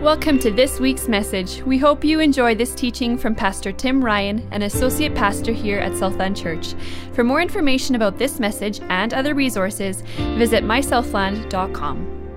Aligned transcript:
Welcome 0.00 0.38
to 0.38 0.50
this 0.50 0.80
week's 0.80 1.08
message. 1.08 1.62
We 1.64 1.76
hope 1.76 2.04
you 2.04 2.20
enjoy 2.20 2.54
this 2.54 2.74
teaching 2.74 3.18
from 3.18 3.34
Pastor 3.34 3.70
Tim 3.70 4.02
Ryan, 4.02 4.48
an 4.50 4.62
associate 4.62 5.14
pastor 5.14 5.52
here 5.52 5.78
at 5.78 5.94
Southland 5.94 6.38
Church. 6.38 6.72
For 7.12 7.22
more 7.22 7.42
information 7.42 7.94
about 7.94 8.16
this 8.16 8.40
message 8.40 8.80
and 8.88 9.12
other 9.12 9.34
resources, 9.34 10.00
visit 10.38 10.64
mysouthland.com. 10.64 12.32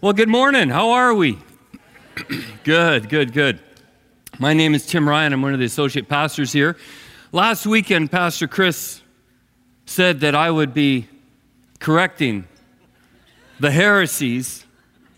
Well, 0.00 0.12
good 0.12 0.28
morning. 0.28 0.70
How 0.70 0.90
are 0.90 1.14
we? 1.14 1.38
good, 2.64 3.08
good, 3.08 3.32
good. 3.32 3.60
My 4.40 4.54
name 4.54 4.74
is 4.74 4.84
Tim 4.86 5.08
Ryan. 5.08 5.34
I'm 5.34 5.40
one 5.40 5.52
of 5.52 5.60
the 5.60 5.66
associate 5.66 6.08
pastors 6.08 6.50
here. 6.52 6.76
Last 7.30 7.64
weekend, 7.64 8.10
Pastor 8.10 8.48
Chris 8.48 9.02
said 9.86 10.18
that 10.18 10.34
I 10.34 10.50
would 10.50 10.74
be 10.74 11.06
correcting 11.78 12.47
the 13.60 13.70
heresies 13.70 14.64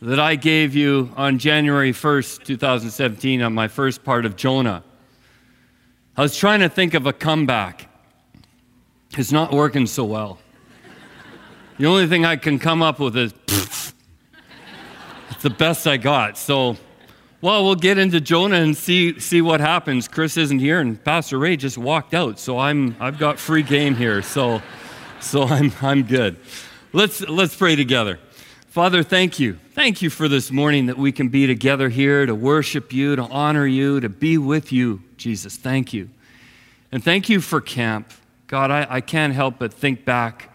that 0.01 0.19
I 0.19 0.35
gave 0.35 0.75
you 0.75 1.13
on 1.17 1.39
January 1.39 1.93
1st, 1.93 2.45
2017, 2.45 3.43
on 3.43 3.53
my 3.53 3.69
first 3.69 4.03
part 4.03 4.25
of 4.25 4.35
Jonah. 4.35 4.83
I 6.17 6.23
was 6.23 6.37
trying 6.37 6.61
to 6.61 6.69
think 6.69 6.95
of 6.95 7.07
a 7.07 7.13
comeback. 7.13 7.89
It's 9.19 9.33
not 9.33 9.53
working 9.53 9.87
so 9.87 10.05
well. 10.05 10.39
The 11.79 11.87
only 11.87 12.07
thing 12.07 12.25
I 12.25 12.37
can 12.37 12.59
come 12.59 12.83
up 12.83 12.99
with 12.99 13.17
is, 13.17 13.35
it's 13.49 15.43
the 15.43 15.51
best 15.51 15.87
I 15.87 15.99
got. 15.99 16.39
So, 16.39 16.77
well, 17.43 17.65
we'll 17.65 17.75
get 17.75 17.99
into 17.99 18.21
Jonah 18.21 18.57
and 18.57 18.77
see, 18.77 19.19
see 19.21 19.43
what 19.43 19.61
happens. 19.61 20.09
Chris 20.09 20.37
isn't 20.39 20.59
here, 20.61 20.81
and 20.81 21.03
Pastor 21.03 21.39
Ray 21.39 21.57
just 21.57 21.77
walked 21.77 22.15
out, 22.15 22.39
so 22.39 22.59
I'm, 22.59 22.97
I've 23.01 23.19
got 23.19 23.39
free 23.39 23.63
game 23.63 23.97
here. 23.97 24.23
So, 24.23 24.63
so 25.21 25.43
I'm, 25.43 25.73
I'm 25.83 26.05
good. 26.05 26.39
Let's, 26.93 27.21
let's 27.21 27.55
pray 27.55 27.77
together. 27.77 28.19
Father, 28.71 29.03
thank 29.03 29.41
you. 29.41 29.59
Thank 29.73 30.01
you 30.01 30.11
for 30.11 30.29
this 30.29 30.53
morning 30.53 30.87
that 30.87 30.97
we 30.97 31.11
can 31.11 31.29
be 31.29 31.49
together 31.49 31.89
here 31.89 32.25
to 32.25 32.37
worship 32.37 32.93
you, 32.93 33.17
to 33.17 33.23
honor 33.23 33.67
you, 33.67 33.99
to 33.99 34.09
be 34.09 34.39
with 34.39 34.71
you, 34.71 35.03
Jesus. 35.17 35.57
Thank 35.57 35.93
you. 35.93 36.09
And 36.93 37.03
thank 37.03 37.29
you 37.29 37.41
for 37.41 37.61
camp. 37.61 38.13
God, 38.47 38.71
I, 38.71 38.87
I 38.89 39.01
can't 39.01 39.35
help 39.35 39.59
but 39.59 39.75
think 39.75 40.05
back 40.05 40.55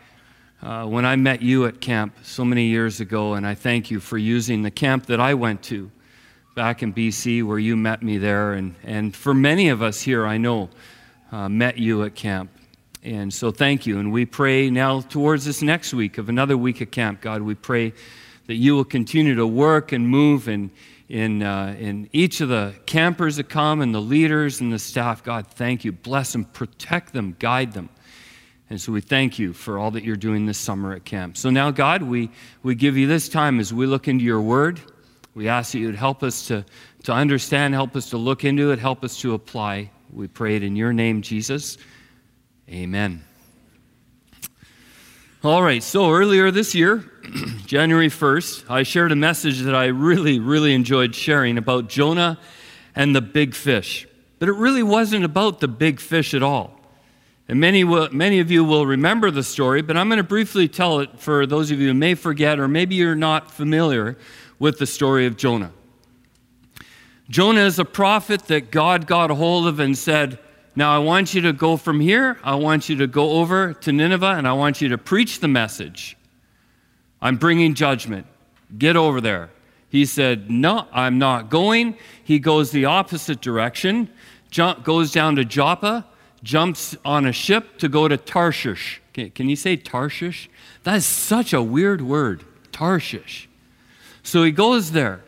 uh, 0.61 0.85
when 0.85 1.03
I 1.03 1.17
met 1.17 1.41
you 1.41 1.65
at 1.65 1.81
camp 1.81 2.15
so 2.23 2.45
many 2.45 2.67
years 2.67 3.01
ago, 3.01 3.33
and 3.33 3.45
I 3.45 3.53
thank 3.53 3.91
you 3.91 3.99
for 3.99 4.17
using 4.17 4.61
the 4.61 4.71
camp 4.71 5.07
that 5.07 5.19
I 5.19 5.33
went 5.33 5.61
to 5.63 5.91
back 6.55 6.83
in 6.83 6.93
BC 6.93 7.43
where 7.43 7.59
you 7.59 7.75
met 7.75 8.01
me 8.01 8.17
there. 8.17 8.53
And, 8.53 8.75
and 8.85 9.13
for 9.13 9.33
many 9.33 9.67
of 9.67 9.81
us 9.81 9.99
here, 9.99 10.25
I 10.25 10.37
know, 10.37 10.69
uh, 11.33 11.49
met 11.49 11.77
you 11.77 12.05
at 12.05 12.15
camp. 12.15 12.49
And 13.05 13.31
so 13.31 13.51
thank 13.51 13.85
you. 13.85 13.99
And 13.99 14.11
we 14.11 14.25
pray 14.25 14.71
now 14.71 15.01
towards 15.01 15.45
this 15.45 15.61
next 15.61 15.93
week 15.93 16.17
of 16.17 16.27
another 16.27 16.57
week 16.57 16.81
of 16.81 16.89
camp, 16.89 17.21
God, 17.21 17.43
we 17.43 17.53
pray 17.53 17.93
that 18.47 18.55
you 18.55 18.75
will 18.75 18.83
continue 18.83 19.35
to 19.35 19.45
work 19.45 19.91
and 19.91 20.09
move 20.09 20.49
in, 20.49 20.71
in, 21.07 21.43
uh, 21.43 21.75
in 21.77 22.09
each 22.13 22.41
of 22.41 22.49
the 22.49 22.73
campers 22.87 23.35
that 23.35 23.47
come 23.47 23.81
and 23.81 23.93
the 23.93 24.01
leaders 24.01 24.59
and 24.59 24.73
the 24.73 24.79
staff. 24.79 25.23
God, 25.23 25.45
thank 25.45 25.85
you. 25.85 25.91
Bless 25.91 26.31
them, 26.31 26.45
protect 26.45 27.13
them, 27.13 27.35
guide 27.37 27.73
them. 27.73 27.89
And 28.71 28.81
so 28.81 28.91
we 28.91 29.01
thank 29.01 29.37
you 29.37 29.53
for 29.53 29.77
all 29.77 29.91
that 29.91 30.03
you're 30.03 30.15
doing 30.15 30.47
this 30.47 30.57
summer 30.57 30.91
at 30.93 31.05
camp. 31.05 31.37
So 31.37 31.51
now, 31.51 31.69
God, 31.69 32.01
we, 32.01 32.31
we 32.63 32.73
give 32.73 32.97
you 32.97 33.05
this 33.05 33.29
time 33.29 33.59
as 33.59 33.71
we 33.71 33.85
look 33.85 34.07
into 34.07 34.25
your 34.25 34.41
word. 34.41 34.81
We 35.35 35.47
ask 35.47 35.73
that 35.73 35.77
you 35.77 35.85
would 35.85 35.95
help 35.95 36.23
us 36.23 36.47
to, 36.47 36.65
to 37.03 37.13
understand, 37.13 37.75
help 37.75 37.95
us 37.95 38.09
to 38.09 38.17
look 38.17 38.43
into 38.43 38.71
it, 38.71 38.79
help 38.79 39.03
us 39.03 39.19
to 39.19 39.35
apply. 39.35 39.91
We 40.11 40.27
pray 40.27 40.55
it 40.55 40.63
in 40.63 40.75
your 40.75 40.91
name, 40.91 41.21
Jesus. 41.21 41.77
Amen. 42.69 43.23
All 45.43 45.61
right, 45.61 45.83
so 45.83 46.11
earlier 46.11 46.49
this 46.49 46.73
year, 46.73 47.11
January 47.67 48.07
1st, 48.07 48.71
I 48.71 48.81
shared 48.81 49.11
a 49.11 49.15
message 49.15 49.61
that 49.61 49.75
I 49.75 49.85
really, 49.85 50.39
really 50.39 50.73
enjoyed 50.73 51.13
sharing 51.13 51.59
about 51.59 51.87
Jonah 51.89 52.39
and 52.95 53.15
the 53.15 53.21
big 53.21 53.53
fish. 53.53 54.07
But 54.39 54.49
it 54.49 54.53
really 54.53 54.81
wasn't 54.81 55.25
about 55.25 55.59
the 55.59 55.67
big 55.67 55.99
fish 55.99 56.33
at 56.33 56.41
all. 56.41 56.79
And 57.47 57.59
many, 57.59 57.83
will, 57.83 58.09
many 58.11 58.39
of 58.39 58.49
you 58.49 58.63
will 58.63 58.87
remember 58.87 59.29
the 59.29 59.43
story, 59.43 59.83
but 59.83 59.95
I'm 59.95 60.09
going 60.09 60.17
to 60.17 60.23
briefly 60.23 60.67
tell 60.67 60.99
it 61.01 61.19
for 61.19 61.45
those 61.45 61.69
of 61.69 61.79
you 61.79 61.89
who 61.89 61.93
may 61.93 62.15
forget 62.15 62.59
or 62.59 62.67
maybe 62.67 62.95
you're 62.95 63.13
not 63.13 63.51
familiar 63.51 64.17
with 64.57 64.79
the 64.79 64.87
story 64.87 65.27
of 65.27 65.37
Jonah. 65.37 65.71
Jonah 67.29 67.65
is 67.65 67.77
a 67.77 67.85
prophet 67.85 68.47
that 68.47 68.71
God 68.71 69.05
got 69.05 69.29
a 69.29 69.35
hold 69.35 69.67
of 69.67 69.79
and 69.79 69.95
said, 69.95 70.39
now, 70.75 70.93
I 70.93 70.99
want 70.99 71.33
you 71.33 71.41
to 71.41 71.53
go 71.53 71.77
from 71.77 72.01
here. 72.01 72.37
I 72.43 72.55
want 72.55 72.89
you 72.89 72.97
to 72.97 73.07
go 73.07 73.31
over 73.33 73.73
to 73.73 73.91
Nineveh 73.93 74.35
and 74.37 74.45
I 74.45 74.53
want 74.53 74.81
you 74.81 74.89
to 74.89 74.97
preach 74.97 75.39
the 75.39 75.47
message. 75.47 76.17
I'm 77.21 77.37
bringing 77.37 77.73
judgment. 77.75 78.27
Get 78.77 78.97
over 78.97 79.21
there. 79.21 79.51
He 79.87 80.05
said, 80.05 80.51
No, 80.51 80.87
I'm 80.91 81.17
not 81.17 81.49
going. 81.49 81.97
He 82.23 82.39
goes 82.39 82.71
the 82.71 82.85
opposite 82.85 83.39
direction, 83.39 84.09
jump, 84.51 84.83
goes 84.83 85.13
down 85.13 85.37
to 85.37 85.45
Joppa, 85.45 86.05
jumps 86.43 86.97
on 87.05 87.25
a 87.25 87.31
ship 87.31 87.77
to 87.77 87.87
go 87.87 88.09
to 88.09 88.17
Tarshish. 88.17 89.01
Can, 89.13 89.31
can 89.31 89.47
you 89.47 89.55
say 89.55 89.77
Tarshish? 89.77 90.49
That's 90.83 91.05
such 91.05 91.53
a 91.53 91.63
weird 91.63 92.01
word, 92.01 92.43
Tarshish. 92.73 93.47
So 94.23 94.43
he 94.43 94.51
goes 94.51 94.91
there 94.91 95.23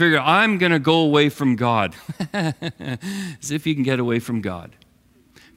figure 0.00 0.18
I'm 0.18 0.56
going 0.56 0.72
to 0.72 0.78
go 0.78 1.00
away 1.00 1.28
from 1.28 1.56
God. 1.56 1.94
As 2.32 3.50
if 3.50 3.66
you 3.66 3.74
can 3.74 3.82
get 3.82 4.00
away 4.00 4.18
from 4.18 4.40
God. 4.40 4.74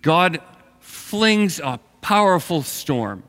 God 0.02 0.42
flings 0.82 1.62
a 1.62 1.80
powerful 2.02 2.62
storm. 2.62 3.24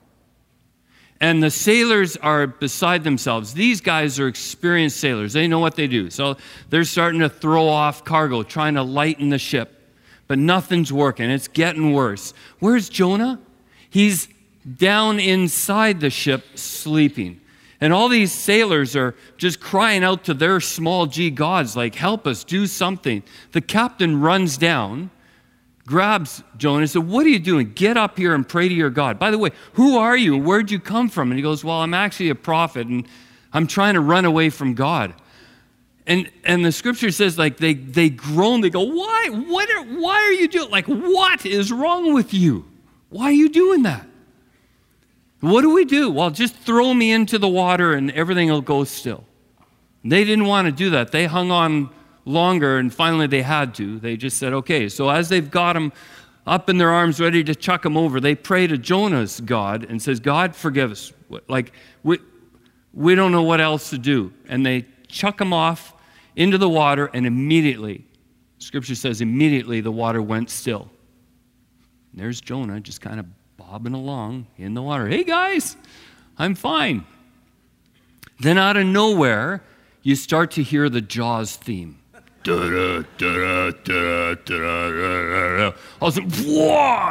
And 1.21 1.41
the 1.41 1.53
sailors 1.53 2.17
are 2.17 2.49
beside 2.49 3.05
themselves. 3.05 3.55
These 3.55 3.81
guys 3.81 4.19
are 4.19 4.27
experienced 4.27 4.97
sailors. 4.97 5.33
They 5.33 5.47
know 5.47 5.61
what 5.61 5.77
they 5.77 5.87
do. 5.87 6.11
So 6.11 6.37
they're 6.69 6.83
starting 6.83 7.21
to 7.21 7.29
throw 7.29 7.69
off 7.69 8.05
cargo, 8.05 8.43
trying 8.43 8.75
to 8.75 8.83
lighten 8.83 9.29
the 9.29 9.39
ship. 9.39 9.93
But 10.27 10.41
nothing's 10.41 10.93
working. 10.93 11.31
It's 11.31 11.47
getting 11.47 11.93
worse. 11.93 12.35
Where's 12.59 12.89
Jonah? 12.89 13.41
He's 13.89 14.27
down 14.79 15.21
inside 15.21 16.01
the 16.01 16.11
ship 16.11 16.59
sleeping. 16.59 17.41
And 17.81 17.93
all 17.93 18.09
these 18.09 18.33
sailors 18.33 18.95
are 18.97 19.15
just 19.37 19.61
crying 19.61 20.05
out 20.05 20.25
to 20.25 20.35
their 20.35 20.61
small 20.61 21.07
g 21.07 21.31
gods, 21.31 21.77
like, 21.77 21.95
help 21.95 22.27
us, 22.27 22.45
do 22.45 22.67
something. 22.67 23.23
The 23.53 23.61
captain 23.61 24.21
runs 24.21 24.57
down, 24.57 25.11
grabs 25.87 26.43
Jonah, 26.57 26.81
and 26.81 26.91
said, 26.91 27.07
What 27.09 27.27
are 27.27 27.31
you 27.31 27.39
doing? 27.39 27.73
Get 27.73 27.97
up 27.97 28.17
here 28.17 28.35
and 28.35 28.49
pray 28.49 28.69
to 28.69 28.75
your 28.75 28.91
God. 28.91 29.19
By 29.19 29.31
the 29.31 29.39
way, 29.39 29.51
who 29.75 29.99
are 29.99 30.17
you? 30.17 30.37
Where'd 30.39 30.71
you 30.71 30.79
come 30.79 31.09
from? 31.09 31.31
And 31.31 31.39
he 31.39 31.43
goes, 31.43 31.65
Well, 31.65 31.81
I'm 31.81 31.95
actually 31.95 32.31
a 32.31 32.35
prophet, 32.35 32.87
and 32.87 33.07
I'm 33.53 33.67
trying 33.67 33.95
to 33.95 34.01
run 34.01 34.25
away 34.25 34.51
from 34.51 34.75
God. 34.75 35.15
And, 36.07 36.31
and 36.45 36.65
the 36.65 36.73
scripture 36.73 37.11
says, 37.11 37.39
like, 37.39 37.57
they, 37.57 37.73
they 37.73 38.11
groan, 38.11 38.61
they 38.61 38.71
go, 38.71 38.83
Why? 38.83 39.29
What 39.31 39.71
are, 39.71 39.85
why 39.85 40.17
are 40.17 40.33
you 40.33 40.49
doing? 40.49 40.71
Like, 40.71 40.87
what 40.87 41.45
is 41.45 41.73
wrong 41.73 42.15
with 42.15 42.33
you? 42.33 42.67
Why 43.09 43.27
are 43.27 43.33
you 43.33 43.49
doing 43.49 43.83
that? 43.83 44.07
What 45.45 45.61
do 45.61 45.75
we 45.75 45.85
do? 45.85 46.11
Well, 46.11 46.31
just 46.31 46.57
throw 46.57 46.95
me 46.95 47.13
into 47.13 47.39
the 47.39 47.49
water 47.49 47.93
and 47.93 48.11
everything 48.13 48.49
will 48.49 48.63
go 48.63 48.85
still. 48.85 49.25
They 50.03 50.25
didn't 50.25 50.47
want 50.47 50.67
to 50.69 50.73
do 50.73 50.89
that. 50.91 51.13
They 51.13 51.27
hung 51.27 51.51
on 51.51 51.91
longer 52.25 52.79
and 52.79 52.93
finally 52.93 53.27
they 53.27 53.43
had 53.43 53.75
to. 53.75 53.99
They 53.99 54.17
just 54.17 54.39
said, 54.39 54.55
okay. 54.55 54.89
So 54.89 55.11
as 55.11 55.29
they've 55.29 55.51
got 55.51 55.77
him 55.77 55.93
up 56.47 56.71
in 56.71 56.79
their 56.79 56.91
arms 56.91 57.21
ready 57.21 57.45
to 57.45 57.55
chuck 57.55 57.85
him 57.85 57.95
over, 57.95 58.21
they 58.21 58.35
pray 58.35 58.67
to 58.67 58.79
Jonah's 58.79 59.39
God 59.43 59.85
and 59.85 60.01
says, 60.01 60.19
God, 60.19 60.57
forgive 60.57 60.91
us. 60.91 61.13
Like, 61.47 61.73
we, 62.03 62.21
we 62.95 63.15
don't 63.15 63.31
know 63.31 63.43
what 63.43 63.61
else 63.61 63.91
to 63.91 63.99
do. 63.99 64.33
And 64.49 64.65
they 64.65 64.87
chuck 65.09 65.39
him 65.39 65.53
off 65.53 65.93
into 66.37 66.57
the 66.57 66.71
water 66.71 67.11
and 67.13 67.27
immediately, 67.27 68.07
scripture 68.61 68.95
says, 68.95 69.21
immediately 69.21 69.83
the 69.83 69.93
water 69.93 70.23
went 70.23 70.49
still. 70.49 70.89
And 72.13 72.23
there's 72.23 72.41
Jonah 72.41 72.81
just 72.81 73.03
kind 73.03 73.21
of 73.21 73.27
bobbing 73.75 73.93
along 73.93 74.47
in 74.57 74.75
the 74.75 74.83
water. 74.83 75.09
Hey 75.09 75.25
guys, 75.25 75.77
I'm 76.39 76.55
fine. 76.55 77.05
Then 78.39 78.57
out 78.57 78.77
of 78.77 78.87
nowhere, 78.87 79.65
you 80.01 80.15
start 80.15 80.53
to 80.53 80.63
hear 80.63 80.89
the 80.89 81.01
Jaws 81.01 81.57
theme. 81.57 81.99
All 82.47 82.55
of 86.03 86.03
a 86.03 86.13
sudden, 86.13 86.31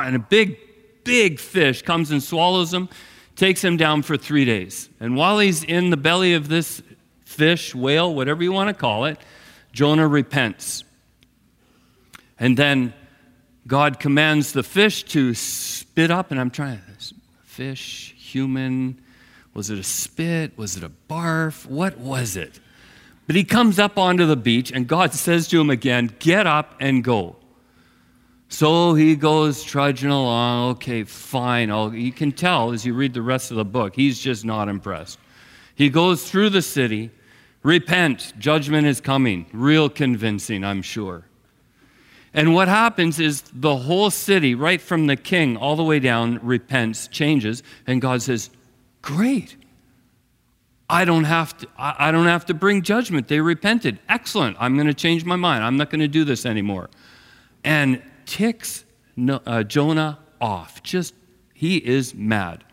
and 0.08 0.16
a 0.16 0.20
big, 0.20 0.58
big 1.04 1.38
fish 1.38 1.82
comes 1.82 2.12
and 2.12 2.24
swallows 2.24 2.74
him, 2.74 2.88
takes 3.36 3.62
him 3.62 3.76
down 3.76 4.02
for 4.02 4.16
three 4.16 4.46
days. 4.46 4.88
And 5.02 5.18
while 5.18 5.40
he's 5.40 5.66
in 5.66 5.90
the 5.90 5.98
belly 5.98 6.34
of 6.34 6.48
this 6.48 6.82
fish, 7.26 7.76
whale, 7.76 8.16
whatever 8.16 8.42
you 8.42 8.54
want 8.54 8.70
to 8.70 8.74
call 8.74 9.04
it, 9.04 9.18
Jonah 9.74 10.08
repents. 10.08 10.86
And 12.40 12.56
then 12.56 12.94
God 13.66 14.00
commands 14.00 14.52
the 14.52 14.64
fish 14.64 15.04
to 15.06 15.34
spit 15.34 16.12
up, 16.12 16.32
and 16.32 16.40
I'm 16.40 16.50
trying 16.50 16.80
to 16.80 17.16
fish, 17.44 18.14
human. 18.18 19.00
Was 19.54 19.70
it 19.70 19.80
a 19.80 19.84
spit? 19.84 20.58
Was 20.58 20.76
it 20.76 20.84
a 20.84 20.92
barf? 21.10 21.66
What 21.66 21.98
was 21.98 22.36
it? 22.36 22.60
But 23.26 23.36
he 23.36 23.44
comes 23.44 23.80
up 23.80 23.98
onto 23.98 24.26
the 24.26 24.36
beach, 24.36 24.72
and 24.72 24.88
God 24.88 25.14
says 25.14 25.48
to 25.50 25.62
him 25.62 25.70
again, 25.70 26.14
Get 26.20 26.46
up 26.46 26.76
and 26.80 27.04
go. 27.04 27.38
So 28.50 28.94
he 28.94 29.16
goes 29.16 29.64
trudging 29.64 30.12
along. 30.12 30.72
Okay, 30.72 31.04
fine. 31.06 31.72
I'll, 31.72 31.94
you 31.94 32.12
can 32.12 32.32
tell 32.32 32.72
as 32.72 32.86
you 32.86 32.94
read 32.94 33.14
the 33.14 33.22
rest 33.22 33.50
of 33.50 33.58
the 33.58 33.66
book, 33.66 33.96
he's 33.96 34.20
just 34.20 34.46
not 34.46 34.68
impressed. 34.68 35.18
He 35.74 35.90
goes 35.90 36.30
through 36.30 36.50
the 36.50 36.62
city. 36.62 37.10
Repent, 37.64 38.34
judgment 38.38 38.86
is 38.86 39.02
coming. 39.02 39.46
Real 39.54 39.90
convincing, 39.90 40.64
I'm 40.64 40.82
sure. 40.82 41.24
And 42.34 42.54
what 42.54 42.68
happens 42.68 43.20
is 43.20 43.44
the 43.54 43.76
whole 43.76 44.10
city, 44.10 44.56
right 44.56 44.82
from 44.82 45.06
the 45.08 45.16
king 45.16 45.56
all 45.56 45.76
the 45.76 45.84
way 45.84 46.00
down, 46.00 46.40
repents, 46.42 47.08
changes, 47.08 47.62
and 47.86 48.02
God 48.02 48.22
says, 48.22 48.50
Great. 49.02 49.58
I 50.90 51.06
don't 51.06 51.24
have 51.24 51.58
to, 51.58 51.68
I 51.78 52.12
don't 52.12 52.28
have 52.28 52.46
to 52.48 52.54
bring 52.54 52.82
judgment. 52.82 53.28
They 53.28 53.40
repented. 53.40 54.00
Excellent. 54.10 54.58
I'm 54.60 54.76
going 54.76 54.88
to 54.88 54.94
change 54.94 55.26
my 55.26 55.36
mind. 55.36 55.64
I'm 55.64 55.78
not 55.78 55.90
going 55.90 56.02
to 56.02 56.08
do 56.08 56.24
this 56.24 56.46
anymore. 56.46 56.90
And 57.64 58.02
ticks 58.26 58.86
uh, 59.28 59.64
Jonah 59.64 60.20
off. 60.40 60.84
Just, 60.84 61.16
he 61.54 61.78
is 61.78 62.14
mad. 62.14 62.64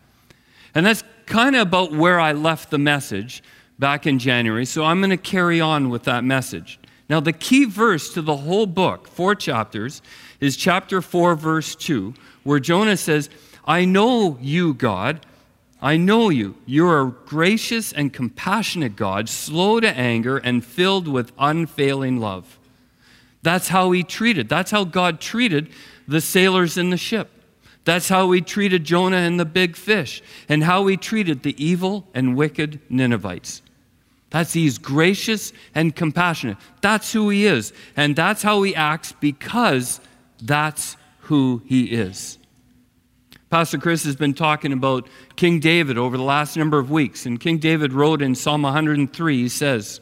And 0.75 0.85
that's 0.85 1.03
kind 1.25 1.55
of 1.55 1.63
about 1.63 1.93
where 1.93 2.19
I 2.19 2.33
left 2.33 2.69
the 2.69 2.77
message 2.77 3.43
back 3.79 4.05
in 4.05 4.19
January. 4.19 4.65
So 4.65 4.83
I'm 4.85 4.99
going 4.99 5.09
to 5.09 5.17
carry 5.17 5.59
on 5.59 5.89
with 5.89 6.03
that 6.03 6.23
message. 6.23 6.79
Now, 7.11 7.19
the 7.19 7.33
key 7.33 7.65
verse 7.65 8.13
to 8.13 8.21
the 8.21 8.37
whole 8.37 8.65
book, 8.65 9.05
four 9.05 9.35
chapters, 9.35 10.01
is 10.39 10.55
chapter 10.55 11.01
4, 11.01 11.35
verse 11.35 11.75
2, 11.75 12.13
where 12.43 12.61
Jonah 12.61 12.95
says, 12.95 13.29
I 13.65 13.83
know 13.83 14.37
you, 14.39 14.73
God. 14.73 15.25
I 15.81 15.97
know 15.97 16.29
you. 16.29 16.55
You're 16.65 17.01
a 17.01 17.11
gracious 17.11 17.91
and 17.91 18.13
compassionate 18.13 18.95
God, 18.95 19.27
slow 19.27 19.81
to 19.81 19.89
anger 19.89 20.37
and 20.37 20.63
filled 20.63 21.09
with 21.09 21.33
unfailing 21.37 22.21
love. 22.21 22.57
That's 23.41 23.67
how 23.67 23.91
he 23.91 24.03
treated. 24.03 24.47
That's 24.47 24.71
how 24.71 24.85
God 24.85 25.19
treated 25.19 25.67
the 26.07 26.21
sailors 26.21 26.77
in 26.77 26.91
the 26.91 26.97
ship. 26.97 27.29
That's 27.83 28.07
how 28.07 28.31
he 28.31 28.39
treated 28.39 28.85
Jonah 28.85 29.17
and 29.17 29.37
the 29.37 29.43
big 29.43 29.75
fish, 29.75 30.23
and 30.47 30.63
how 30.63 30.87
he 30.87 30.95
treated 30.95 31.43
the 31.43 31.61
evil 31.61 32.07
and 32.13 32.37
wicked 32.37 32.79
Ninevites. 32.89 33.63
That's 34.31 34.53
he's 34.53 34.77
gracious 34.77 35.53
and 35.75 35.95
compassionate. 35.95 36.57
That's 36.81 37.13
who 37.13 37.29
he 37.29 37.45
is. 37.45 37.73
And 37.95 38.15
that's 38.15 38.41
how 38.41 38.63
he 38.63 38.73
acts 38.75 39.13
because 39.19 40.01
that's 40.41 40.97
who 41.19 41.61
he 41.65 41.85
is. 41.85 42.39
Pastor 43.49 43.77
Chris 43.77 44.05
has 44.05 44.15
been 44.15 44.33
talking 44.33 44.71
about 44.71 45.09
King 45.35 45.59
David 45.59 45.97
over 45.97 46.15
the 46.15 46.23
last 46.23 46.55
number 46.55 46.79
of 46.79 46.89
weeks. 46.89 47.25
And 47.25 47.37
King 47.37 47.57
David 47.57 47.91
wrote 47.91 48.21
in 48.21 48.33
Psalm 48.33 48.61
103, 48.61 49.37
he 49.37 49.49
says, 49.49 49.99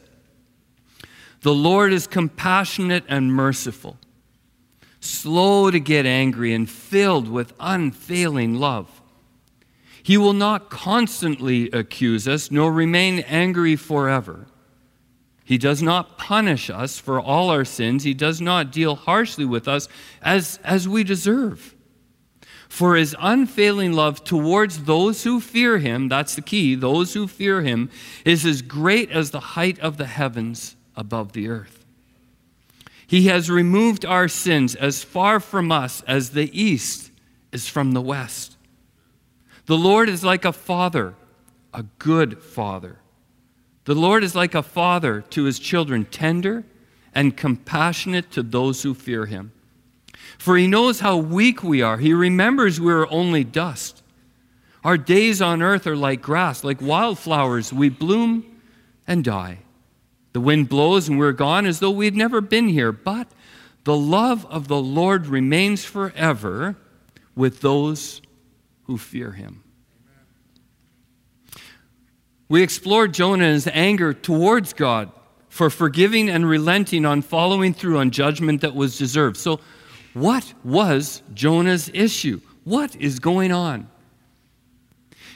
The 1.40 1.52
Lord 1.52 1.92
is 1.92 2.06
compassionate 2.06 3.02
and 3.08 3.34
merciful, 3.34 3.98
slow 5.00 5.72
to 5.72 5.80
get 5.80 6.06
angry, 6.06 6.54
and 6.54 6.70
filled 6.70 7.28
with 7.28 7.52
unfailing 7.58 8.54
love. 8.54 8.99
He 10.02 10.16
will 10.16 10.32
not 10.32 10.70
constantly 10.70 11.70
accuse 11.70 12.26
us, 12.26 12.50
nor 12.50 12.72
remain 12.72 13.20
angry 13.20 13.76
forever. 13.76 14.46
He 15.44 15.58
does 15.58 15.82
not 15.82 16.16
punish 16.16 16.70
us 16.70 16.98
for 16.98 17.20
all 17.20 17.50
our 17.50 17.64
sins. 17.64 18.04
He 18.04 18.14
does 18.14 18.40
not 18.40 18.70
deal 18.70 18.94
harshly 18.94 19.44
with 19.44 19.66
us 19.66 19.88
as, 20.22 20.60
as 20.62 20.88
we 20.88 21.02
deserve. 21.02 21.74
For 22.68 22.94
his 22.94 23.16
unfailing 23.18 23.92
love 23.92 24.22
towards 24.22 24.84
those 24.84 25.24
who 25.24 25.40
fear 25.40 25.78
him, 25.78 26.08
that's 26.08 26.36
the 26.36 26.40
key, 26.40 26.76
those 26.76 27.14
who 27.14 27.26
fear 27.26 27.62
him, 27.62 27.90
is 28.24 28.46
as 28.46 28.62
great 28.62 29.10
as 29.10 29.32
the 29.32 29.40
height 29.40 29.78
of 29.80 29.96
the 29.96 30.06
heavens 30.06 30.76
above 30.94 31.32
the 31.32 31.48
earth. 31.48 31.84
He 33.04 33.26
has 33.26 33.50
removed 33.50 34.04
our 34.04 34.28
sins 34.28 34.76
as 34.76 35.02
far 35.02 35.40
from 35.40 35.72
us 35.72 36.04
as 36.06 36.30
the 36.30 36.48
east 36.58 37.10
is 37.50 37.68
from 37.68 37.90
the 37.90 38.00
west. 38.00 38.56
The 39.70 39.78
Lord 39.78 40.08
is 40.08 40.24
like 40.24 40.44
a 40.44 40.52
father, 40.52 41.14
a 41.72 41.84
good 42.00 42.42
father. 42.42 42.98
The 43.84 43.94
Lord 43.94 44.24
is 44.24 44.34
like 44.34 44.56
a 44.56 44.64
father 44.64 45.20
to 45.30 45.44
his 45.44 45.60
children, 45.60 46.06
tender 46.06 46.64
and 47.14 47.36
compassionate 47.36 48.32
to 48.32 48.42
those 48.42 48.82
who 48.82 48.94
fear 48.94 49.26
him. 49.26 49.52
For 50.38 50.56
he 50.56 50.66
knows 50.66 50.98
how 50.98 51.18
weak 51.18 51.62
we 51.62 51.82
are. 51.82 51.98
He 51.98 52.12
remembers 52.12 52.80
we 52.80 52.92
are 52.92 53.08
only 53.12 53.44
dust. 53.44 54.02
Our 54.82 54.98
days 54.98 55.40
on 55.40 55.62
earth 55.62 55.86
are 55.86 55.94
like 55.94 56.20
grass, 56.20 56.64
like 56.64 56.82
wildflowers. 56.82 57.72
We 57.72 57.90
bloom 57.90 58.60
and 59.06 59.22
die. 59.22 59.58
The 60.32 60.40
wind 60.40 60.68
blows 60.68 61.08
and 61.08 61.16
we're 61.16 61.30
gone 61.30 61.64
as 61.64 61.78
though 61.78 61.92
we'd 61.92 62.16
never 62.16 62.40
been 62.40 62.70
here. 62.70 62.90
But 62.90 63.28
the 63.84 63.96
love 63.96 64.44
of 64.46 64.66
the 64.66 64.82
Lord 64.82 65.28
remains 65.28 65.84
forever 65.84 66.74
with 67.36 67.60
those 67.60 68.19
who 68.90 68.98
fear 68.98 69.30
him. 69.30 69.62
We 72.48 72.60
explored 72.60 73.14
Jonah's 73.14 73.68
anger 73.68 74.12
towards 74.12 74.72
God 74.72 75.12
for 75.48 75.70
forgiving 75.70 76.28
and 76.28 76.44
relenting 76.44 77.06
on 77.06 77.22
following 77.22 77.72
through 77.72 77.98
on 77.98 78.10
judgment 78.10 78.62
that 78.62 78.74
was 78.74 78.98
deserved. 78.98 79.36
So, 79.36 79.60
what 80.12 80.52
was 80.64 81.22
Jonah's 81.34 81.88
issue? 81.94 82.40
What 82.64 82.96
is 82.96 83.20
going 83.20 83.52
on? 83.52 83.88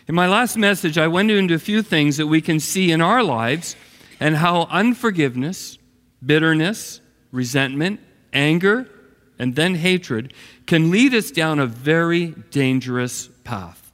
In 0.09 0.17
my 0.17 0.27
last 0.27 0.57
message, 0.57 0.99
I 0.99 1.07
went 1.07 1.31
into 1.31 1.55
a 1.55 1.61
few 1.61 1.81
things 1.81 2.17
that 2.17 2.27
we 2.27 2.41
can 2.41 2.59
see 2.59 2.91
in 2.91 3.01
our 3.01 3.23
lives 3.23 3.77
and 4.19 4.37
how 4.37 4.63
unforgiveness, 4.63 5.79
bitterness, 6.27 7.01
resentment, 7.31 8.01
anger, 8.33 8.91
and 9.39 9.55
then 9.55 9.77
hatred 9.77 10.35
can 10.67 10.91
lead 10.91 11.15
us 11.15 11.31
down 11.31 11.61
a 11.61 11.67
very 11.67 12.35
dangerous 12.51 13.31
path. 13.45 13.93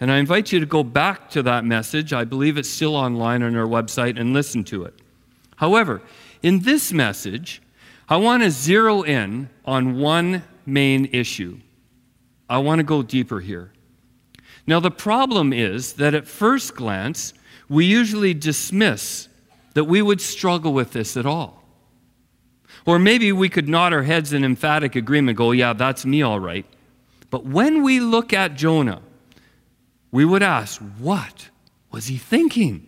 And 0.00 0.10
I 0.10 0.18
invite 0.18 0.50
you 0.50 0.58
to 0.58 0.66
go 0.66 0.82
back 0.82 1.30
to 1.30 1.42
that 1.44 1.64
message. 1.64 2.12
I 2.12 2.24
believe 2.24 2.58
it's 2.58 2.68
still 2.68 2.96
online 2.96 3.42
on 3.42 3.54
our 3.54 3.66
website 3.66 4.18
and 4.18 4.32
listen 4.32 4.64
to 4.64 4.84
it. 4.84 4.98
However, 5.56 6.02
in 6.42 6.60
this 6.60 6.92
message, 6.92 7.62
I 8.08 8.16
want 8.16 8.42
to 8.42 8.50
zero 8.50 9.02
in 9.02 9.48
on 9.64 9.98
one 9.98 10.42
main 10.66 11.06
issue. 11.12 11.60
I 12.48 12.58
want 12.58 12.80
to 12.80 12.82
go 12.82 13.02
deeper 13.02 13.40
here. 13.40 13.72
Now, 14.66 14.80
the 14.80 14.90
problem 14.90 15.52
is 15.52 15.94
that 15.94 16.14
at 16.14 16.26
first 16.26 16.74
glance, 16.74 17.32
we 17.68 17.84
usually 17.84 18.34
dismiss 18.34 19.28
that 19.74 19.84
we 19.84 20.02
would 20.02 20.20
struggle 20.20 20.72
with 20.72 20.92
this 20.92 21.16
at 21.16 21.26
all. 21.26 21.64
Or 22.84 22.98
maybe 22.98 23.32
we 23.32 23.48
could 23.48 23.68
nod 23.68 23.92
our 23.92 24.02
heads 24.02 24.32
in 24.32 24.44
emphatic 24.44 24.96
agreement, 24.96 25.38
go, 25.38 25.52
yeah, 25.52 25.72
that's 25.72 26.04
me 26.04 26.22
all 26.22 26.40
right. 26.40 26.66
But 27.32 27.46
when 27.46 27.82
we 27.82 27.98
look 27.98 28.34
at 28.34 28.56
Jonah, 28.56 29.00
we 30.10 30.22
would 30.26 30.42
ask, 30.42 30.82
what 30.98 31.48
was 31.90 32.08
he 32.08 32.18
thinking? 32.18 32.86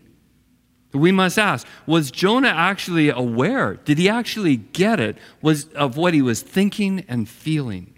We 0.93 1.13
must 1.13 1.39
ask, 1.39 1.67
was 1.87 2.11
Jonah 2.11 2.53
actually 2.55 3.09
aware? 3.09 3.77
Did 3.77 3.97
he 3.97 4.07
actually 4.07 4.57
get 4.59 5.01
it 5.01 5.17
was 5.41 5.69
of 5.73 5.97
what 5.97 6.13
he 6.13 6.21
was 6.21 6.43
thinking 6.43 7.07
and 7.09 7.27
feeling? 7.27 7.95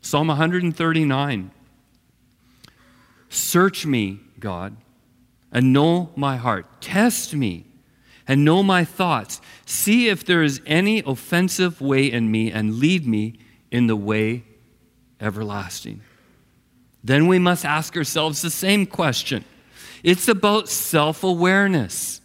Psalm 0.00 0.26
139. 0.26 1.52
Search 3.28 3.86
me, 3.86 4.18
God, 4.40 4.76
and 5.52 5.72
know 5.72 6.10
my 6.16 6.36
heart. 6.36 6.66
Test 6.80 7.32
me 7.32 7.64
and 8.26 8.44
know 8.44 8.64
my 8.64 8.84
thoughts. 8.84 9.40
See 9.66 10.08
if 10.08 10.24
there 10.24 10.42
is 10.42 10.60
any 10.66 10.98
offensive 11.06 11.80
way 11.80 12.10
in 12.10 12.28
me 12.28 12.50
and 12.50 12.80
lead 12.80 13.06
me 13.06 13.38
in 13.70 13.86
the 13.86 13.94
way 13.94 14.42
everlasting. 15.20 16.02
Then 17.02 17.26
we 17.26 17.38
must 17.38 17.64
ask 17.64 17.96
ourselves 17.96 18.42
the 18.42 18.50
same 18.50 18.86
question. 18.86 19.44
It's 20.02 20.28
about 20.28 20.68
self 20.68 21.24
awareness. 21.24 22.20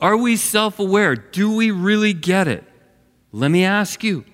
Are 0.00 0.16
we 0.16 0.36
self 0.36 0.78
aware? 0.78 1.14
Do 1.14 1.54
we 1.54 1.70
really 1.70 2.12
get 2.12 2.48
it? 2.48 2.64
Let 3.32 3.50
me 3.50 3.64
ask 3.64 4.02
you 4.02 4.24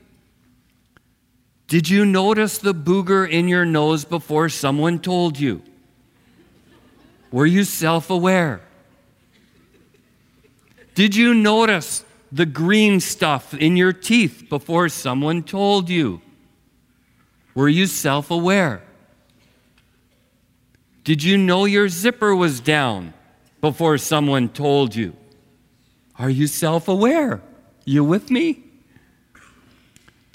Did 1.68 1.88
you 1.88 2.04
notice 2.04 2.58
the 2.58 2.74
booger 2.74 3.28
in 3.28 3.48
your 3.48 3.64
nose 3.64 4.04
before 4.04 4.48
someone 4.48 4.98
told 4.98 5.38
you? 5.38 5.62
Were 7.30 7.46
you 7.46 7.64
self 7.64 8.10
aware? 8.10 8.62
Did 10.94 11.14
you 11.14 11.34
notice 11.34 12.04
the 12.32 12.46
green 12.46 13.00
stuff 13.00 13.52
in 13.52 13.76
your 13.76 13.92
teeth 13.92 14.46
before 14.48 14.88
someone 14.88 15.42
told 15.42 15.90
you? 15.90 16.22
Were 17.56 17.70
you 17.70 17.86
self 17.86 18.30
aware? 18.30 18.82
Did 21.02 21.22
you 21.22 21.38
know 21.38 21.64
your 21.64 21.88
zipper 21.88 22.36
was 22.36 22.60
down 22.60 23.14
before 23.62 23.96
someone 23.96 24.50
told 24.50 24.94
you? 24.94 25.16
Are 26.18 26.28
you 26.28 26.46
self 26.46 26.86
aware? 26.86 27.40
You 27.86 28.04
with 28.04 28.30
me? 28.30 28.62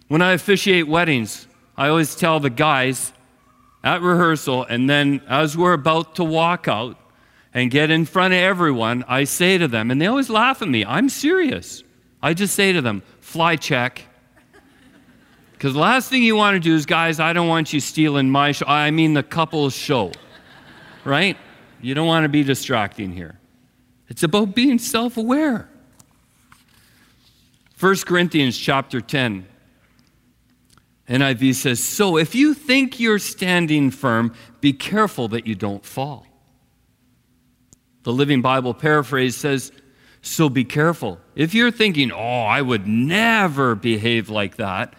When 0.07 0.23
I 0.23 0.33
officiate 0.33 0.87
weddings, 0.87 1.47
I 1.77 1.89
always 1.89 2.15
tell 2.15 2.39
the 2.39 2.49
guys 2.49 3.13
at 3.83 4.01
rehearsal, 4.01 4.63
and 4.63 4.89
then 4.89 5.21
as 5.27 5.55
we're 5.55 5.73
about 5.73 6.15
to 6.15 6.23
walk 6.23 6.67
out 6.67 6.97
and 7.53 7.69
get 7.69 7.91
in 7.91 8.05
front 8.05 8.33
of 8.33 8.39
everyone, 8.39 9.05
I 9.07 9.25
say 9.25 9.59
to 9.59 9.67
them, 9.67 9.91
and 9.91 10.01
they 10.01 10.07
always 10.07 10.29
laugh 10.29 10.61
at 10.61 10.67
me, 10.67 10.85
I'm 10.85 11.07
serious. 11.07 11.83
I 12.21 12.33
just 12.33 12.55
say 12.55 12.73
to 12.73 12.81
them, 12.81 13.03
fly 13.19 13.55
check. 13.57 14.07
Because 15.61 15.75
the 15.75 15.79
last 15.79 16.09
thing 16.09 16.23
you 16.23 16.35
want 16.35 16.55
to 16.55 16.59
do 16.59 16.73
is, 16.73 16.87
guys, 16.87 17.19
I 17.19 17.33
don't 17.33 17.47
want 17.47 17.71
you 17.71 17.79
stealing 17.79 18.31
my 18.31 18.51
show. 18.51 18.65
I 18.65 18.89
mean, 18.89 19.13
the 19.13 19.21
couple's 19.21 19.75
show 19.75 20.11
right? 21.03 21.37
You 21.81 21.93
don't 21.93 22.07
want 22.07 22.25
to 22.25 22.29
be 22.29 22.43
distracting 22.43 23.11
here. 23.11 23.39
It's 24.07 24.23
about 24.23 24.55
being 24.55 24.77
self 24.77 25.17
aware. 25.17 25.69
1 27.79 27.95
Corinthians 28.05 28.57
chapter 28.57 29.01
10. 29.01 29.47
NIV 31.09 31.55
says, 31.55 31.83
So 31.83 32.17
if 32.17 32.35
you 32.35 32.53
think 32.53 32.99
you're 32.99 33.19
standing 33.19 33.89
firm, 33.89 34.33
be 34.61 34.71
careful 34.71 35.27
that 35.29 35.47
you 35.47 35.55
don't 35.55 35.83
fall. 35.83 36.27
The 38.03 38.13
Living 38.13 38.41
Bible 38.41 38.73
paraphrase 38.73 39.35
says, 39.35 39.71
So 40.21 40.47
be 40.47 40.63
careful. 40.63 41.19
If 41.35 41.53
you're 41.53 41.71
thinking, 41.71 42.11
Oh, 42.11 42.41
I 42.43 42.61
would 42.61 42.87
never 42.87 43.73
behave 43.75 44.29
like 44.29 44.57
that, 44.57 44.93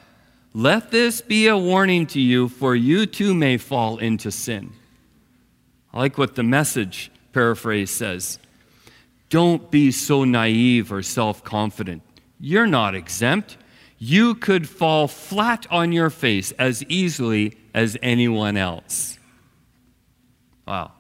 let 0.55 0.91
this 0.91 1.21
be 1.21 1.47
a 1.47 1.57
warning 1.57 2.07
to 2.09 2.21
you, 2.21 2.49
for 2.49 2.77
you 2.77 3.07
too 3.07 3.35
may 3.35 3.57
fall 3.57 3.99
into 3.99 4.31
sin. 4.31 4.73
I 5.93 5.99
like 5.99 6.19
what 6.19 6.35
the 6.35 6.43
message 6.43 7.11
paraphrase 7.33 7.91
says. 7.91 8.39
Don't 9.31 9.71
be 9.71 9.91
so 9.91 10.25
naive 10.25 10.93
or 10.93 11.03
self 11.03 11.43
confident. 11.43 12.03
You're 12.39 12.67
not 12.67 12.95
exempt. 12.95 13.57
You 13.99 14.35
could 14.35 14.69
fall 14.69 15.09
flat 15.09 15.67
on 15.71 15.93
your 15.93 16.11
face 16.11 16.53
as 16.53 16.83
easily 16.85 17.57
as 17.73 17.97
anyone 18.03 18.57
else. 18.57 19.19
Wow. 20.67 20.93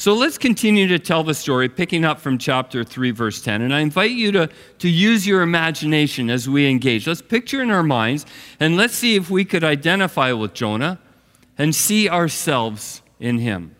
So 0.00 0.14
let's 0.14 0.38
continue 0.38 0.88
to 0.88 0.98
tell 0.98 1.22
the 1.24 1.34
story, 1.34 1.68
picking 1.68 2.06
up 2.06 2.20
from 2.20 2.38
chapter 2.38 2.82
3, 2.82 3.10
verse 3.10 3.42
10. 3.42 3.60
And 3.60 3.74
I 3.74 3.80
invite 3.80 4.12
you 4.12 4.32
to, 4.32 4.48
to 4.78 4.88
use 4.88 5.26
your 5.26 5.42
imagination 5.42 6.30
as 6.30 6.48
we 6.48 6.70
engage. 6.70 7.06
Let's 7.06 7.20
picture 7.20 7.60
in 7.60 7.70
our 7.70 7.82
minds 7.82 8.24
and 8.58 8.78
let's 8.78 8.94
see 8.94 9.14
if 9.14 9.28
we 9.28 9.44
could 9.44 9.62
identify 9.62 10.32
with 10.32 10.54
Jonah 10.54 10.98
and 11.58 11.74
see 11.74 12.08
ourselves 12.08 13.02
in 13.18 13.40
him. 13.40 13.76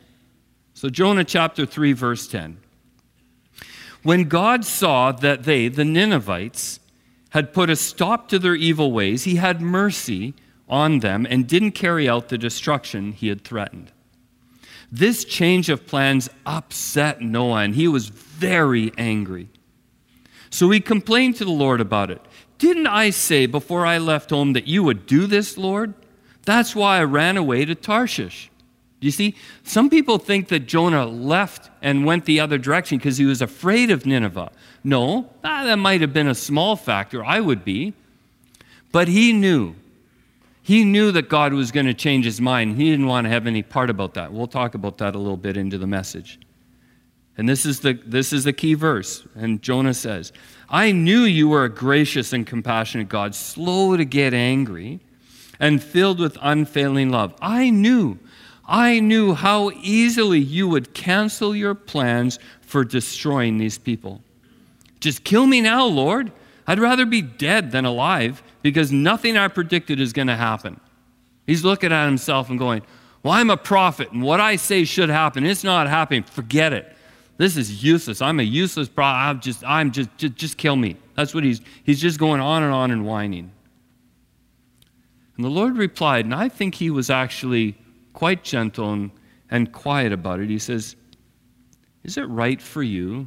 So, 0.74 0.90
Jonah 0.90 1.24
chapter 1.24 1.64
3, 1.64 1.94
verse 1.94 2.28
10. 2.28 2.58
When 4.02 4.24
God 4.24 4.66
saw 4.66 5.12
that 5.12 5.44
they, 5.44 5.68
the 5.68 5.86
Ninevites, 5.86 6.80
had 7.30 7.54
put 7.54 7.70
a 7.70 7.76
stop 7.76 8.28
to 8.28 8.38
their 8.38 8.54
evil 8.54 8.92
ways, 8.92 9.24
he 9.24 9.36
had 9.36 9.62
mercy 9.62 10.34
on 10.68 10.98
them 10.98 11.26
and 11.30 11.48
didn't 11.48 11.72
carry 11.72 12.06
out 12.10 12.28
the 12.28 12.36
destruction 12.36 13.12
he 13.12 13.28
had 13.28 13.42
threatened. 13.42 13.90
This 14.92 15.25
change 15.25 15.68
of 15.68 15.87
plans 15.87 16.28
upset 16.44 17.20
Noah, 17.20 17.61
and 17.61 17.75
he 17.75 17.87
was 17.87 18.09
very 18.09 18.92
angry. 18.99 19.49
So 20.50 20.70
he 20.70 20.80
complained 20.80 21.37
to 21.37 21.44
the 21.44 21.50
Lord 21.50 21.80
about 21.80 22.11
it. 22.11 22.20
Didn't 22.59 22.88
I 22.88 23.11
say 23.11 23.47
before 23.47 23.87
I 23.87 23.99
left 23.99 24.30
home 24.30 24.52
that 24.54 24.66
you 24.66 24.82
would 24.82 25.06
do 25.06 25.26
this, 25.26 25.56
Lord? 25.56 25.94
That's 26.44 26.75
why 26.75 26.99
I 26.99 27.04
ran 27.04 27.37
away 27.37 27.64
to 27.64 27.75
Tarshish. 27.75 28.50
You 29.00 29.11
see, 29.11 29.35
some 29.62 29.88
people 29.88 30.18
think 30.18 30.49
that 30.49 30.61
Jonah 30.61 31.06
left 31.06 31.70
and 31.80 32.04
went 32.04 32.26
the 32.26 32.40
other 32.40 32.59
direction 32.59 32.99
because 32.99 33.16
he 33.16 33.25
was 33.25 33.40
afraid 33.40 33.90
of 33.90 34.04
Nineveh. 34.04 34.52
No, 34.85 35.30
ah, 35.42 35.64
that 35.64 35.76
might 35.76 36.02
have 36.02 36.12
been 36.12 36.28
a 36.28 36.35
small 36.35 36.76
factor. 36.76 37.25
I 37.25 37.40
would 37.40 37.64
be. 37.64 37.94
But 38.92 39.09
he 39.09 39.32
knew. 39.32 39.75
He 40.62 40.85
knew 40.85 41.11
that 41.12 41.29
God 41.29 41.52
was 41.52 41.73
going 41.73 41.87
to 41.87 41.95
change 41.95 42.25
his 42.25 42.40
mind. 42.40 42.76
He 42.76 42.90
didn't 42.90 43.07
want 43.07 43.25
to 43.25 43.31
have 43.31 43.47
any 43.47 43.62
part 43.62 43.90
about 43.90 44.14
that. 44.14 44.33
We'll 44.33 44.47
talk 44.47 44.75
about 44.75 44.99
that 44.99 45.14
a 45.14 45.19
little 45.19 45.37
bit 45.37 45.57
into 45.57 45.79
the 45.79 45.87
message. 45.87 46.38
And 47.38 47.49
this 47.49 47.64
is 47.64 47.81
the, 47.81 47.95
this 48.05 48.33
is 48.33 48.45
the 48.45 48.52
key 48.52 48.75
verse. 48.75 49.26
And 49.35 49.62
Jonah 49.62 49.95
says, 49.95 50.33
I 50.69 50.93
knew 50.93 51.23
you 51.23 51.49
were 51.49 51.64
a 51.64 51.71
gracious 51.71 52.33
and 52.33 52.47
compassionate 52.47 53.09
God, 53.09 53.35
slow 53.35 53.97
to 53.97 54.05
get 54.05 54.35
angry 54.35 55.00
and 55.59 55.83
filled 55.83 56.21
with 56.21 56.37
unfailing 56.40 57.11
love. 57.11 57.35
I 57.40 57.71
knew 57.71 58.19
I 58.71 59.00
knew 59.00 59.35
how 59.35 59.73
easily 59.83 60.38
you 60.38 60.69
would 60.69 60.95
cancel 60.95 61.57
your 61.57 61.75
plans 61.75 62.38
for 62.61 62.85
destroying 62.85 63.59
these 63.59 63.79
people. 63.79 64.23
Just 65.00 65.25
kill 65.25 65.45
me 65.49 65.61
now, 65.61 65.87
Lord. 65.87 66.31
I'd 66.69 66.79
rather 66.79 67.05
be 67.05 67.21
dead 67.21 67.73
than 67.73 67.85
alive 67.85 68.45
because 68.62 68.93
nothing 68.93 69.37
I 69.37 69.49
predicted 69.49 70.00
is 70.00 70.12
going 70.12 70.29
to 70.29 70.37
happen. 70.37 70.81
He's 71.47 71.64
looking 71.64 71.93
at 71.93 72.07
himself 72.07 72.50
and 72.50 72.59
going, 72.59 72.83
Well, 73.23 73.33
I'm 73.33 73.50
a 73.50 73.57
prophet, 73.57 74.12
and 74.12 74.23
what 74.23 74.40
I 74.40 74.57
say 74.57 74.85
should 74.85 75.09
happen. 75.09 75.45
It's 75.45 75.64
not 75.64 75.88
happening. 75.88 76.23
Forget 76.23 76.73
it. 76.73 76.97
This 77.40 77.57
is 77.57 77.83
useless. 77.83 78.21
I'm 78.21 78.38
a 78.38 78.43
useless 78.45 78.88
prophet. 78.88 79.31
I'm 79.31 79.40
just, 79.40 79.64
I'm 79.64 79.90
just, 79.90 80.11
just, 80.19 80.35
just 80.37 80.57
kill 80.59 80.76
me. 80.76 80.97
That's 81.14 81.35
what 81.35 81.43
he's, 81.43 81.62
he's 81.85 81.99
just 81.99 82.19
going 82.19 82.40
on 82.40 82.62
and 82.62 82.73
on 82.73 82.90
and 82.90 83.07
whining. 83.07 83.50
And 85.37 85.45
the 85.45 85.49
Lord 85.49 85.79
replied, 85.79 86.26
and 86.26 86.35
I 86.35 86.50
think 86.50 86.75
he 86.75 86.90
was 86.90 87.09
actually 87.09 87.79
quite 88.12 88.45
gentle 88.45 88.93
and, 88.93 89.11
and 89.50 89.73
quiet 89.73 90.12
about 90.12 90.40
it. 90.40 90.50
He 90.50 90.59
says, 90.59 90.97
Is 92.05 92.19
it 92.19 92.29
right 92.29 92.61
for 92.61 92.83
you 92.83 93.26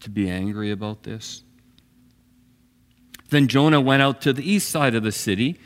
to 0.00 0.08
be 0.10 0.30
angry 0.30 0.70
about 0.70 1.02
this? 1.02 1.43
Then 3.30 3.48
Jonah 3.48 3.80
went 3.80 4.02
out 4.02 4.20
to 4.22 4.32
the 4.32 4.48
east 4.48 4.68
side 4.68 4.94
of 4.94 5.02
the 5.02 5.12
city 5.12 5.58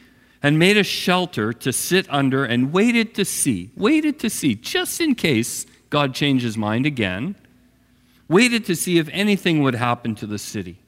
and 0.43 0.59
made 0.59 0.77
a 0.77 0.85
shelter 0.85 1.53
to 1.53 1.73
sit 1.73 2.07
under 2.09 2.45
and 2.45 2.73
waited 2.73 3.15
to 3.17 3.25
see, 3.25 3.71
waited 3.77 4.19
to 4.21 4.31
see, 4.31 4.55
just 4.55 5.01
in 5.01 5.15
case 5.15 5.67
God 5.91 6.15
changed 6.15 6.45
his 6.45 6.57
mind 6.57 6.87
again, 6.87 7.35
waited 8.29 8.65
to 8.67 8.77
see 8.77 8.99
if 8.99 9.09
anything 9.11 9.63
would 9.63 9.75
happen 9.75 10.15
to 10.17 10.27
the 10.27 10.39
city. 10.39 10.79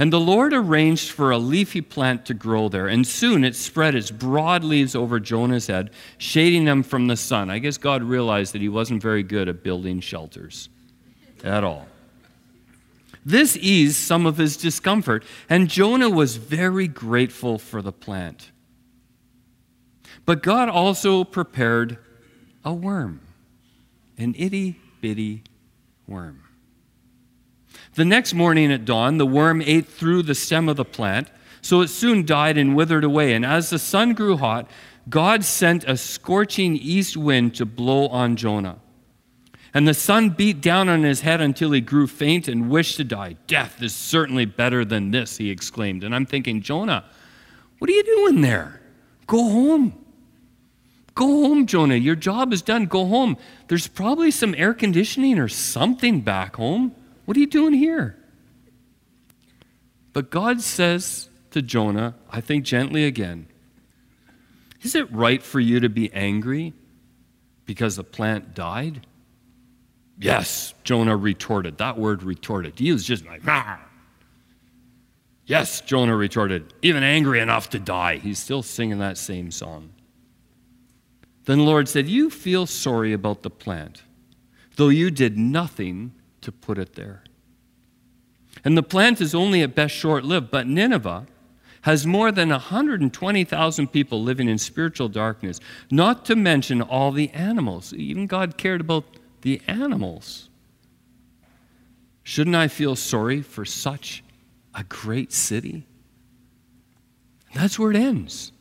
And 0.00 0.12
the 0.12 0.20
Lord 0.20 0.52
arranged 0.52 1.10
for 1.10 1.32
a 1.32 1.38
leafy 1.38 1.80
plant 1.80 2.24
to 2.26 2.34
grow 2.34 2.68
there, 2.68 2.86
and 2.86 3.04
soon 3.04 3.42
it 3.42 3.56
spread 3.56 3.96
its 3.96 4.12
broad 4.12 4.62
leaves 4.62 4.94
over 4.94 5.18
Jonah's 5.18 5.66
head, 5.66 5.90
shading 6.18 6.66
him 6.66 6.84
from 6.84 7.08
the 7.08 7.16
sun. 7.16 7.50
I 7.50 7.58
guess 7.58 7.78
God 7.78 8.04
realized 8.04 8.54
that 8.54 8.62
he 8.62 8.68
wasn't 8.68 9.02
very 9.02 9.24
good 9.24 9.48
at 9.48 9.64
building 9.64 9.98
shelters 9.98 10.68
at 11.42 11.64
all. 11.64 11.87
This 13.28 13.58
eased 13.58 13.96
some 13.96 14.24
of 14.24 14.38
his 14.38 14.56
discomfort, 14.56 15.22
and 15.50 15.68
Jonah 15.68 16.08
was 16.08 16.36
very 16.36 16.88
grateful 16.88 17.58
for 17.58 17.82
the 17.82 17.92
plant. 17.92 18.52
But 20.24 20.42
God 20.42 20.70
also 20.70 21.24
prepared 21.24 21.98
a 22.64 22.72
worm, 22.72 23.20
an 24.16 24.34
itty 24.38 24.80
bitty 25.02 25.42
worm. 26.06 26.42
The 27.96 28.06
next 28.06 28.32
morning 28.32 28.72
at 28.72 28.86
dawn, 28.86 29.18
the 29.18 29.26
worm 29.26 29.60
ate 29.60 29.86
through 29.86 30.22
the 30.22 30.34
stem 30.34 30.66
of 30.66 30.78
the 30.78 30.86
plant, 30.86 31.30
so 31.60 31.82
it 31.82 31.88
soon 31.88 32.24
died 32.24 32.56
and 32.56 32.74
withered 32.74 33.04
away. 33.04 33.34
And 33.34 33.44
as 33.44 33.68
the 33.68 33.78
sun 33.78 34.14
grew 34.14 34.38
hot, 34.38 34.70
God 35.10 35.44
sent 35.44 35.84
a 35.84 35.98
scorching 35.98 36.76
east 36.76 37.14
wind 37.14 37.54
to 37.56 37.66
blow 37.66 38.08
on 38.08 38.36
Jonah. 38.36 38.78
And 39.74 39.86
the 39.86 39.94
sun 39.94 40.30
beat 40.30 40.60
down 40.60 40.88
on 40.88 41.02
his 41.02 41.20
head 41.20 41.40
until 41.40 41.72
he 41.72 41.80
grew 41.80 42.06
faint 42.06 42.48
and 42.48 42.70
wished 42.70 42.96
to 42.96 43.04
die. 43.04 43.36
Death 43.46 43.82
is 43.82 43.94
certainly 43.94 44.46
better 44.46 44.84
than 44.84 45.10
this, 45.10 45.36
he 45.36 45.50
exclaimed. 45.50 46.04
And 46.04 46.14
I'm 46.14 46.26
thinking, 46.26 46.62
Jonah, 46.62 47.04
what 47.78 47.90
are 47.90 47.92
you 47.92 48.02
doing 48.02 48.40
there? 48.40 48.80
Go 49.26 49.42
home. 49.42 50.04
Go 51.14 51.26
home, 51.26 51.66
Jonah. 51.66 51.96
Your 51.96 52.14
job 52.14 52.52
is 52.52 52.62
done. 52.62 52.86
Go 52.86 53.04
home. 53.06 53.36
There's 53.66 53.88
probably 53.88 54.30
some 54.30 54.54
air 54.54 54.72
conditioning 54.72 55.38
or 55.38 55.48
something 55.48 56.20
back 56.20 56.56
home. 56.56 56.94
What 57.24 57.36
are 57.36 57.40
you 57.40 57.46
doing 57.46 57.74
here? 57.74 58.16
But 60.12 60.30
God 60.30 60.60
says 60.60 61.28
to 61.50 61.60
Jonah, 61.60 62.14
I 62.30 62.40
think 62.40 62.64
gently 62.64 63.04
again, 63.04 63.48
Is 64.82 64.94
it 64.94 65.12
right 65.12 65.42
for 65.42 65.60
you 65.60 65.80
to 65.80 65.88
be 65.88 66.12
angry 66.12 66.72
because 67.66 67.96
the 67.96 68.04
plant 68.04 68.54
died? 68.54 69.06
Yes, 70.18 70.74
Jonah 70.82 71.16
retorted. 71.16 71.78
That 71.78 71.96
word 71.96 72.22
retorted. 72.22 72.78
He 72.78 72.92
was 72.92 73.04
just 73.04 73.24
like, 73.24 73.46
Rah. 73.46 73.78
Yes, 75.46 75.80
Jonah 75.80 76.16
retorted, 76.16 76.74
even 76.82 77.02
angry 77.02 77.40
enough 77.40 77.70
to 77.70 77.78
die. 77.78 78.16
He's 78.16 78.38
still 78.38 78.62
singing 78.62 78.98
that 78.98 79.16
same 79.16 79.50
song. 79.50 79.90
Then 81.46 81.58
the 81.58 81.64
Lord 81.64 81.88
said, 81.88 82.06
You 82.06 82.28
feel 82.28 82.66
sorry 82.66 83.14
about 83.14 83.42
the 83.42 83.50
plant, 83.50 84.02
though 84.76 84.90
you 84.90 85.10
did 85.10 85.38
nothing 85.38 86.12
to 86.42 86.52
put 86.52 86.76
it 86.76 86.94
there. 86.94 87.24
And 88.64 88.76
the 88.76 88.82
plant 88.82 89.20
is 89.20 89.34
only 89.34 89.62
at 89.62 89.74
best 89.74 89.94
short 89.94 90.24
lived, 90.24 90.50
but 90.50 90.66
Nineveh 90.66 91.26
has 91.82 92.06
more 92.06 92.30
than 92.30 92.50
120,000 92.50 93.86
people 93.88 94.22
living 94.22 94.48
in 94.48 94.58
spiritual 94.58 95.08
darkness, 95.08 95.60
not 95.90 96.24
to 96.26 96.36
mention 96.36 96.82
all 96.82 97.12
the 97.12 97.30
animals. 97.30 97.94
Even 97.94 98.26
God 98.26 98.58
cared 98.58 98.82
about 98.82 99.04
the 99.42 99.60
animals. 99.66 100.48
Shouldn't 102.22 102.56
I 102.56 102.68
feel 102.68 102.96
sorry 102.96 103.40
for 103.42 103.64
such 103.64 104.22
a 104.74 104.84
great 104.84 105.32
city? 105.32 105.86
That's 107.54 107.78
where 107.78 107.90
it 107.90 107.96
ends. 107.96 108.52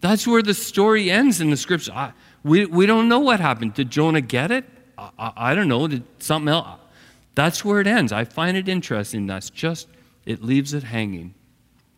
That's 0.00 0.26
where 0.26 0.42
the 0.42 0.54
story 0.54 1.10
ends 1.10 1.40
in 1.40 1.50
the 1.50 1.56
scripture. 1.56 1.92
I, 1.92 2.12
we, 2.42 2.64
we 2.64 2.86
don't 2.86 3.08
know 3.08 3.18
what 3.18 3.40
happened. 3.40 3.74
Did 3.74 3.90
Jonah 3.90 4.22
get 4.22 4.50
it? 4.50 4.64
I, 4.98 5.32
I 5.36 5.54
don't 5.54 5.68
know, 5.68 5.86
did 5.86 6.04
something 6.18 6.48
else? 6.48 6.80
That's 7.34 7.64
where 7.64 7.80
it 7.80 7.86
ends. 7.86 8.12
I 8.12 8.24
find 8.24 8.56
it 8.56 8.68
interesting. 8.68 9.26
That's 9.26 9.50
just, 9.50 9.88
it 10.26 10.42
leaves 10.42 10.74
it 10.74 10.82
hanging, 10.82 11.34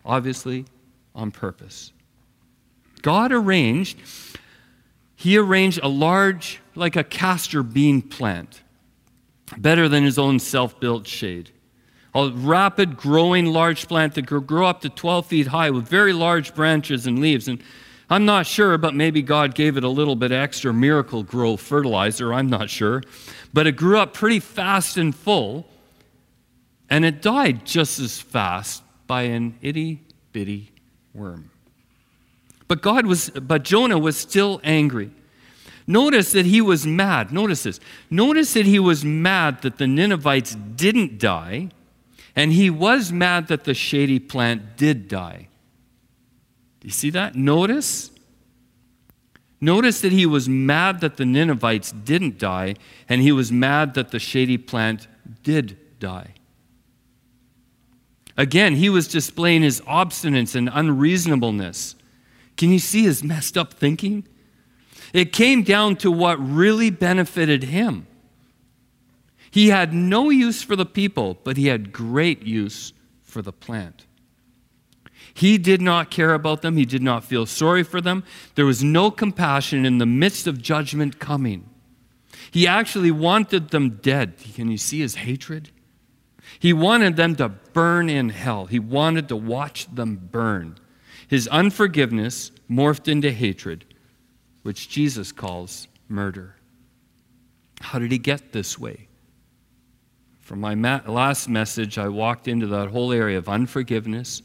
obviously 0.04 0.66
on 1.14 1.30
purpose. 1.30 1.92
God 3.02 3.32
arranged, 3.32 3.98
he 5.22 5.38
arranged 5.38 5.78
a 5.84 5.88
large, 5.88 6.60
like 6.74 6.96
a 6.96 7.04
castor 7.04 7.62
bean 7.62 8.02
plant, 8.02 8.60
better 9.56 9.88
than 9.88 10.02
his 10.02 10.18
own 10.18 10.40
self 10.40 10.80
built 10.80 11.06
shade. 11.06 11.52
A 12.12 12.28
rapid 12.30 12.96
growing 12.96 13.46
large 13.46 13.86
plant 13.86 14.16
that 14.16 14.26
could 14.26 14.48
grow 14.48 14.66
up 14.66 14.80
to 14.80 14.88
12 14.88 15.26
feet 15.26 15.46
high 15.46 15.70
with 15.70 15.86
very 15.86 16.12
large 16.12 16.56
branches 16.56 17.06
and 17.06 17.20
leaves. 17.20 17.46
And 17.46 17.62
I'm 18.10 18.24
not 18.24 18.46
sure, 18.46 18.76
but 18.78 18.96
maybe 18.96 19.22
God 19.22 19.54
gave 19.54 19.76
it 19.76 19.84
a 19.84 19.88
little 19.88 20.16
bit 20.16 20.32
extra 20.32 20.74
Miracle-Gro 20.74 21.56
fertilizer. 21.56 22.34
I'm 22.34 22.50
not 22.50 22.68
sure. 22.68 23.00
But 23.52 23.68
it 23.68 23.76
grew 23.76 23.98
up 24.00 24.14
pretty 24.14 24.40
fast 24.40 24.96
and 24.96 25.14
full, 25.14 25.68
and 26.90 27.04
it 27.04 27.22
died 27.22 27.64
just 27.64 28.00
as 28.00 28.20
fast 28.20 28.82
by 29.06 29.22
an 29.22 29.56
itty 29.62 30.02
bitty 30.32 30.72
worm. 31.14 31.51
But 32.68 32.82
God 32.82 33.06
was, 33.06 33.30
but 33.30 33.64
Jonah 33.64 33.98
was 33.98 34.16
still 34.16 34.60
angry. 34.64 35.10
Notice 35.86 36.32
that 36.32 36.46
he 36.46 36.60
was 36.60 36.86
mad. 36.86 37.32
Notice 37.32 37.64
this. 37.64 37.80
Notice 38.10 38.54
that 38.54 38.66
he 38.66 38.78
was 38.78 39.04
mad 39.04 39.62
that 39.62 39.78
the 39.78 39.86
Ninevites 39.86 40.54
didn't 40.54 41.18
die, 41.18 41.70
and 42.36 42.52
he 42.52 42.70
was 42.70 43.12
mad 43.12 43.48
that 43.48 43.64
the 43.64 43.74
shady 43.74 44.18
plant 44.18 44.76
did 44.76 45.08
die. 45.08 45.48
Do 46.80 46.88
you 46.88 46.92
see 46.92 47.10
that? 47.10 47.34
Notice. 47.34 48.10
Notice 49.60 50.00
that 50.00 50.12
he 50.12 50.26
was 50.26 50.48
mad 50.48 51.00
that 51.00 51.16
the 51.16 51.24
Ninevites 51.24 51.92
didn't 51.92 52.38
die, 52.38 52.74
and 53.08 53.22
he 53.22 53.30
was 53.30 53.52
mad 53.52 53.94
that 53.94 54.10
the 54.10 54.18
shady 54.18 54.58
plant 54.58 55.06
did 55.42 55.76
die. 56.00 56.34
Again, 58.36 58.76
he 58.76 58.88
was 58.88 59.06
displaying 59.06 59.62
his 59.62 59.80
obstinance 59.82 60.54
and 60.54 60.70
unreasonableness. 60.72 61.94
Can 62.56 62.70
you 62.70 62.78
see 62.78 63.04
his 63.04 63.24
messed 63.24 63.56
up 63.56 63.72
thinking? 63.72 64.26
It 65.12 65.32
came 65.32 65.62
down 65.62 65.96
to 65.96 66.10
what 66.10 66.36
really 66.36 66.90
benefited 66.90 67.64
him. 67.64 68.06
He 69.50 69.68
had 69.68 69.92
no 69.92 70.30
use 70.30 70.62
for 70.62 70.76
the 70.76 70.86
people, 70.86 71.38
but 71.44 71.56
he 71.56 71.66
had 71.66 71.92
great 71.92 72.42
use 72.42 72.92
for 73.22 73.42
the 73.42 73.52
plant. 73.52 74.06
He 75.34 75.58
did 75.58 75.80
not 75.80 76.10
care 76.10 76.34
about 76.34 76.62
them. 76.62 76.76
He 76.76 76.84
did 76.84 77.02
not 77.02 77.24
feel 77.24 77.46
sorry 77.46 77.82
for 77.82 78.00
them. 78.00 78.24
There 78.54 78.66
was 78.66 78.82
no 78.82 79.10
compassion 79.10 79.84
in 79.84 79.98
the 79.98 80.06
midst 80.06 80.46
of 80.46 80.60
judgment 80.60 81.18
coming. 81.18 81.68
He 82.50 82.66
actually 82.66 83.10
wanted 83.10 83.70
them 83.70 83.98
dead. 84.02 84.34
Can 84.54 84.70
you 84.70 84.78
see 84.78 85.00
his 85.00 85.16
hatred? 85.16 85.70
He 86.58 86.72
wanted 86.72 87.16
them 87.16 87.36
to 87.36 87.48
burn 87.48 88.08
in 88.08 88.28
hell. 88.28 88.66
He 88.66 88.78
wanted 88.78 89.28
to 89.28 89.36
watch 89.36 89.86
them 89.94 90.28
burn. 90.30 90.76
His 91.32 91.48
unforgiveness 91.48 92.50
morphed 92.70 93.08
into 93.08 93.32
hatred, 93.32 93.86
which 94.64 94.90
Jesus 94.90 95.32
calls 95.32 95.88
murder. 96.06 96.56
How 97.80 97.98
did 97.98 98.12
he 98.12 98.18
get 98.18 98.52
this 98.52 98.78
way? 98.78 99.08
From 100.40 100.60
my 100.60 100.74
last 100.74 101.48
message, 101.48 101.96
I 101.96 102.08
walked 102.08 102.48
into 102.48 102.66
that 102.66 102.90
whole 102.90 103.14
area 103.14 103.38
of 103.38 103.48
unforgiveness 103.48 104.42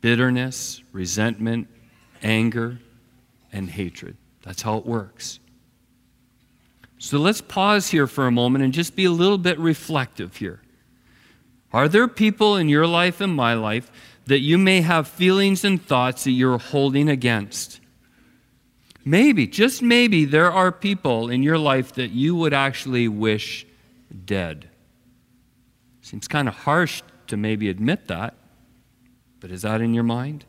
bitterness, 0.00 0.82
resentment, 0.90 1.68
anger, 2.24 2.80
and 3.52 3.70
hatred. 3.70 4.16
That's 4.42 4.62
how 4.62 4.78
it 4.78 4.86
works. 4.86 5.38
So 6.98 7.18
let's 7.18 7.40
pause 7.40 7.88
here 7.88 8.08
for 8.08 8.26
a 8.26 8.32
moment 8.32 8.64
and 8.64 8.72
just 8.72 8.96
be 8.96 9.04
a 9.04 9.12
little 9.12 9.38
bit 9.38 9.60
reflective 9.60 10.38
here. 10.38 10.60
Are 11.72 11.86
there 11.86 12.08
people 12.08 12.56
in 12.56 12.68
your 12.68 12.88
life 12.88 13.20
and 13.20 13.32
my 13.32 13.54
life 13.54 13.92
that 14.30 14.38
you 14.38 14.56
may 14.56 14.80
have 14.80 15.08
feelings 15.08 15.64
and 15.64 15.84
thoughts 15.84 16.22
that 16.22 16.30
you're 16.30 16.56
holding 16.56 17.08
against? 17.08 17.80
Maybe, 19.04 19.48
just 19.48 19.82
maybe, 19.82 20.24
there 20.24 20.52
are 20.52 20.70
people 20.70 21.30
in 21.30 21.42
your 21.42 21.58
life 21.58 21.94
that 21.94 22.12
you 22.12 22.36
would 22.36 22.54
actually 22.54 23.08
wish 23.08 23.66
dead. 24.24 24.68
Seems 26.02 26.28
kind 26.28 26.46
of 26.46 26.54
harsh 26.54 27.02
to 27.26 27.36
maybe 27.36 27.68
admit 27.68 28.06
that. 28.06 28.34
But 29.40 29.50
is 29.50 29.62
that 29.62 29.80
in 29.80 29.94
your 29.94 30.04
mind? 30.04 30.44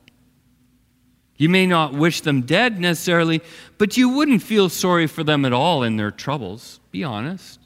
You 1.38 1.50
may 1.50 1.65
not 1.65 1.94
wish 1.94 2.22
them 2.22 2.41
dead 2.41 2.80
necessarily, 2.80 3.41
but 3.80 3.98
you 3.98 4.10
wouldn't 4.10 4.44
feel 4.44 4.70
sorry 4.70 5.08
for 5.08 5.24
them 5.24 5.44
at 5.44 5.54
all 5.54 5.82
in 5.82 5.96
their 5.96 6.12
troubles. 6.12 6.80
Be 6.91 7.04
honest. 7.04 7.61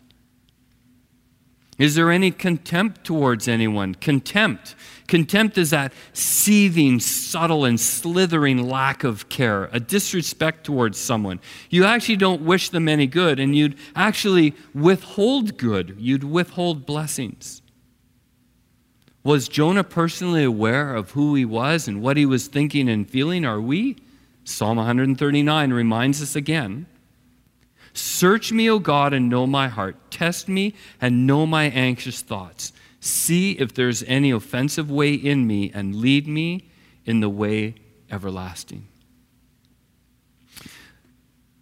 Is 1.77 1.95
there 1.95 2.09
any 2.09 2.31
contempt 2.31 3.03
towards 3.03 3.47
anyone? 3.47 3.95
Contempt. 3.95 4.75
Contempt 5.07 5.57
is 5.57 5.71
that 5.71 5.91
seething, 6.13 7.01
subtle, 7.01 7.65
and 7.65 7.79
slithering 7.79 8.69
lack 8.69 9.03
of 9.03 9.27
care, 9.27 9.65
a 9.73 9.79
disrespect 9.79 10.63
towards 10.63 10.97
someone. 10.97 11.41
You 11.69 11.83
actually 11.83 12.15
don't 12.15 12.41
wish 12.41 12.69
them 12.69 12.87
any 12.87 13.07
good, 13.07 13.39
and 13.39 13.55
you'd 13.55 13.77
actually 13.93 14.55
withhold 14.73 15.57
good. 15.57 15.97
You'd 15.99 16.23
withhold 16.23 16.85
blessings. 16.85 17.61
Was 19.23 19.49
Jonah 19.49 19.83
personally 19.83 20.43
aware 20.43 20.95
of 20.95 21.11
who 21.11 21.35
he 21.35 21.43
was 21.43 21.87
and 21.89 22.01
what 22.01 22.15
he 22.15 22.25
was 22.25 22.47
thinking 22.47 22.87
and 22.87 23.09
feeling? 23.09 23.43
Are 23.43 23.59
we? 23.59 23.97
Psalm 24.45 24.77
139 24.77 25.73
reminds 25.73 26.21
us 26.21 26.35
again 26.35 26.85
Search 27.95 28.51
me, 28.51 28.69
O 28.69 28.77
God, 28.77 29.13
and 29.13 29.29
know 29.29 29.47
my 29.47 29.69
heart. 29.69 29.95
Test 30.11 30.49
me 30.49 30.73
and 30.99 31.25
know 31.25 31.45
my 31.45 31.65
anxious 31.65 32.21
thoughts. 32.21 32.73
See 32.99 33.53
if 33.53 33.73
there's 33.73 34.03
any 34.03 34.31
offensive 34.31 34.91
way 34.91 35.13
in 35.13 35.47
me 35.47 35.71
and 35.73 35.95
lead 35.95 36.27
me 36.27 36.67
in 37.05 37.21
the 37.21 37.29
way 37.29 37.75
everlasting. 38.11 38.87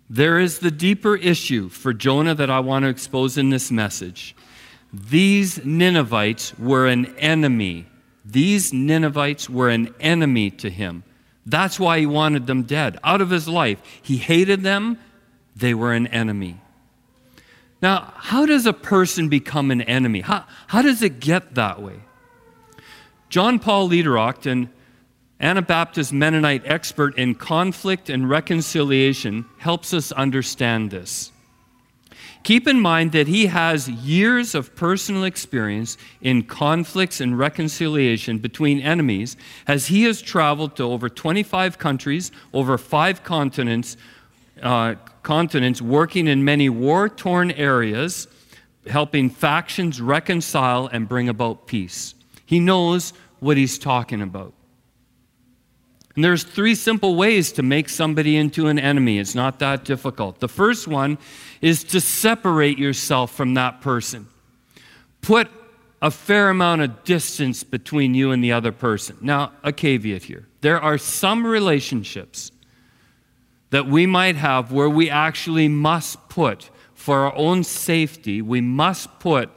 There 0.09 0.39
is 0.39 0.59
the 0.59 0.71
deeper 0.71 1.15
issue 1.15 1.69
for 1.69 1.93
Jonah 1.93 2.35
that 2.35 2.49
I 2.49 2.59
want 2.59 2.83
to 2.83 2.89
expose 2.89 3.37
in 3.37 3.49
this 3.49 3.71
message. 3.71 4.35
These 4.91 5.63
Ninevites 5.65 6.57
were 6.57 6.87
an 6.87 7.15
enemy. 7.17 7.87
These 8.25 8.73
Ninevites 8.73 9.49
were 9.49 9.69
an 9.69 9.93
enemy 9.99 10.49
to 10.51 10.69
him. 10.69 11.03
That's 11.45 11.79
why 11.79 11.99
he 11.99 12.05
wanted 12.05 12.47
them 12.47 12.63
dead. 12.63 12.99
Out 13.03 13.21
of 13.21 13.29
his 13.29 13.47
life, 13.47 13.79
he 14.01 14.17
hated 14.17 14.61
them. 14.61 14.97
They 15.55 15.73
were 15.73 15.93
an 15.93 16.07
enemy. 16.07 16.59
Now, 17.81 18.13
how 18.15 18.45
does 18.45 18.65
a 18.65 18.73
person 18.73 19.27
become 19.27 19.69
an 19.69 19.81
enemy? 19.81 20.21
How, 20.21 20.45
how 20.67 20.81
does 20.81 21.01
it 21.01 21.19
get 21.19 21.55
that 21.55 21.81
way? 21.81 21.99
John 23.29 23.59
Paul 23.59 23.89
Lederach, 23.89 24.45
an 24.45 24.69
Anabaptist 25.39 26.13
Mennonite 26.13 26.61
expert 26.65 27.17
in 27.17 27.35
conflict 27.35 28.09
and 28.09 28.29
reconciliation, 28.29 29.45
helps 29.57 29.93
us 29.93 30.11
understand 30.13 30.91
this. 30.91 31.31
Keep 32.43 32.67
in 32.67 32.79
mind 32.79 33.13
that 33.13 33.27
he 33.27 33.47
has 33.47 33.89
years 33.89 34.53
of 34.53 34.75
personal 34.75 35.23
experience 35.23 35.97
in 36.21 36.43
conflicts 36.43 37.21
and 37.21 37.39
reconciliation 37.39 38.37
between 38.37 38.81
enemies 38.81 39.37
as 39.65 39.87
he 39.87 40.03
has 40.03 40.21
traveled 40.21 40.75
to 40.75 40.83
over 40.83 41.07
25 41.09 41.77
countries, 41.77 42.31
over 42.53 42.77
five 42.77 43.23
continents, 43.23 43.95
uh, 44.61 44.95
continents 45.23 45.81
working 45.81 46.27
in 46.27 46.43
many 46.43 46.69
war 46.69 47.09
torn 47.09 47.51
areas, 47.51 48.27
helping 48.87 49.29
factions 49.29 50.01
reconcile 50.01 50.87
and 50.87 51.07
bring 51.07 51.29
about 51.29 51.67
peace. 51.67 52.13
He 52.45 52.59
knows 52.59 53.13
what 53.39 53.57
he's 53.57 53.79
talking 53.79 54.21
about. 54.21 54.53
And 56.15 56.23
there's 56.23 56.43
three 56.43 56.75
simple 56.75 57.15
ways 57.15 57.51
to 57.53 57.63
make 57.63 57.89
somebody 57.89 58.37
into 58.37 58.67
an 58.67 58.77
enemy. 58.77 59.17
It's 59.17 59.33
not 59.33 59.59
that 59.59 59.83
difficult. 59.83 60.39
The 60.39 60.47
first 60.47 60.87
one 60.87 61.17
is 61.61 61.83
to 61.85 61.99
separate 61.99 62.77
yourself 62.77 63.33
from 63.33 63.55
that 63.55 63.81
person. 63.81 64.27
Put 65.21 65.49
a 66.03 66.11
fair 66.11 66.49
amount 66.49 66.81
of 66.81 67.03
distance 67.03 67.63
between 67.63 68.13
you 68.13 68.31
and 68.31 68.43
the 68.43 68.51
other 68.51 68.71
person. 68.71 69.17
Now, 69.21 69.53
a 69.63 69.71
caveat 69.71 70.23
here. 70.23 70.45
There 70.61 70.79
are 70.79 70.97
some 70.97 71.47
relationships 71.47 72.51
that 73.73 73.87
we 73.87 74.05
might 74.05 74.35
have 74.35 74.71
where 74.71 74.87
we 74.87 75.09
actually 75.09 75.67
must 75.67 76.29
put, 76.29 76.69
for 76.93 77.21
our 77.21 77.35
own 77.35 77.63
safety, 77.63 78.39
we 78.39 78.61
must 78.61 79.19
put 79.19 79.49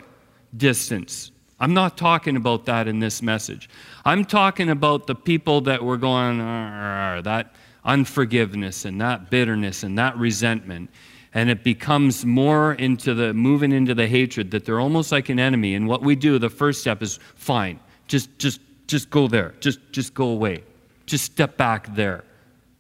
distance. 0.56 1.30
I'm 1.60 1.74
not 1.74 1.98
talking 1.98 2.34
about 2.34 2.64
that 2.64 2.88
in 2.88 2.98
this 2.98 3.20
message. 3.20 3.68
I'm 4.06 4.24
talking 4.24 4.70
about 4.70 5.06
the 5.06 5.14
people 5.14 5.60
that 5.62 5.84
were 5.84 5.98
going, 5.98 6.38
that 6.38 7.54
unforgiveness 7.84 8.86
and 8.86 8.98
that 9.02 9.28
bitterness 9.28 9.82
and 9.82 9.98
that 9.98 10.16
resentment. 10.16 10.88
And 11.34 11.50
it 11.50 11.62
becomes 11.62 12.24
more 12.24 12.72
into 12.72 13.12
the 13.12 13.34
moving 13.34 13.70
into 13.70 13.94
the 13.94 14.06
hatred 14.06 14.50
that 14.52 14.64
they're 14.64 14.80
almost 14.80 15.12
like 15.12 15.28
an 15.28 15.38
enemy. 15.38 15.74
And 15.74 15.86
what 15.86 16.00
we 16.00 16.16
do, 16.16 16.38
the 16.38 16.48
first 16.48 16.80
step 16.80 17.02
is 17.02 17.18
fine. 17.34 17.80
Just 18.06 18.38
just 18.38 18.62
just 18.86 19.10
go 19.10 19.28
there. 19.28 19.52
Just 19.60 19.78
just 19.92 20.14
go 20.14 20.28
away. 20.28 20.64
Just 21.04 21.26
step 21.26 21.58
back 21.58 21.94
there. 21.94 22.24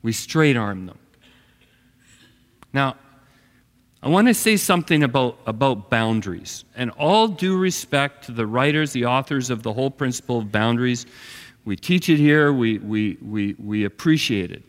We 0.00 0.12
straight 0.12 0.56
arm 0.56 0.86
them. 0.86 0.98
Now, 2.76 2.96
I 4.02 4.10
want 4.10 4.28
to 4.28 4.34
say 4.34 4.58
something 4.58 5.02
about, 5.02 5.38
about 5.46 5.88
boundaries. 5.88 6.66
And 6.74 6.90
all 6.90 7.26
due 7.26 7.56
respect 7.56 8.26
to 8.26 8.32
the 8.32 8.46
writers, 8.46 8.92
the 8.92 9.06
authors 9.06 9.48
of 9.48 9.62
the 9.62 9.72
whole 9.72 9.90
principle 9.90 10.40
of 10.40 10.52
boundaries, 10.52 11.06
we 11.64 11.74
teach 11.74 12.10
it 12.10 12.18
here, 12.18 12.52
we, 12.52 12.76
we, 12.76 13.16
we, 13.22 13.54
we 13.58 13.84
appreciate 13.84 14.50
it. 14.50 14.62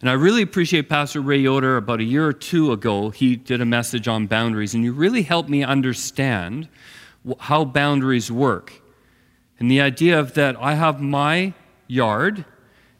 And 0.00 0.08
I 0.08 0.12
really 0.12 0.42
appreciate 0.42 0.88
Pastor 0.88 1.20
Ray 1.20 1.38
Yoder. 1.38 1.76
About 1.76 1.98
a 1.98 2.04
year 2.04 2.24
or 2.24 2.32
two 2.32 2.70
ago, 2.70 3.10
he 3.10 3.34
did 3.34 3.60
a 3.60 3.66
message 3.66 4.06
on 4.06 4.28
boundaries, 4.28 4.76
and 4.76 4.84
you 4.84 4.92
really 4.92 5.22
helped 5.22 5.48
me 5.48 5.64
understand 5.64 6.68
how 7.40 7.64
boundaries 7.64 8.30
work. 8.30 8.80
And 9.58 9.68
the 9.68 9.80
idea 9.80 10.20
of 10.20 10.34
that 10.34 10.54
I 10.60 10.74
have 10.74 11.00
my 11.00 11.52
yard, 11.88 12.44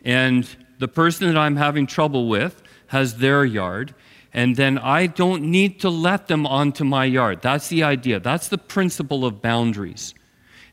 and 0.05 0.45
the 0.81 0.89
person 0.89 1.29
that 1.29 1.39
I'm 1.39 1.55
having 1.55 1.87
trouble 1.87 2.27
with 2.29 2.64
has 2.95 3.19
their 3.19 3.45
yard, 3.45 3.95
and 4.33 4.57
then 4.57 4.79
I 4.79 5.07
don't 5.07 5.43
need 5.43 5.81
to 5.81 5.91
let 5.91 6.29
them 6.29 6.47
onto 6.47 6.85
my 6.85 7.05
yard. 7.05 7.43
That's 7.43 7.69
the 7.69 7.83
idea. 7.83 8.21
That's 8.21 8.49
the 8.49 8.59
principle 8.59 9.25
of 9.27 9.43
boundaries. 9.43 10.15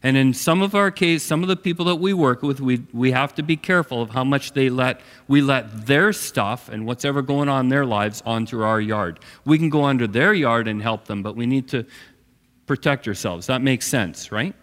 And 0.03 0.17
in 0.17 0.34
some 0.34 0.62
of 0.62 0.73
our 0.73 0.89
case, 0.91 1.23
some 1.23 1.43
of 1.43 1.47
the 1.47 1.55
people 1.55 1.86
that 1.86 1.97
we 1.97 2.13
work 2.13 2.41
with, 2.41 2.60
we, 2.60 2.84
we 2.91 3.12
have 3.12 3.36
to 3.36 3.43
be 3.43 3.55
careful 3.55 4.01
of 4.01 4.10
how 4.12 4.23
much 4.23 4.53
they 4.53 4.69
let, 4.69 5.01
we 5.27 5.41
let 5.41 5.86
their 5.86 6.13
stuff 6.13 6.69
and 6.69 6.86
what's 6.88 7.05
ever 7.05 7.21
going 7.21 7.49
on 7.49 7.65
in 7.65 7.69
their 7.69 7.86
lives 7.86 8.21
onto 8.25 8.62
our 8.62 8.81
yard. 8.81 9.19
We 9.45 9.57
can 9.57 9.69
go 9.69 9.84
under 9.84 10.07
their 10.07 10.34
yard 10.34 10.67
and 10.67 10.81
help 10.81 11.05
them, 11.05 11.21
but 11.21 11.36
we 11.36 11.45
need 11.45 11.67
to 11.69 11.86
protect 12.65 13.07
ourselves. 13.07 13.47
That 13.47 13.62
makes 13.62 13.88
sense, 13.88 14.31
right? 14.31 14.55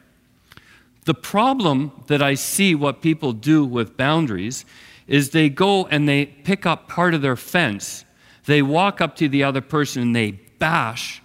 The 1.05 1.15
problem 1.15 2.05
that 2.09 2.23
I 2.23 2.35
see 2.35 2.75
what 2.75 3.01
people 3.01 3.33
do 3.33 3.65
with 3.65 3.97
boundaries 3.97 4.65
is 5.09 5.31
they 5.31 5.49
go 5.49 5.87
and 5.87 6.09
they 6.09 6.27
pick 6.27 6.67
up 6.67 6.89
part 6.89 7.15
of 7.15 7.23
their 7.23 7.37
fence. 7.37 8.05
They 8.45 8.63
walk 8.63 9.01
up 9.01 9.17
to 9.17 9.29
the 9.29 9.43
other 9.43 9.61
person 9.61 10.03
and 10.03 10.17
they 10.17 10.33
bash 10.59 11.21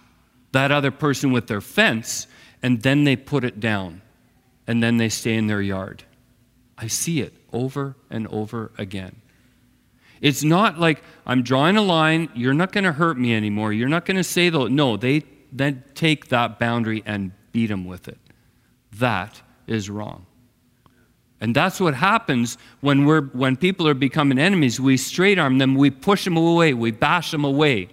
that 0.52 0.72
other 0.72 0.90
person 0.90 1.32
with 1.32 1.48
their 1.48 1.60
fence, 1.60 2.28
and 2.62 2.82
then 2.82 3.04
they 3.04 3.16
put 3.16 3.44
it 3.44 3.58
down 3.60 4.00
and 4.66 4.82
then 4.82 4.96
they 4.96 5.08
stay 5.08 5.34
in 5.34 5.46
their 5.46 5.60
yard. 5.60 6.04
I 6.78 6.86
see 6.86 7.20
it 7.20 7.34
over 7.52 7.96
and 8.10 8.26
over 8.28 8.72
again. 8.78 9.20
It's 10.20 10.42
not 10.42 10.78
like 10.78 11.02
I'm 11.26 11.42
drawing 11.42 11.76
a 11.76 11.82
line, 11.82 12.30
you're 12.34 12.54
not 12.54 12.72
going 12.72 12.84
to 12.84 12.92
hurt 12.92 13.18
me 13.18 13.34
anymore. 13.34 13.72
You're 13.72 13.88
not 13.88 14.06
going 14.06 14.16
to 14.16 14.24
say 14.24 14.48
though. 14.48 14.68
No, 14.68 14.96
they 14.96 15.24
then 15.52 15.84
take 15.94 16.28
that 16.28 16.58
boundary 16.58 17.02
and 17.04 17.32
beat 17.52 17.66
them 17.66 17.84
with 17.84 18.08
it. 18.08 18.18
That 18.92 19.42
is 19.66 19.90
wrong. 19.90 20.26
And 21.44 21.54
that's 21.54 21.78
what 21.78 21.92
happens 21.92 22.56
when, 22.80 23.04
we're, 23.04 23.20
when 23.20 23.58
people 23.58 23.86
are 23.86 23.92
becoming 23.92 24.38
enemies. 24.38 24.80
We 24.80 24.96
straight 24.96 25.38
arm 25.38 25.58
them, 25.58 25.74
we 25.74 25.90
push 25.90 26.24
them 26.24 26.38
away, 26.38 26.72
we 26.72 26.90
bash 26.90 27.32
them 27.32 27.44
away. 27.44 27.90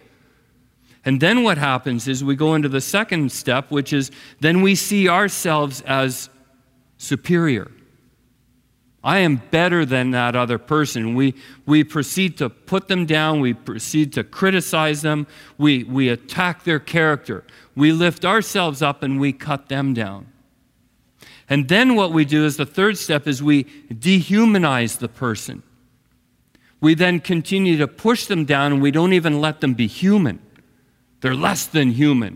And 1.04 1.20
then 1.20 1.44
what 1.44 1.58
happens 1.58 2.08
is 2.08 2.24
we 2.24 2.38
go 2.38 2.56
into 2.56 2.70
the 2.70 2.80
second 2.80 3.30
step, 3.30 3.70
which 3.70 3.92
is 3.92 4.10
then 4.40 4.62
we 4.62 4.76
see 4.76 5.10
ourselves 5.10 5.82
as 5.82 6.30
superior. 6.98 7.70
I 9.04 9.18
am 9.18 9.42
better 9.52 9.84
than 9.84 10.12
that 10.12 10.34
other 10.34 10.58
person. 10.58 11.14
We, 11.14 11.36
we 11.66 11.84
proceed 11.84 12.38
to 12.38 12.50
put 12.50 12.88
them 12.88 13.06
down. 13.06 13.42
We 13.42 13.54
proceed 13.54 14.14
to 14.14 14.24
criticize 14.24 15.02
them. 15.02 15.28
We, 15.58 15.84
we 15.84 16.08
attack 16.08 16.64
their 16.64 16.80
character. 16.80 17.44
We 17.76 17.92
lift 17.92 18.24
ourselves 18.24 18.82
up 18.82 19.04
and 19.04 19.20
we 19.20 19.34
cut 19.34 19.68
them 19.68 19.94
down. 19.94 20.31
And 21.52 21.68
then 21.68 21.96
what 21.96 22.14
we 22.14 22.24
do 22.24 22.46
is 22.46 22.56
the 22.56 22.66
third 22.66 22.98
step 22.98 23.28
is 23.28 23.44
we 23.44 23.66
dehumanize 23.90 25.00
the 25.00 25.10
person. 25.10 25.64
We 26.80 26.94
then 26.94 27.20
continue 27.20 27.78
to 27.78 27.90
push 27.90 28.26
them 28.26 28.46
down 28.46 28.72
and 28.72 28.82
we 28.82 28.90
don't 28.90 29.12
even 29.12 29.42
let 29.42 29.60
them 29.60 29.74
be 29.74 29.86
human. 29.86 30.40
They're 31.20 31.36
less 31.36 31.66
than 31.66 31.92
human. 31.92 32.36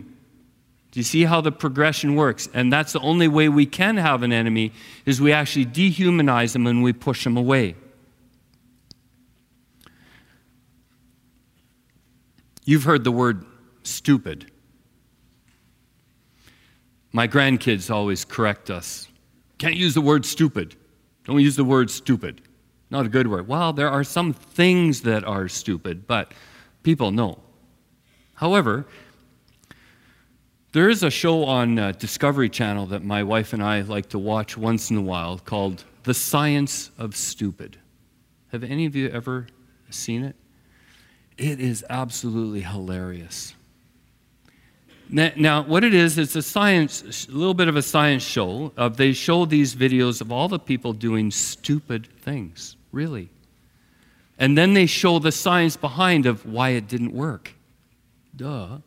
Do 0.92 1.00
you 1.00 1.06
see 1.06 1.24
how 1.24 1.40
the 1.40 1.54
progression 1.54 2.16
works? 2.16 2.50
And 2.54 2.74
that's 2.74 2.92
the 2.92 3.00
only 3.00 3.30
way 3.30 3.48
we 3.48 3.66
can 3.66 3.96
have 3.96 4.22
an 4.22 4.34
enemy 4.34 4.74
is 5.06 5.22
we 5.22 5.32
actually 5.32 5.68
dehumanize 5.68 6.52
them 6.52 6.68
and 6.68 6.84
we 6.84 6.92
push 6.92 7.24
them 7.24 7.38
away. 7.38 7.76
You've 12.66 12.84
heard 12.84 13.06
the 13.06 13.14
word 13.14 13.46
stupid. 13.84 14.52
My 17.16 17.30
grandkids 17.30 17.90
always 17.90 18.26
correct 18.26 18.70
us. 18.70 19.08
Can't 19.58 19.78
use 19.78 19.94
the 19.94 20.02
word 20.02 20.26
stupid. 20.26 20.76
Don't 21.24 21.40
use 21.40 21.56
the 21.56 21.64
word 21.64 21.90
stupid. 21.90 22.42
Not 22.90 23.06
a 23.06 23.08
good 23.08 23.28
word. 23.28 23.48
Well, 23.48 23.72
there 23.72 23.90
are 23.90 24.04
some 24.04 24.34
things 24.34 25.00
that 25.04 25.24
are 25.24 25.48
stupid, 25.48 26.08
but 26.08 26.34
people 26.84 27.12
know. 27.12 27.40
However, 28.34 28.86
there 30.74 30.90
is 30.90 31.04
a 31.04 31.10
show 31.10 31.46
on 31.46 31.80
uh, 31.80 31.94
Discovery 31.94 32.50
Channel 32.50 32.88
that 32.88 33.06
my 33.06 33.24
wife 33.24 33.54
and 33.54 33.64
I 33.64 33.80
like 33.80 34.10
to 34.10 34.20
watch 34.20 34.58
once 34.58 34.92
in 34.92 34.98
a 34.98 35.02
while 35.02 35.40
called 35.40 35.86
The 36.04 36.14
Science 36.14 36.92
of 36.98 37.16
Stupid. 37.16 37.78
Have 38.52 38.62
any 38.62 38.86
of 38.86 38.94
you 38.94 39.08
ever 39.08 39.48
seen 39.90 40.22
it? 40.22 40.36
It 41.38 41.62
is 41.62 41.86
absolutely 41.90 42.60
hilarious. 42.60 43.56
Now, 45.10 45.62
what 45.64 45.84
it 45.84 45.94
is, 45.94 46.18
it's 46.18 46.36
a 46.36 46.42
science, 46.42 47.28
a 47.28 47.32
little 47.32 47.54
bit 47.54 47.68
of 47.68 47.76
a 47.76 47.82
science 47.82 48.24
show. 48.24 48.72
Of 48.76 48.98
they 48.98 49.14
show 49.14 49.46
these 49.46 49.76
videos 49.76 50.20
of 50.20 50.32
all 50.32 50.48
the 50.48 50.60
people 50.60 50.94
doing 50.94 51.32
stupid 51.32 52.08
things, 52.22 52.76
really. 52.92 53.30
And 54.40 54.58
then 54.58 54.74
they 54.74 54.86
show 54.86 55.20
the 55.20 55.32
science 55.32 55.78
behind 55.78 56.26
of 56.26 56.46
why 56.46 56.70
it 56.70 56.88
didn't 56.88 57.14
work. 57.14 57.54
Duh. 58.36 58.80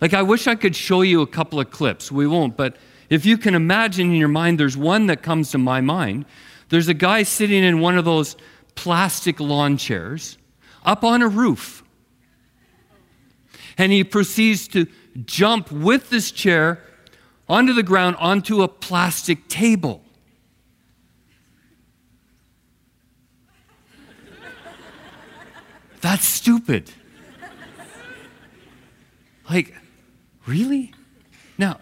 Like, 0.00 0.14
I 0.14 0.22
wish 0.22 0.46
I 0.46 0.54
could 0.54 0.74
show 0.74 1.02
you 1.02 1.20
a 1.20 1.26
couple 1.26 1.60
of 1.60 1.70
clips. 1.70 2.10
We 2.10 2.26
won't, 2.26 2.56
but 2.56 2.76
if 3.10 3.26
you 3.26 3.36
can 3.36 3.54
imagine 3.54 4.10
in 4.10 4.16
your 4.16 4.28
mind, 4.28 4.58
there's 4.58 4.76
one 4.76 5.06
that 5.06 5.22
comes 5.22 5.50
to 5.50 5.58
my 5.58 5.80
mind. 5.80 6.24
There's 6.70 6.88
a 6.88 6.94
guy 6.94 7.24
sitting 7.24 7.62
in 7.62 7.80
one 7.80 7.98
of 7.98 8.04
those 8.04 8.36
plastic 8.74 9.38
lawn 9.38 9.76
chairs 9.76 10.38
up 10.84 11.04
on 11.04 11.22
a 11.22 11.28
roof. 11.28 11.81
And 13.78 13.92
he 13.92 14.04
proceeds 14.04 14.68
to 14.68 14.86
jump 15.24 15.70
with 15.70 16.10
this 16.10 16.30
chair 16.30 16.80
onto 17.48 17.72
the 17.72 17.82
ground 17.82 18.16
onto 18.16 18.62
a 18.62 18.68
plastic 18.68 19.48
table. 19.48 20.02
That's 26.00 26.26
stupid. 26.26 26.90
Like, 29.48 29.74
Really? 30.46 30.92
Now, 31.56 31.78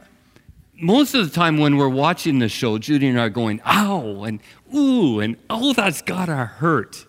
most 0.75 1.15
of 1.15 1.27
the 1.27 1.35
time 1.35 1.59
when 1.59 1.77
we're 1.77 1.89
watching 1.89 2.39
the 2.39 2.49
show, 2.49 2.79
Judy 2.79 3.09
and 3.09 3.19
I 3.19 3.25
are 3.25 3.31
going, 3.31 3.61
ow, 3.65 4.25
and 4.25 4.41
ooh, 4.75 5.21
and 5.21 5.37
oh, 5.49 5.73
that's 5.73 6.03
gotta 6.03 6.45
hurt. 6.45 7.07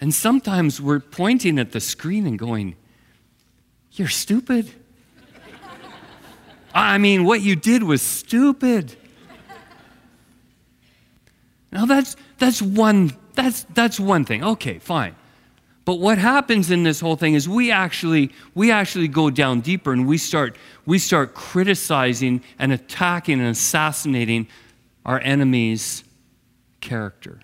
And 0.00 0.14
sometimes 0.14 0.80
we're 0.80 1.00
pointing 1.00 1.58
at 1.58 1.72
the 1.72 1.80
screen 1.80 2.26
and 2.26 2.38
going, 2.38 2.76
you're 3.92 4.08
stupid. 4.08 4.70
I 6.74 6.98
mean, 6.98 7.24
what 7.24 7.40
you 7.40 7.56
did 7.56 7.82
was 7.82 8.02
stupid. 8.02 8.96
Now 11.72 11.86
that's 11.86 12.16
that's 12.38 12.60
one 12.60 13.12
that's 13.34 13.64
that's 13.74 14.00
one 14.00 14.24
thing. 14.24 14.42
Okay, 14.42 14.78
fine. 14.78 15.14
But 15.84 15.98
what 15.98 16.18
happens 16.18 16.70
in 16.70 16.82
this 16.82 17.00
whole 17.00 17.16
thing 17.16 17.34
is 17.34 17.48
we 17.48 17.70
actually 17.70 18.32
we 18.54 18.70
actually 18.70 19.08
go 19.08 19.30
down 19.30 19.60
deeper 19.60 19.92
and 19.92 20.06
we 20.06 20.18
start 20.18 20.56
we 20.86 20.98
start 20.98 21.34
criticizing 21.34 22.42
and 22.58 22.72
attacking 22.72 23.40
and 23.40 23.48
assassinating 23.48 24.48
our 25.04 25.20
enemy's 25.20 26.04
character. 26.80 27.40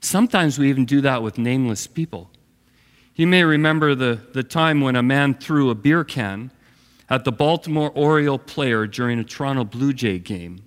Sometimes 0.00 0.58
we 0.58 0.70
even 0.70 0.86
do 0.86 1.02
that 1.02 1.22
with 1.22 1.38
nameless 1.38 1.86
people. 1.86 2.30
You 3.20 3.26
may 3.26 3.44
remember 3.44 3.94
the, 3.94 4.18
the 4.32 4.42
time 4.42 4.80
when 4.80 4.96
a 4.96 5.02
man 5.02 5.34
threw 5.34 5.68
a 5.68 5.74
beer 5.74 6.04
can 6.04 6.50
at 7.10 7.24
the 7.24 7.30
Baltimore 7.30 7.90
Oriole 7.94 8.38
player 8.38 8.86
during 8.86 9.18
a 9.18 9.24
Toronto 9.24 9.62
Blue 9.62 9.92
Jay 9.92 10.18
game. 10.18 10.62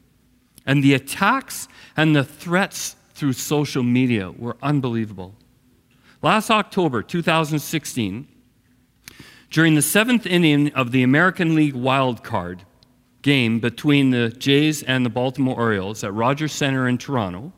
And 0.63 0.83
the 0.83 0.93
attacks 0.93 1.67
and 1.97 2.15
the 2.15 2.23
threats 2.23 2.95
through 3.15 3.33
social 3.33 3.81
media 3.81 4.29
were 4.29 4.55
unbelievable. 4.61 5.33
Last 6.21 6.51
October 6.51 7.01
2016, 7.01 8.27
during 9.49 9.73
the 9.73 9.81
seventh 9.81 10.27
inning 10.27 10.71
of 10.73 10.91
the 10.91 11.01
American 11.01 11.55
League 11.55 11.73
wild 11.73 12.23
card 12.23 12.65
game 13.23 13.59
between 13.59 14.11
the 14.11 14.29
Jays 14.29 14.83
and 14.83 15.03
the 15.03 15.09
Baltimore 15.09 15.57
Orioles 15.57 16.03
at 16.03 16.13
Rogers 16.13 16.53
Center 16.53 16.87
in 16.87 16.99
Toronto, 16.99 17.51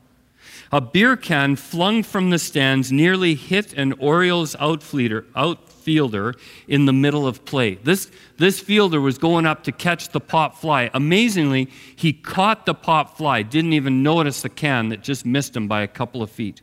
a 0.76 0.82
beer 0.82 1.16
can 1.16 1.56
flung 1.56 2.04
from 2.04 2.32
the 2.32 2.38
stands 2.38 2.92
nearly 2.92 3.34
hit 3.34 3.72
an 3.76 3.94
Orioles 3.94 4.58
outfielder 4.60 6.36
in 6.68 6.86
the 6.86 6.92
middle 6.92 7.26
of 7.26 7.46
play. 7.46 7.76
This, 7.76 8.12
this 8.36 8.60
fielder 8.60 9.00
was 9.00 9.18
going 9.18 9.46
up 9.46 9.64
to 9.64 9.72
catch 9.72 10.10
the 10.10 10.20
pop 10.20 10.58
fly. 10.58 10.90
Amazingly, 10.94 11.70
he 11.96 12.12
caught 12.12 12.66
the 12.66 12.74
pop 12.74 13.16
fly, 13.16 13.42
didn't 13.42 13.72
even 13.72 14.04
notice 14.04 14.42
the 14.42 14.50
can 14.50 14.90
that 14.90 15.02
just 15.02 15.26
missed 15.26 15.56
him 15.56 15.70
by 15.70 15.82
a 15.82 15.88
couple 15.88 16.22
of 16.22 16.30
feet. 16.30 16.62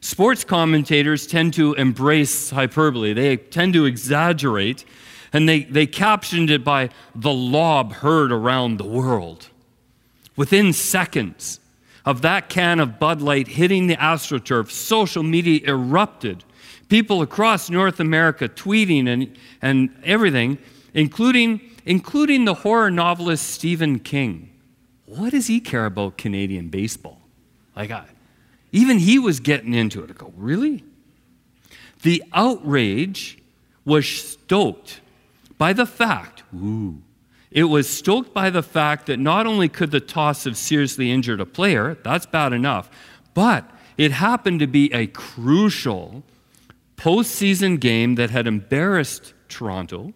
Sports 0.00 0.42
commentators 0.42 1.26
tend 1.26 1.52
to 1.52 1.74
embrace 1.74 2.48
hyperbole, 2.48 3.12
they 3.12 3.36
tend 3.36 3.74
to 3.74 3.84
exaggerate, 3.84 4.86
and 5.34 5.46
they, 5.46 5.64
they 5.64 5.86
captioned 5.86 6.48
it 6.48 6.64
by 6.64 6.88
the 7.14 7.34
lob 7.34 7.92
heard 7.92 8.32
around 8.32 8.78
the 8.78 8.86
world. 8.86 9.50
Within 10.36 10.72
seconds, 10.72 11.60
of 12.04 12.22
that 12.22 12.48
can 12.48 12.80
of 12.80 12.98
Bud 12.98 13.22
Light 13.22 13.48
hitting 13.48 13.86
the 13.86 13.96
AstroTurf, 13.96 14.70
social 14.70 15.22
media 15.22 15.60
erupted. 15.66 16.44
People 16.88 17.22
across 17.22 17.70
North 17.70 18.00
America 18.00 18.48
tweeting 18.48 19.08
and, 19.08 19.36
and 19.62 19.94
everything, 20.04 20.58
including, 20.94 21.60
including 21.86 22.44
the 22.44 22.54
horror 22.54 22.90
novelist 22.90 23.48
Stephen 23.48 23.98
King. 23.98 24.50
What 25.06 25.30
does 25.30 25.46
he 25.46 25.60
care 25.60 25.86
about 25.86 26.18
Canadian 26.18 26.68
baseball? 26.68 27.20
Like, 27.76 27.90
I, 27.90 28.04
even 28.72 28.98
he 28.98 29.18
was 29.18 29.40
getting 29.40 29.74
into 29.74 30.02
it. 30.02 30.10
I 30.10 30.14
go, 30.14 30.32
really? 30.36 30.84
The 32.02 32.22
outrage 32.32 33.38
was 33.84 34.06
stoked 34.06 35.00
by 35.58 35.72
the 35.72 35.86
fact, 35.86 36.42
ooh, 36.54 37.00
it 37.54 37.64
was 37.64 37.88
stoked 37.88 38.32
by 38.32 38.50
the 38.50 38.62
fact 38.62 39.06
that 39.06 39.18
not 39.18 39.46
only 39.46 39.68
could 39.68 39.90
the 39.90 40.00
toss 40.00 40.44
have 40.44 40.56
seriously 40.56 41.10
injured 41.10 41.40
a 41.40 41.46
player, 41.46 41.98
that's 42.02 42.26
bad 42.26 42.52
enough, 42.52 42.90
but 43.34 43.70
it 43.98 44.12
happened 44.12 44.60
to 44.60 44.66
be 44.66 44.92
a 44.92 45.06
crucial 45.08 46.22
postseason 46.96 47.78
game 47.78 48.14
that 48.14 48.30
had 48.30 48.46
embarrassed 48.46 49.34
Toronto, 49.48 50.14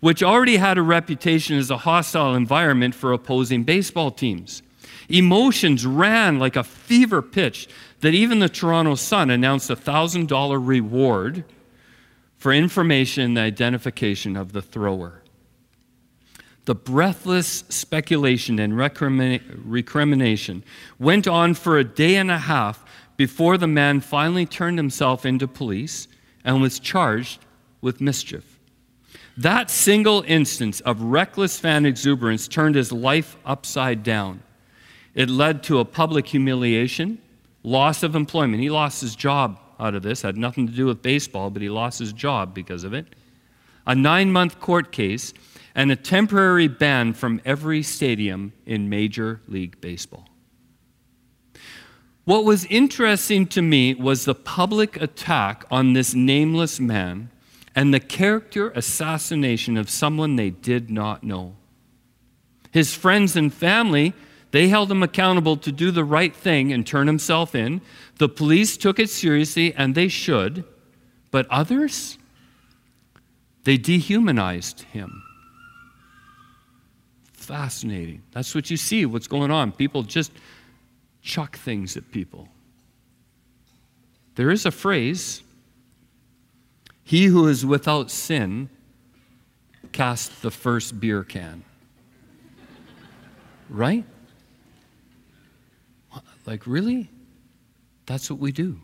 which 0.00 0.22
already 0.22 0.56
had 0.56 0.76
a 0.76 0.82
reputation 0.82 1.56
as 1.56 1.70
a 1.70 1.78
hostile 1.78 2.34
environment 2.34 2.94
for 2.94 3.12
opposing 3.12 3.64
baseball 3.64 4.10
teams. 4.10 4.62
Emotions 5.08 5.86
ran 5.86 6.38
like 6.38 6.56
a 6.56 6.64
fever 6.64 7.22
pitch 7.22 7.68
that 8.00 8.14
even 8.14 8.38
the 8.38 8.48
Toronto 8.48 8.94
Sun 8.94 9.30
announced 9.30 9.70
a 9.70 9.76
$1,000 9.76 10.66
reward 10.66 11.44
for 12.36 12.52
information 12.52 13.24
and 13.24 13.38
identification 13.38 14.36
of 14.36 14.52
the 14.52 14.62
thrower. 14.62 15.22
The 16.68 16.74
breathless 16.74 17.64
speculation 17.70 18.58
and 18.58 18.76
recrimination 18.76 20.64
went 20.98 21.26
on 21.26 21.54
for 21.54 21.78
a 21.78 21.84
day 21.84 22.16
and 22.16 22.30
a 22.30 22.36
half 22.36 22.84
before 23.16 23.56
the 23.56 23.66
man 23.66 24.00
finally 24.00 24.44
turned 24.44 24.76
himself 24.76 25.24
into 25.24 25.48
police 25.48 26.08
and 26.44 26.60
was 26.60 26.78
charged 26.78 27.40
with 27.80 28.02
mischief. 28.02 28.58
That 29.38 29.70
single 29.70 30.22
instance 30.26 30.80
of 30.80 31.00
reckless 31.00 31.58
fan 31.58 31.86
exuberance 31.86 32.46
turned 32.46 32.74
his 32.74 32.92
life 32.92 33.38
upside 33.46 34.02
down. 34.02 34.42
It 35.14 35.30
led 35.30 35.62
to 35.62 35.78
a 35.78 35.86
public 35.86 36.26
humiliation, 36.26 37.16
loss 37.62 38.02
of 38.02 38.14
employment. 38.14 38.62
He 38.62 38.68
lost 38.68 39.00
his 39.00 39.16
job 39.16 39.58
out 39.80 39.94
of 39.94 40.02
this, 40.02 40.20
had 40.20 40.36
nothing 40.36 40.66
to 40.66 40.72
do 40.74 40.84
with 40.84 41.00
baseball, 41.00 41.48
but 41.48 41.62
he 41.62 41.70
lost 41.70 41.98
his 41.98 42.12
job 42.12 42.52
because 42.52 42.84
of 42.84 42.92
it. 42.92 43.14
A 43.86 43.94
nine 43.94 44.30
month 44.30 44.60
court 44.60 44.92
case 44.92 45.32
and 45.78 45.92
a 45.92 45.96
temporary 45.96 46.66
ban 46.66 47.12
from 47.12 47.40
every 47.44 47.84
stadium 47.84 48.52
in 48.66 48.88
Major 48.88 49.40
League 49.46 49.80
Baseball. 49.80 50.28
What 52.24 52.44
was 52.44 52.64
interesting 52.64 53.46
to 53.46 53.62
me 53.62 53.94
was 53.94 54.24
the 54.24 54.34
public 54.34 55.00
attack 55.00 55.64
on 55.70 55.92
this 55.92 56.16
nameless 56.16 56.80
man 56.80 57.30
and 57.76 57.94
the 57.94 58.00
character 58.00 58.70
assassination 58.70 59.76
of 59.76 59.88
someone 59.88 60.34
they 60.34 60.50
did 60.50 60.90
not 60.90 61.22
know. 61.22 61.54
His 62.72 62.92
friends 62.92 63.36
and 63.36 63.54
family, 63.54 64.14
they 64.50 64.66
held 64.66 64.90
him 64.90 65.04
accountable 65.04 65.56
to 65.58 65.70
do 65.70 65.92
the 65.92 66.02
right 66.02 66.34
thing 66.34 66.72
and 66.72 66.84
turn 66.84 67.06
himself 67.06 67.54
in. 67.54 67.82
The 68.18 68.28
police 68.28 68.76
took 68.76 68.98
it 68.98 69.10
seriously, 69.10 69.72
and 69.74 69.94
they 69.94 70.08
should. 70.08 70.64
But 71.30 71.46
others, 71.50 72.18
they 73.62 73.76
dehumanized 73.76 74.80
him 74.82 75.22
fascinating. 77.48 78.22
That's 78.32 78.54
what 78.54 78.70
you 78.70 78.76
see, 78.76 79.06
what's 79.06 79.26
going 79.26 79.50
on. 79.50 79.72
People 79.72 80.02
just 80.02 80.32
chuck 81.22 81.56
things 81.56 81.96
at 81.96 82.10
people. 82.12 82.46
There 84.34 84.50
is 84.50 84.66
a 84.66 84.70
phrase 84.70 85.42
He 87.02 87.24
who 87.24 87.48
is 87.48 87.64
without 87.64 88.10
sin 88.10 88.68
cast 89.92 90.42
the 90.42 90.50
first 90.50 91.00
beer 91.00 91.24
can. 91.24 91.64
Right? 93.70 94.04
Like, 96.46 96.66
really? 96.66 97.10
That's 98.06 98.30
what 98.30 98.38
we 98.38 98.52
do. 98.52 98.80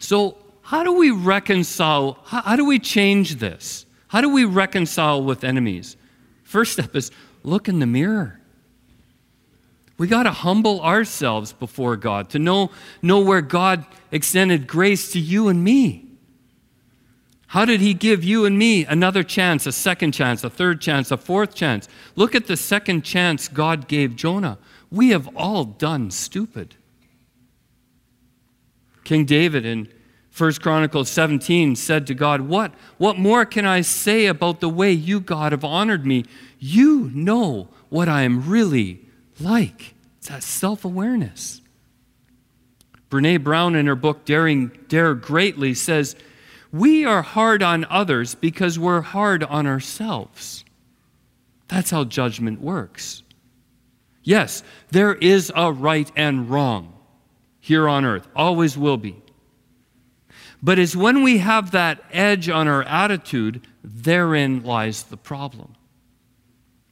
So, 0.00 0.36
how 0.62 0.82
do 0.82 0.92
we 0.94 1.12
reconcile? 1.12 2.18
How, 2.24 2.42
how 2.42 2.56
do 2.56 2.64
we 2.64 2.80
change 2.80 3.36
this? 3.36 3.85
How 4.08 4.20
do 4.20 4.28
we 4.28 4.44
reconcile 4.44 5.22
with 5.22 5.44
enemies? 5.44 5.96
First 6.44 6.72
step 6.72 6.94
is 6.94 7.10
look 7.42 7.68
in 7.68 7.80
the 7.80 7.86
mirror. 7.86 8.40
We 9.98 10.06
got 10.06 10.24
to 10.24 10.30
humble 10.30 10.80
ourselves 10.82 11.52
before 11.52 11.96
God 11.96 12.30
to 12.30 12.38
know, 12.38 12.70
know 13.02 13.20
where 13.20 13.40
God 13.40 13.86
extended 14.12 14.66
grace 14.66 15.12
to 15.12 15.20
you 15.20 15.48
and 15.48 15.64
me. 15.64 16.06
How 17.48 17.64
did 17.64 17.80
He 17.80 17.94
give 17.94 18.22
you 18.22 18.44
and 18.44 18.58
me 18.58 18.84
another 18.84 19.22
chance, 19.22 19.66
a 19.66 19.72
second 19.72 20.12
chance, 20.12 20.44
a 20.44 20.50
third 20.50 20.80
chance, 20.80 21.10
a 21.10 21.16
fourth 21.16 21.54
chance? 21.54 21.88
Look 22.14 22.34
at 22.34 22.46
the 22.46 22.56
second 22.56 23.02
chance 23.02 23.48
God 23.48 23.88
gave 23.88 24.16
Jonah. 24.16 24.58
We 24.90 25.10
have 25.10 25.28
all 25.36 25.64
done 25.64 26.10
stupid. 26.10 26.74
King 29.04 29.24
David 29.24 29.64
in 29.64 29.88
First 30.36 30.60
Chronicles 30.60 31.08
17 31.08 31.76
said 31.76 32.06
to 32.08 32.14
God, 32.14 32.42
what, 32.42 32.74
what 32.98 33.16
more 33.16 33.46
can 33.46 33.64
I 33.64 33.80
say 33.80 34.26
about 34.26 34.60
the 34.60 34.68
way 34.68 34.92
you, 34.92 35.18
God, 35.18 35.52
have 35.52 35.64
honored 35.64 36.04
me? 36.04 36.26
You 36.58 37.10
know 37.14 37.68
what 37.88 38.06
I 38.06 38.20
am 38.20 38.46
really 38.46 39.00
like. 39.40 39.94
It's 40.18 40.28
that 40.28 40.42
self 40.42 40.84
awareness. 40.84 41.62
Brene 43.08 43.42
Brown, 43.42 43.74
in 43.74 43.86
her 43.86 43.94
book 43.94 44.26
Daring, 44.26 44.72
Dare 44.88 45.14
Greatly, 45.14 45.72
says, 45.72 46.16
We 46.70 47.06
are 47.06 47.22
hard 47.22 47.62
on 47.62 47.86
others 47.88 48.34
because 48.34 48.78
we're 48.78 49.00
hard 49.00 49.42
on 49.42 49.66
ourselves. 49.66 50.66
That's 51.68 51.90
how 51.90 52.04
judgment 52.04 52.60
works. 52.60 53.22
Yes, 54.22 54.62
there 54.90 55.14
is 55.14 55.50
a 55.56 55.72
right 55.72 56.12
and 56.14 56.50
wrong 56.50 56.92
here 57.58 57.88
on 57.88 58.04
earth, 58.04 58.28
always 58.36 58.76
will 58.76 58.98
be. 58.98 59.22
But 60.66 60.80
it's 60.80 60.96
when 60.96 61.22
we 61.22 61.38
have 61.38 61.70
that 61.70 62.02
edge 62.10 62.48
on 62.48 62.66
our 62.66 62.82
attitude, 62.82 63.64
therein 63.84 64.64
lies 64.64 65.04
the 65.04 65.16
problem. 65.16 65.76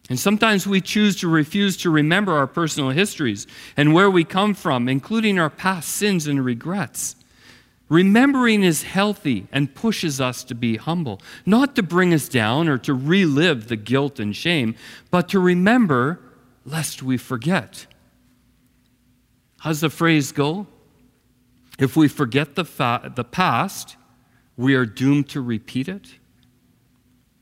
And 0.08 0.16
sometimes 0.16 0.64
we 0.64 0.80
choose 0.80 1.16
to 1.16 1.28
refuse 1.28 1.76
to 1.78 1.90
remember 1.90 2.34
our 2.34 2.46
personal 2.46 2.90
histories 2.90 3.48
and 3.76 3.92
where 3.92 4.08
we 4.08 4.22
come 4.22 4.54
from, 4.54 4.88
including 4.88 5.40
our 5.40 5.50
past 5.50 5.88
sins 5.88 6.28
and 6.28 6.44
regrets. 6.44 7.16
Remembering 7.88 8.62
is 8.62 8.84
healthy 8.84 9.48
and 9.50 9.74
pushes 9.74 10.20
us 10.20 10.44
to 10.44 10.54
be 10.54 10.76
humble, 10.76 11.20
not 11.44 11.74
to 11.74 11.82
bring 11.82 12.14
us 12.14 12.28
down 12.28 12.68
or 12.68 12.78
to 12.78 12.94
relive 12.94 13.66
the 13.66 13.76
guilt 13.76 14.20
and 14.20 14.36
shame, 14.36 14.76
but 15.10 15.28
to 15.30 15.40
remember 15.40 16.20
lest 16.64 17.02
we 17.02 17.16
forget. 17.16 17.88
How's 19.58 19.80
the 19.80 19.90
phrase 19.90 20.30
go? 20.30 20.68
If 21.78 21.96
we 21.96 22.08
forget 22.08 22.54
the, 22.54 22.64
fa- 22.64 23.12
the 23.14 23.24
past, 23.24 23.96
we 24.56 24.74
are 24.74 24.86
doomed 24.86 25.28
to 25.30 25.40
repeat 25.40 25.88
it. 25.88 26.14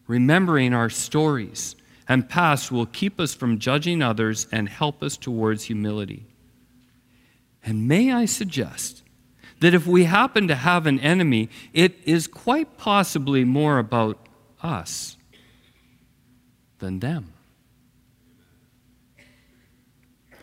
Remembering 0.06 0.72
our 0.74 0.90
stories 0.90 1.76
and 2.08 2.28
past 2.28 2.72
will 2.72 2.86
keep 2.86 3.20
us 3.20 3.34
from 3.34 3.58
judging 3.58 4.02
others 4.02 4.46
and 4.50 4.68
help 4.68 5.02
us 5.02 5.16
towards 5.16 5.64
humility. 5.64 6.26
And 7.64 7.86
may 7.86 8.12
I 8.12 8.24
suggest 8.24 9.02
that 9.60 9.74
if 9.74 9.86
we 9.86 10.04
happen 10.04 10.48
to 10.48 10.54
have 10.56 10.86
an 10.86 10.98
enemy, 10.98 11.48
it 11.72 11.96
is 12.04 12.26
quite 12.26 12.76
possibly 12.76 13.44
more 13.44 13.78
about 13.78 14.18
us 14.62 15.16
than 16.80 16.98
them. 16.98 17.32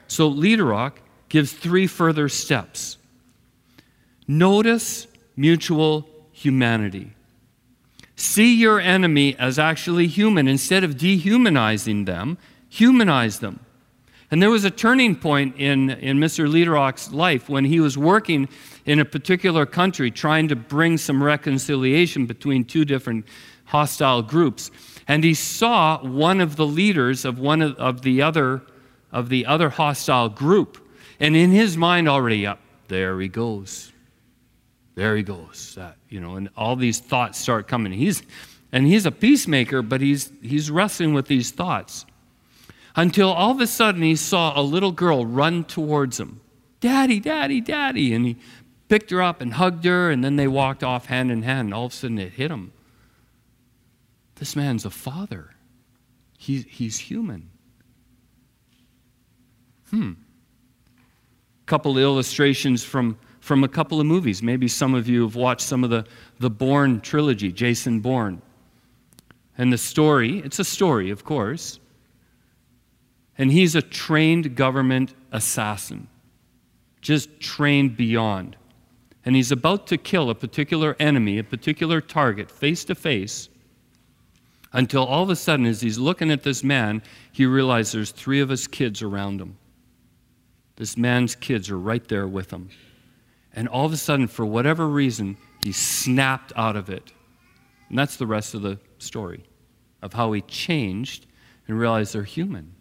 So, 0.08 0.32
Lederach 0.32 0.94
gives 1.28 1.52
three 1.52 1.86
further 1.86 2.30
steps 2.30 2.98
Notice 4.30 5.08
mutual 5.36 6.08
humanity. 6.32 7.14
See 8.16 8.54
your 8.54 8.80
enemy 8.80 9.36
as 9.40 9.58
actually 9.58 10.06
human. 10.06 10.48
Instead 10.48 10.84
of 10.84 11.00
dehumanizing 11.00 12.06
them, 12.06 12.38
humanize 12.70 13.40
them. 13.40 13.60
And 14.30 14.40
there 14.40 14.52
was 14.52 14.66
a 14.66 14.70
turning 14.70 15.16
point 15.16 15.56
in, 15.58 15.90
in 15.90 16.20
Mr. 16.20 16.48
Lederach's 16.48 17.12
life 17.12 17.50
when 17.50 17.66
he 17.66 17.80
was 17.80 17.98
working 17.98 18.48
in 18.86 19.00
a 19.00 19.06
particular 19.06 19.66
country 19.66 20.12
trying 20.12 20.48
to 20.50 20.56
bring 20.56 21.00
some 21.00 21.24
reconciliation 21.24 22.28
between 22.28 22.66
two 22.66 22.86
different 22.86 23.26
hostile 23.66 24.22
groups. 24.22 24.70
And 25.08 25.24
he 25.24 25.34
saw 25.34 26.04
one 26.04 26.40
of 26.40 26.56
the 26.56 26.68
leaders 26.68 27.26
of 27.26 27.40
one 27.40 27.64
of, 27.64 27.76
of 27.78 28.04
the 28.04 28.22
other 28.22 28.62
of 29.12 29.30
the 29.30 29.48
other 29.48 29.72
hostile 29.72 30.30
group. 30.30 30.78
And 31.20 31.36
in 31.36 31.50
his 31.50 31.76
mind 31.76 32.08
already, 32.08 32.46
up 32.46 32.60
there 32.90 33.20
he 33.20 33.28
goes. 33.28 33.89
There 35.00 35.16
he 35.16 35.24
goes. 35.24 35.76
That, 35.78 35.96
you 36.10 36.20
know, 36.20 36.36
and 36.36 36.50
all 36.58 36.76
these 36.76 37.00
thoughts 37.00 37.40
start 37.40 37.70
coming. 37.70 37.94
He's 37.94 38.22
and 38.74 38.86
he's 38.86 39.06
a 39.06 39.12
peacemaker, 39.12 39.82
but 39.82 40.02
he's 40.02 40.30
he's 40.42 40.70
wrestling 40.70 41.14
with 41.14 41.28
these 41.28 41.52
thoughts. 41.52 42.06
until 42.96 43.30
all 43.32 43.52
of 43.52 43.62
a 43.62 43.68
sudden 43.68 44.02
he 44.02 44.16
saw 44.16 44.60
a 44.60 44.62
little 44.62 44.92
girl 44.92 45.26
run 45.26 45.64
towards 45.64 46.20
him. 46.20 46.42
Daddy, 46.82 47.20
daddy, 47.20 47.62
daddy. 47.62 48.14
And 48.14 48.26
he 48.26 48.38
picked 48.90 49.12
her 49.12 49.22
up 49.22 49.40
and 49.40 49.54
hugged 49.54 49.86
her, 49.86 50.12
and 50.12 50.22
then 50.24 50.36
they 50.36 50.48
walked 50.48 50.84
off 50.84 51.06
hand 51.06 51.32
in 51.32 51.44
hand. 51.44 51.68
And 51.68 51.74
all 51.74 51.86
of 51.86 51.94
a 51.94 51.96
sudden 51.96 52.20
it 52.20 52.34
hit 52.34 52.52
him. 52.52 52.74
This 54.36 54.56
man's 54.56 54.86
a 54.86 54.90
father, 54.90 55.52
he, 56.38 56.62
he's 56.62 56.98
human. 56.98 57.50
Hmm. 59.90 60.12
A 61.64 61.66
Couple 61.66 61.98
illustrations 61.98 62.84
from, 62.84 63.18
from 63.40 63.64
a 63.64 63.68
couple 63.68 64.00
of 64.00 64.06
movies. 64.06 64.44
Maybe 64.44 64.68
some 64.68 64.94
of 64.94 65.08
you 65.08 65.24
have 65.24 65.36
watched 65.36 65.62
some 65.62 65.84
of 65.84 65.90
the, 65.90 66.06
the 66.40 66.50
Bourne 66.50 67.02
trilogy, 67.02 67.52
Jason 67.52 68.00
Bourne. 68.00 68.42
And 69.58 69.74
the 69.74 69.78
story, 69.78 70.40
it's 70.40 70.60
a 70.60 70.64
story, 70.64 71.10
of 71.10 71.24
course. 71.24 71.80
And 73.38 73.52
he's 73.52 73.76
a 73.76 73.82
trained 73.82 74.56
government 74.56 75.14
assassin, 75.32 76.08
just 77.02 77.40
trained 77.40 77.96
beyond. 77.96 78.56
And 79.26 79.36
he's 79.36 79.52
about 79.52 79.88
to 79.88 79.98
kill 79.98 80.30
a 80.30 80.36
particular 80.36 80.96
enemy, 81.00 81.38
a 81.38 81.44
particular 81.44 82.02
target, 82.02 82.50
face 82.50 82.84
to 82.86 82.96
face, 82.96 83.50
until 84.74 85.04
all 85.04 85.24
of 85.24 85.30
a 85.30 85.36
sudden, 85.36 85.66
as 85.66 85.82
he's 85.82 85.98
looking 85.98 86.32
at 86.32 86.44
this 86.44 86.64
man, 86.64 87.02
he 87.32 87.46
realizes 87.46 87.92
there's 87.92 88.12
three 88.12 88.40
of 88.40 88.50
his 88.50 88.68
kids 88.68 89.02
around 89.02 89.42
him. 89.42 89.58
This 90.76 90.96
man's 90.96 91.36
kids 91.36 91.70
are 91.70 91.78
right 91.78 92.08
there 92.08 92.28
with 92.28 92.52
him. 92.52 92.70
And 93.60 93.68
all 93.68 93.86
of 93.86 93.92
a 93.92 93.98
sudden, 93.98 94.28
for 94.28 94.46
whatever 94.46 94.88
reason, 94.88 95.36
he 95.62 95.74
snapped 95.74 96.54
out 96.56 96.78
of 96.78 96.90
it. 96.90 97.12
And 97.90 98.00
that's 98.00 98.16
the 98.16 98.26
rest 98.26 98.54
of 98.54 98.62
the 98.62 98.80
story 99.00 99.44
of 100.02 100.14
how 100.14 100.32
he 100.32 100.40
changed 100.44 101.26
and 101.68 101.78
realized 101.78 102.14
they're 102.14 102.24
human. 102.24 102.74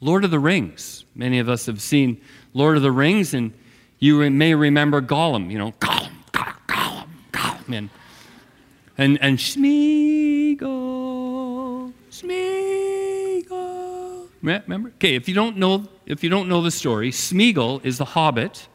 Lord 0.00 0.22
of 0.22 0.30
the 0.30 0.38
Rings. 0.38 1.06
Many 1.14 1.38
of 1.38 1.48
us 1.48 1.64
have 1.64 1.80
seen 1.80 2.20
Lord 2.52 2.76
of 2.76 2.82
the 2.82 2.92
Rings, 2.92 3.32
and 3.32 3.54
you 4.00 4.28
may 4.28 4.54
remember 4.54 5.00
Gollum, 5.00 5.50
you 5.50 5.56
know, 5.56 5.72
Gollum, 5.80 6.12
Gollum, 6.32 6.58
Gollum, 6.66 7.08
Gollum. 7.32 7.74
And, 7.74 7.88
and, 8.98 9.18
and 9.22 9.38
Smeagol, 9.38 10.60
Smeagol. 12.10 12.68
Remember? 14.42 14.90
Okay, 14.90 15.14
if 15.14 15.26
you 15.26 15.34
don't 15.34 15.56
know, 15.56 15.88
if 16.08 16.24
you 16.24 16.30
don't 16.30 16.48
know 16.48 16.62
the 16.62 16.70
story, 16.70 17.10
Smeagol 17.10 17.84
is 17.84 17.98
the 17.98 18.06
hobbit 18.06 18.66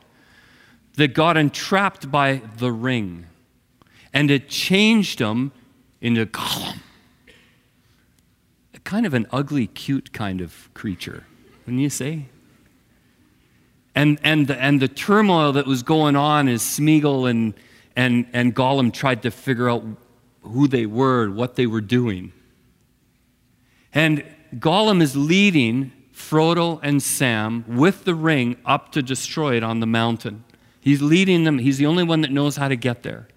that 0.96 1.16
got 1.16 1.36
entrapped 1.36 2.12
by 2.12 2.42
the 2.58 2.72
ring. 2.72 3.26
And 4.14 4.30
it 4.30 4.48
changed 4.48 5.18
him 5.18 5.52
into 6.00 6.28
Gollum. 6.28 6.78
Kind 8.84 9.08
of 9.08 9.16
an 9.16 9.26
ugly, 9.32 9.66
cute 9.66 10.14
kind 10.14 10.42
of 10.42 10.70
creature, 10.76 11.26
wouldn't 11.66 11.82
you 11.82 11.90
say? 11.90 12.26
And, 13.96 14.20
and, 14.24 14.46
the, 14.46 14.62
and 14.62 14.80
the 14.80 14.88
turmoil 14.88 15.54
that 15.54 15.66
was 15.66 15.82
going 15.82 16.16
on 16.16 16.48
as 16.48 16.62
Smeagol 16.62 17.28
and, 17.28 17.56
and, 17.96 18.28
and 18.34 18.56
Gollum 18.56 18.94
tried 18.94 19.24
to 19.24 19.32
figure 19.32 19.70
out 19.70 19.84
who 20.44 20.68
they 20.68 20.86
were, 20.86 21.24
and 21.24 21.36
what 21.36 21.56
they 21.56 21.66
were 21.66 21.82
doing. 21.82 22.32
And 23.94 24.24
Gollum 24.56 25.02
is 25.02 25.16
leading 25.16 25.94
Frodo 26.30 26.80
and 26.82 27.02
Sam 27.02 27.66
with 27.68 28.06
the 28.06 28.16
ring 28.16 28.58
up 28.66 28.92
to 28.94 29.02
destroy 29.02 29.58
it 29.58 29.64
on 29.64 29.80
the 29.80 29.86
mountain. 29.86 30.44
He's 30.80 31.02
leading 31.02 31.44
them, 31.44 31.60
he's 31.60 31.78
the 31.78 31.86
only 31.86 32.04
one 32.04 32.22
that 32.22 32.32
knows 32.32 32.56
how 32.56 32.68
to 32.68 32.76
get 32.76 33.04
there. 33.04 33.28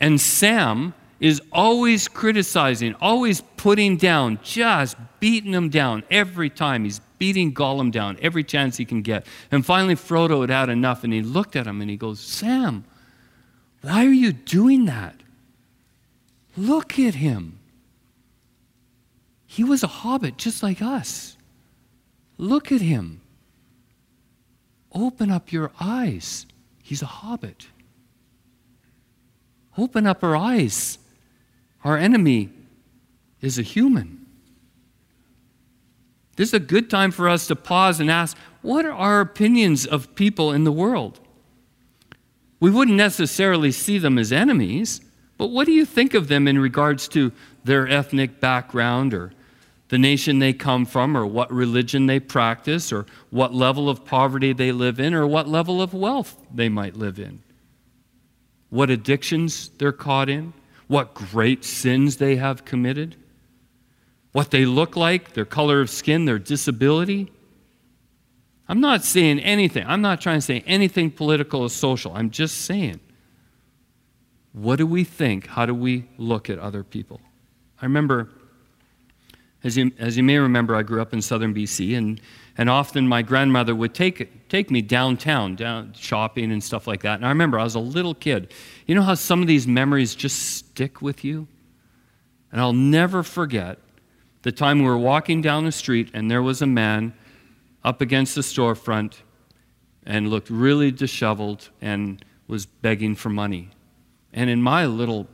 And 0.00 0.20
Sam 0.20 0.94
is 1.20 1.40
always 1.52 2.08
criticizing, 2.08 2.94
always 3.00 3.40
putting 3.56 3.96
down, 3.96 4.38
just 4.42 4.96
beating 5.20 5.52
him 5.52 5.70
down 5.70 6.02
every 6.10 6.50
time. 6.50 6.84
He's 6.84 7.00
beating 7.18 7.54
Gollum 7.54 7.90
down 7.90 8.18
every 8.20 8.44
chance 8.44 8.76
he 8.76 8.84
can 8.84 9.00
get. 9.00 9.26
And 9.50 9.64
finally, 9.64 9.94
Frodo 9.94 10.42
had 10.42 10.50
had 10.50 10.68
enough 10.68 11.04
and 11.04 11.12
he 11.12 11.22
looked 11.22 11.56
at 11.56 11.66
him 11.66 11.80
and 11.80 11.88
he 11.88 11.96
goes, 11.96 12.20
Sam, 12.20 12.84
why 13.80 14.04
are 14.04 14.12
you 14.12 14.32
doing 14.32 14.84
that? 14.86 15.14
Look 16.56 16.98
at 16.98 17.14
him. 17.14 17.58
He 19.46 19.64
was 19.64 19.82
a 19.82 19.86
hobbit 19.86 20.36
just 20.36 20.62
like 20.62 20.82
us. 20.82 21.33
Look 22.38 22.72
at 22.72 22.80
him. 22.80 23.20
Open 24.92 25.30
up 25.30 25.52
your 25.52 25.70
eyes. 25.80 26.46
He's 26.82 27.02
a 27.02 27.06
hobbit. 27.06 27.68
Open 29.76 30.06
up 30.06 30.22
our 30.22 30.36
eyes. 30.36 30.98
Our 31.82 31.96
enemy 31.96 32.50
is 33.40 33.58
a 33.58 33.62
human. 33.62 34.24
This 36.36 36.48
is 36.50 36.54
a 36.54 36.60
good 36.60 36.90
time 36.90 37.10
for 37.10 37.28
us 37.28 37.46
to 37.48 37.56
pause 37.56 38.00
and 38.00 38.10
ask 38.10 38.36
what 38.62 38.84
are 38.84 38.92
our 38.92 39.20
opinions 39.20 39.86
of 39.86 40.14
people 40.14 40.52
in 40.52 40.64
the 40.64 40.72
world? 40.72 41.20
We 42.60 42.70
wouldn't 42.70 42.96
necessarily 42.96 43.72
see 43.72 43.98
them 43.98 44.18
as 44.18 44.32
enemies, 44.32 45.00
but 45.36 45.48
what 45.48 45.66
do 45.66 45.72
you 45.72 45.84
think 45.84 46.14
of 46.14 46.28
them 46.28 46.48
in 46.48 46.58
regards 46.58 47.08
to 47.08 47.30
their 47.62 47.86
ethnic 47.86 48.40
background 48.40 49.12
or 49.12 49.32
the 49.88 49.98
nation 49.98 50.38
they 50.38 50.52
come 50.52 50.84
from 50.84 51.16
or 51.16 51.26
what 51.26 51.52
religion 51.52 52.06
they 52.06 52.20
practice 52.20 52.92
or 52.92 53.06
what 53.30 53.54
level 53.54 53.88
of 53.88 54.04
poverty 54.04 54.52
they 54.52 54.72
live 54.72 54.98
in 54.98 55.14
or 55.14 55.26
what 55.26 55.48
level 55.48 55.82
of 55.82 55.94
wealth 55.94 56.36
they 56.52 56.68
might 56.68 56.96
live 56.96 57.18
in? 57.18 57.42
What 58.70 58.90
addictions 58.90 59.70
they're 59.78 59.92
caught 59.92 60.28
in? 60.28 60.52
what 60.86 61.14
great 61.14 61.64
sins 61.64 62.16
they 62.16 62.36
have 62.36 62.64
committed, 62.64 63.16
what 64.32 64.50
they 64.50 64.64
look 64.64 64.96
like, 64.96 65.32
their 65.32 65.44
color 65.44 65.80
of 65.80 65.88
skin, 65.88 66.24
their 66.24 66.38
disability. 66.38 67.32
I'm 68.68 68.80
not 68.80 69.04
saying 69.04 69.40
anything. 69.40 69.84
I'm 69.86 70.00
not 70.00 70.20
trying 70.20 70.38
to 70.38 70.42
say 70.42 70.62
anything 70.66 71.10
political 71.10 71.62
or 71.62 71.70
social. 71.70 72.12
I'm 72.14 72.30
just 72.30 72.62
saying, 72.62 73.00
what 74.52 74.76
do 74.76 74.86
we 74.86 75.04
think? 75.04 75.46
How 75.48 75.66
do 75.66 75.74
we 75.74 76.06
look 76.16 76.48
at 76.48 76.58
other 76.58 76.82
people? 76.82 77.20
I 77.80 77.86
remember, 77.86 78.30
as 79.64 79.76
you, 79.76 79.90
as 79.98 80.16
you 80.16 80.22
may 80.22 80.38
remember, 80.38 80.76
I 80.76 80.82
grew 80.82 81.02
up 81.02 81.12
in 81.12 81.20
southern 81.22 81.54
BC, 81.54 81.96
and 81.96 82.20
and 82.56 82.70
often 82.70 83.08
my 83.08 83.22
grandmother 83.22 83.74
would 83.74 83.94
take, 83.94 84.48
take 84.48 84.70
me 84.70 84.80
downtown, 84.80 85.56
down 85.56 85.92
shopping 85.94 86.52
and 86.52 86.62
stuff 86.62 86.86
like 86.86 87.02
that. 87.02 87.16
And 87.16 87.26
I 87.26 87.30
remember 87.30 87.58
I 87.58 87.64
was 87.64 87.74
a 87.74 87.80
little 87.80 88.14
kid. 88.14 88.52
You 88.86 88.94
know 88.94 89.02
how 89.02 89.14
some 89.14 89.40
of 89.42 89.48
these 89.48 89.66
memories 89.66 90.14
just 90.14 90.56
stick 90.56 91.02
with 91.02 91.24
you? 91.24 91.48
And 92.52 92.60
I'll 92.60 92.72
never 92.72 93.24
forget 93.24 93.78
the 94.42 94.52
time 94.52 94.78
we 94.78 94.84
were 94.84 94.98
walking 94.98 95.42
down 95.42 95.64
the 95.64 95.72
street 95.72 96.10
and 96.14 96.30
there 96.30 96.42
was 96.42 96.62
a 96.62 96.66
man 96.66 97.12
up 97.82 98.00
against 98.00 98.36
the 98.36 98.40
storefront 98.40 99.14
and 100.06 100.30
looked 100.30 100.50
really 100.50 100.92
disheveled 100.92 101.70
and 101.80 102.24
was 102.46 102.66
begging 102.66 103.16
for 103.16 103.30
money. 103.30 103.70
And 104.32 104.48
in 104.48 104.62
my 104.62 104.86
little 104.86 105.26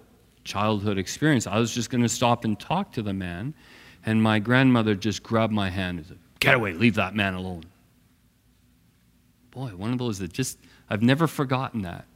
childhood 0.44 0.96
experience, 0.96 1.46
I 1.46 1.58
was 1.58 1.74
just 1.74 1.90
going 1.90 2.02
to 2.02 2.08
stop 2.08 2.46
and 2.46 2.58
talk 2.58 2.92
to 2.92 3.02
the 3.02 3.12
man. 3.12 3.52
And 4.04 4.22
my 4.22 4.38
grandmother 4.38 4.94
just 4.94 5.22
grabbed 5.22 5.52
my 5.52 5.70
hand 5.70 5.98
and 5.98 6.06
said, 6.06 6.18
Get 6.38 6.54
away, 6.54 6.72
leave 6.72 6.94
that 6.94 7.14
man 7.14 7.34
alone. 7.34 7.64
Boy, 9.50 9.68
one 9.76 9.92
of 9.92 9.98
those 9.98 10.18
that 10.20 10.32
just, 10.32 10.58
I've 10.88 11.02
never 11.02 11.26
forgotten 11.26 11.82
that. 11.82 12.06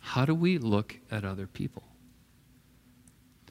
How 0.00 0.24
do 0.24 0.34
we 0.34 0.56
look 0.56 0.96
at 1.10 1.24
other 1.24 1.46
people? 1.46 1.82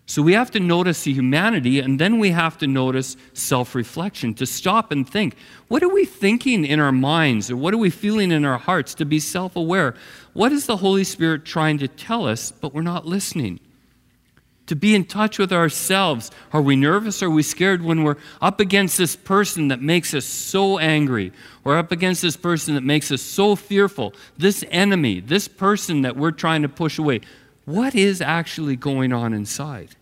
So 0.09 0.21
we 0.21 0.33
have 0.33 0.49
to 0.51 0.61
notice 0.61 1.03
the 1.03 1.11
humanity, 1.11 1.81
and 1.81 1.99
then 1.99 2.17
we 2.17 2.31
have 2.31 2.57
to 2.59 2.67
notice 2.67 3.17
self 3.33 3.75
reflection 3.75 4.33
to 4.35 4.45
stop 4.45 4.89
and 4.89 5.07
think 5.07 5.35
what 5.67 5.83
are 5.83 5.89
we 5.89 6.05
thinking 6.05 6.65
in 6.65 6.79
our 6.79 6.93
minds, 6.93 7.51
or 7.51 7.57
what 7.57 7.73
are 7.73 7.77
we 7.77 7.89
feeling 7.89 8.31
in 8.31 8.45
our 8.45 8.57
hearts, 8.57 8.95
to 8.95 9.05
be 9.05 9.19
self 9.19 9.57
aware? 9.57 9.95
What 10.31 10.53
is 10.53 10.65
the 10.65 10.77
Holy 10.77 11.03
Spirit 11.03 11.43
trying 11.43 11.77
to 11.79 11.89
tell 11.89 12.25
us, 12.25 12.51
but 12.51 12.73
we're 12.73 12.83
not 12.83 13.05
listening? 13.05 13.59
To 14.67 14.75
be 14.75 14.93
in 14.93 15.05
touch 15.05 15.39
with 15.39 15.51
ourselves. 15.51 16.29
Are 16.53 16.61
we 16.61 16.75
nervous? 16.75 17.23
Are 17.23 17.29
we 17.29 17.41
scared 17.41 17.81
when 17.81 18.03
we're 18.03 18.17
up 18.41 18.59
against 18.59 18.97
this 18.97 19.15
person 19.15 19.69
that 19.69 19.81
makes 19.81 20.13
us 20.13 20.25
so 20.25 20.77
angry? 20.77 21.31
Or 21.65 21.77
up 21.77 21.91
against 21.91 22.21
this 22.21 22.37
person 22.37 22.75
that 22.75 22.83
makes 22.83 23.11
us 23.11 23.21
so 23.21 23.55
fearful? 23.55 24.13
This 24.37 24.63
enemy, 24.69 25.19
this 25.19 25.47
person 25.47 26.01
that 26.03 26.15
we're 26.15 26.31
trying 26.31 26.61
to 26.61 26.69
push 26.69 26.99
away. 26.99 27.21
What 27.65 27.95
is 27.95 28.21
actually 28.21 28.75
going 28.75 29.11
on 29.11 29.33
inside? 29.33 29.95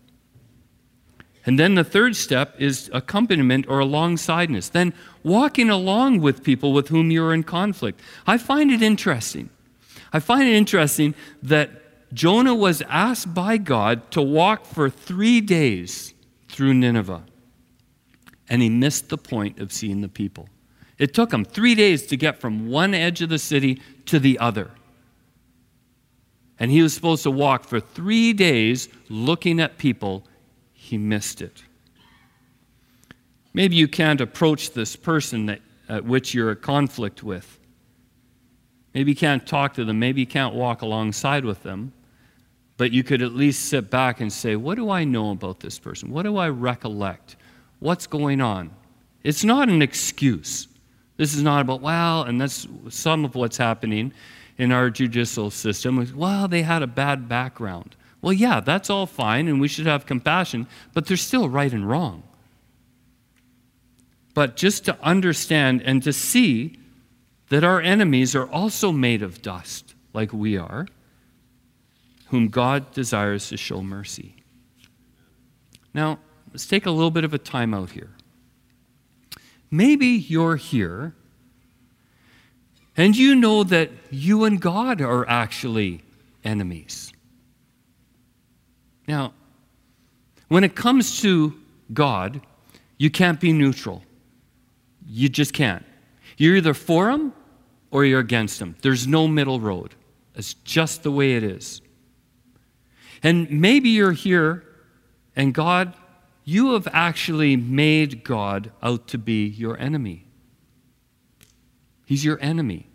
And 1.46 1.60
then 1.60 1.76
the 1.76 1.84
third 1.84 2.16
step 2.16 2.56
is 2.60 2.90
accompaniment 2.92 3.66
or 3.68 3.78
alongsideness. 3.78 4.70
Then 4.72 4.92
walking 5.22 5.70
along 5.70 6.20
with 6.20 6.42
people 6.42 6.72
with 6.72 6.88
whom 6.88 7.12
you're 7.12 7.32
in 7.32 7.44
conflict. 7.44 8.00
I 8.26 8.36
find 8.36 8.72
it 8.72 8.82
interesting. 8.82 9.50
I 10.12 10.18
find 10.18 10.48
it 10.48 10.54
interesting 10.54 11.14
that 11.44 11.70
Jonah 12.16 12.54
was 12.54 12.80
asked 12.88 13.34
by 13.34 13.58
God 13.58 14.10
to 14.12 14.22
walk 14.22 14.64
for 14.64 14.88
three 14.88 15.42
days 15.42 16.14
through 16.48 16.72
Nineveh, 16.72 17.22
and 18.48 18.62
he 18.62 18.70
missed 18.70 19.10
the 19.10 19.18
point 19.18 19.58
of 19.58 19.70
seeing 19.70 20.00
the 20.00 20.08
people. 20.08 20.48
It 20.96 21.12
took 21.12 21.30
him 21.30 21.44
three 21.44 21.74
days 21.74 22.06
to 22.06 22.16
get 22.16 22.40
from 22.40 22.70
one 22.70 22.94
edge 22.94 23.20
of 23.20 23.28
the 23.28 23.38
city 23.38 23.82
to 24.06 24.18
the 24.18 24.38
other. 24.38 24.70
And 26.58 26.70
he 26.70 26.80
was 26.80 26.94
supposed 26.94 27.22
to 27.24 27.30
walk 27.30 27.64
for 27.64 27.80
three 27.80 28.32
days 28.32 28.88
looking 29.10 29.60
at 29.60 29.76
people. 29.76 30.24
He 30.72 30.96
missed 30.96 31.42
it. 31.42 31.64
Maybe 33.52 33.76
you 33.76 33.88
can't 33.88 34.22
approach 34.22 34.70
this 34.70 34.96
person 34.96 35.46
that, 35.46 35.60
at 35.86 36.06
which 36.06 36.32
you're 36.32 36.52
in 36.52 36.60
conflict 36.60 37.22
with. 37.22 37.58
Maybe 38.94 39.10
you 39.10 39.16
can't 39.16 39.46
talk 39.46 39.74
to 39.74 39.84
them. 39.84 39.98
Maybe 39.98 40.22
you 40.22 40.26
can't 40.26 40.54
walk 40.54 40.80
alongside 40.80 41.44
with 41.44 41.62
them. 41.62 41.92
But 42.76 42.92
you 42.92 43.02
could 43.02 43.22
at 43.22 43.32
least 43.32 43.66
sit 43.66 43.90
back 43.90 44.20
and 44.20 44.32
say, 44.32 44.56
What 44.56 44.76
do 44.76 44.90
I 44.90 45.04
know 45.04 45.30
about 45.30 45.60
this 45.60 45.78
person? 45.78 46.10
What 46.10 46.22
do 46.22 46.36
I 46.36 46.48
recollect? 46.48 47.36
What's 47.78 48.06
going 48.06 48.40
on? 48.40 48.70
It's 49.22 49.44
not 49.44 49.68
an 49.68 49.82
excuse. 49.82 50.68
This 51.16 51.34
is 51.34 51.42
not 51.42 51.62
about, 51.62 51.80
well, 51.80 52.22
and 52.22 52.40
that's 52.40 52.66
some 52.90 53.24
of 53.24 53.34
what's 53.34 53.56
happening 53.56 54.12
in 54.58 54.72
our 54.72 54.90
judicial 54.90 55.50
system. 55.50 56.12
Well, 56.14 56.48
they 56.48 56.62
had 56.62 56.82
a 56.82 56.86
bad 56.86 57.28
background. 57.28 57.96
Well, 58.20 58.32
yeah, 58.32 58.60
that's 58.60 58.90
all 58.90 59.06
fine, 59.06 59.48
and 59.48 59.60
we 59.60 59.68
should 59.68 59.86
have 59.86 60.06
compassion, 60.06 60.66
but 60.92 61.06
they're 61.06 61.16
still 61.16 61.48
right 61.48 61.72
and 61.72 61.88
wrong. 61.88 62.22
But 64.34 64.56
just 64.56 64.84
to 64.86 64.98
understand 65.02 65.82
and 65.82 66.02
to 66.02 66.12
see 66.12 66.78
that 67.48 67.64
our 67.64 67.80
enemies 67.80 68.34
are 68.34 68.48
also 68.50 68.92
made 68.92 69.22
of 69.22 69.40
dust, 69.40 69.94
like 70.12 70.32
we 70.32 70.58
are, 70.58 70.86
whom 72.26 72.48
God 72.48 72.92
desires 72.92 73.48
to 73.48 73.56
show 73.56 73.82
mercy. 73.82 74.36
Now, 75.94 76.18
let's 76.52 76.66
take 76.66 76.86
a 76.86 76.90
little 76.90 77.10
bit 77.10 77.24
of 77.24 77.32
a 77.32 77.38
time 77.38 77.72
out 77.72 77.90
here. 77.90 78.10
Maybe 79.70 80.06
you're 80.06 80.56
here 80.56 81.14
and 82.96 83.16
you 83.16 83.34
know 83.34 83.62
that 83.64 83.90
you 84.10 84.44
and 84.44 84.60
God 84.60 85.00
are 85.00 85.28
actually 85.28 86.02
enemies. 86.44 87.12
Now, 89.06 89.34
when 90.48 90.64
it 90.64 90.74
comes 90.74 91.20
to 91.20 91.54
God, 91.92 92.40
you 92.98 93.10
can't 93.10 93.38
be 93.38 93.52
neutral. 93.52 94.02
You 95.06 95.28
just 95.28 95.52
can't. 95.52 95.84
You're 96.38 96.56
either 96.56 96.74
for 96.74 97.10
Him 97.10 97.32
or 97.90 98.04
you're 98.04 98.20
against 98.20 98.60
Him. 98.60 98.76
There's 98.82 99.06
no 99.06 99.28
middle 99.28 99.60
road. 99.60 99.94
It's 100.34 100.54
just 100.54 101.02
the 101.02 101.10
way 101.10 101.34
it 101.34 101.42
is. 101.42 101.82
And 103.26 103.50
maybe 103.50 103.88
you're 103.88 104.12
here 104.12 104.62
and 105.34 105.52
God, 105.52 105.94
you 106.44 106.74
have 106.74 106.86
actually 106.92 107.56
made 107.56 108.22
God 108.22 108.70
out 108.80 109.08
to 109.08 109.18
be 109.18 109.48
your 109.48 109.76
enemy. 109.80 110.26
He's 112.04 112.24
your 112.24 112.38
enemy. 112.40 112.86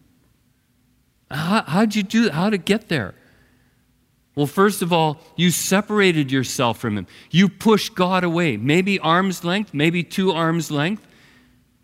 How, 1.29 1.63
how'd 1.67 1.95
you 1.95 2.03
do 2.03 2.29
How'd 2.29 2.53
it 2.53 2.63
get 2.63 2.87
there? 2.87 3.13
Well, 4.33 4.47
first 4.47 4.81
of 4.81 4.93
all, 4.93 5.19
you 5.35 5.51
separated 5.51 6.31
yourself 6.31 6.79
from 6.79 6.97
him. 6.97 7.07
You 7.29 7.49
pushed 7.49 7.93
God 7.93 8.23
away. 8.23 8.55
Maybe 8.55 8.99
arm's 8.99 9.43
length, 9.43 9.73
maybe 9.73 10.01
two 10.01 10.31
arms 10.31 10.71
length. 10.71 11.05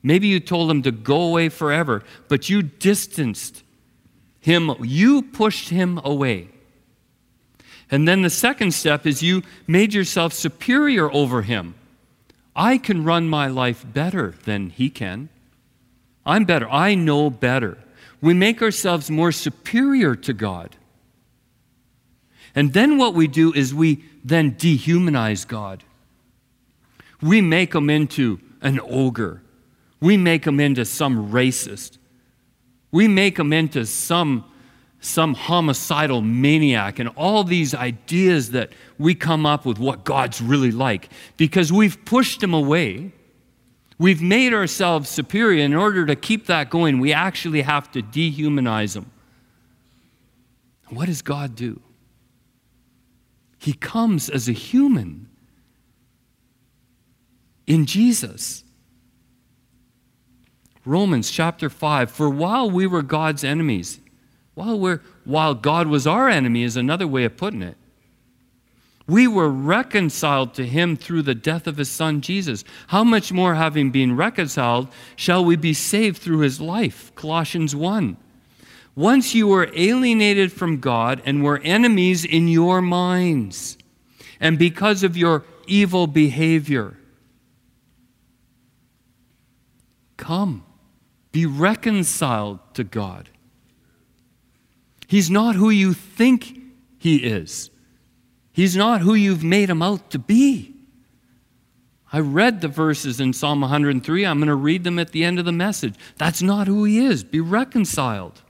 Maybe 0.01 0.29
you 0.29 0.39
told 0.39 0.71
him 0.71 0.83
to 0.83 0.91
go 0.93 1.23
away 1.23 1.49
forever, 1.49 2.01
but 2.29 2.47
you 2.47 2.61
distanced 2.61 3.63
him. 4.39 4.73
You 4.81 5.21
pushed 5.21 5.67
him 5.67 5.99
away. 6.05 6.47
And 7.89 8.07
then 8.07 8.21
the 8.21 8.29
second 8.29 8.73
step 8.73 9.05
is 9.05 9.23
you 9.23 9.43
made 9.65 9.93
yourself 9.93 10.33
superior 10.33 11.11
over 11.11 11.41
him. 11.43 11.75
I 12.55 12.77
can 12.77 13.03
run 13.03 13.29
my 13.29 13.47
life 13.47 13.85
better 13.85 14.35
than 14.43 14.71
he 14.71 14.89
can. 14.89 15.29
I'm 16.25 16.43
better. 16.43 16.69
I 16.69 16.95
know 16.95 17.29
better. 17.29 17.77
We 18.19 18.33
make 18.33 18.61
ourselves 18.61 19.09
more 19.09 19.31
superior 19.31 20.15
to 20.15 20.33
God. 20.33 20.75
And 22.55 22.73
then 22.73 22.97
what 22.97 23.13
we 23.13 23.27
do 23.27 23.53
is 23.53 23.73
we 23.73 24.03
then 24.25 24.55
dehumanize 24.55 25.47
God. 25.47 25.83
We 27.21 27.39
make 27.41 27.75
him 27.75 27.89
into 27.89 28.39
an 28.61 28.79
ogre. 28.83 29.41
We 30.01 30.17
make 30.17 30.45
him 30.45 30.59
into 30.59 30.83
some 30.83 31.31
racist. 31.31 31.97
We 32.91 33.07
make 33.07 33.37
him 33.37 33.53
into 33.53 33.85
some 33.85 34.46
some 34.99 35.33
homicidal 35.33 36.21
maniac 36.21 36.99
and 36.99 37.09
all 37.09 37.43
these 37.43 37.73
ideas 37.75 38.51
that 38.51 38.71
we 38.97 39.13
come 39.13 39.45
up 39.45 39.65
with 39.65 39.77
what 39.77 40.03
God's 40.03 40.41
really 40.41 40.71
like 40.71 41.09
because 41.37 41.71
we've 41.71 42.03
pushed 42.05 42.41
him 42.41 42.53
away. 42.53 43.11
We've 43.99 44.21
made 44.21 44.53
ourselves 44.53 45.09
superior. 45.09 45.63
In 45.63 45.75
order 45.75 46.05
to 46.05 46.15
keep 46.15 46.47
that 46.47 46.69
going, 46.69 46.99
we 46.99 47.13
actually 47.13 47.61
have 47.61 47.91
to 47.91 48.01
dehumanize 48.01 48.95
him. 48.95 49.11
What 50.89 51.07
does 51.07 51.21
God 51.21 51.55
do? 51.55 51.81
He 53.59 53.73
comes 53.73 54.29
as 54.29 54.47
a 54.47 54.53
human 54.53 55.27
in 57.65 57.85
Jesus. 57.85 58.63
Romans 60.85 61.29
chapter 61.29 61.69
5 61.69 62.09
For 62.09 62.29
while 62.29 62.71
we 62.71 62.87
were 62.87 63.01
God's 63.01 63.43
enemies, 63.43 63.99
while, 64.57 64.79
we're, 64.79 65.01
while 65.23 65.53
God 65.53 65.87
was 65.87 66.07
our 66.07 66.27
enemy, 66.27 66.63
is 66.63 66.75
another 66.75 67.05
way 67.05 67.25
of 67.25 67.37
putting 67.37 67.61
it. 67.61 67.77
We 69.05 69.27
were 69.27 69.49
reconciled 69.49 70.55
to 70.55 70.65
him 70.65 70.97
through 70.97 71.21
the 71.21 71.35
death 71.35 71.67
of 71.67 71.77
his 71.77 71.91
son 71.91 72.21
Jesus. 72.21 72.63
How 72.87 73.03
much 73.03 73.31
more, 73.31 73.53
having 73.53 73.91
been 73.91 74.15
reconciled, 74.15 74.87
shall 75.15 75.45
we 75.45 75.57
be 75.57 75.75
saved 75.75 76.17
through 76.17 76.39
his 76.39 76.59
life? 76.59 77.13
Colossians 77.13 77.75
1. 77.75 78.17
Once 78.95 79.35
you 79.35 79.45
were 79.47 79.69
alienated 79.75 80.51
from 80.51 80.79
God 80.79 81.21
and 81.23 81.43
were 81.43 81.59
enemies 81.59 82.25
in 82.25 82.47
your 82.47 82.81
minds, 82.81 83.77
and 84.39 84.57
because 84.57 85.03
of 85.03 85.15
your 85.15 85.45
evil 85.67 86.07
behavior. 86.07 86.97
Come, 90.17 90.65
be 91.31 91.45
reconciled 91.45 92.57
to 92.73 92.83
God. 92.83 93.29
He's 95.07 95.31
not 95.31 95.55
who 95.55 95.69
you 95.69 95.93
think 95.93 96.59
he 96.97 97.17
is. 97.17 97.71
He's 98.51 98.75
not 98.75 99.01
who 99.01 99.13
you've 99.13 99.43
made 99.43 99.69
him 99.69 99.81
out 99.81 100.09
to 100.11 100.19
be. 100.19 100.75
I 102.11 102.19
read 102.19 102.61
the 102.61 102.67
verses 102.67 103.19
in 103.19 103.33
Psalm 103.33 103.61
103. 103.61 104.25
I'm 104.25 104.37
going 104.39 104.47
to 104.47 104.55
read 104.55 104.83
them 104.83 104.97
at 104.99 105.11
the 105.11 105.23
end 105.23 105.39
of 105.39 105.45
the 105.45 105.51
message. 105.51 105.95
That's 106.17 106.41
not 106.41 106.67
who 106.67 106.83
he 106.83 106.99
is. 106.99 107.23
Be 107.23 107.39
reconciled. 107.39 108.41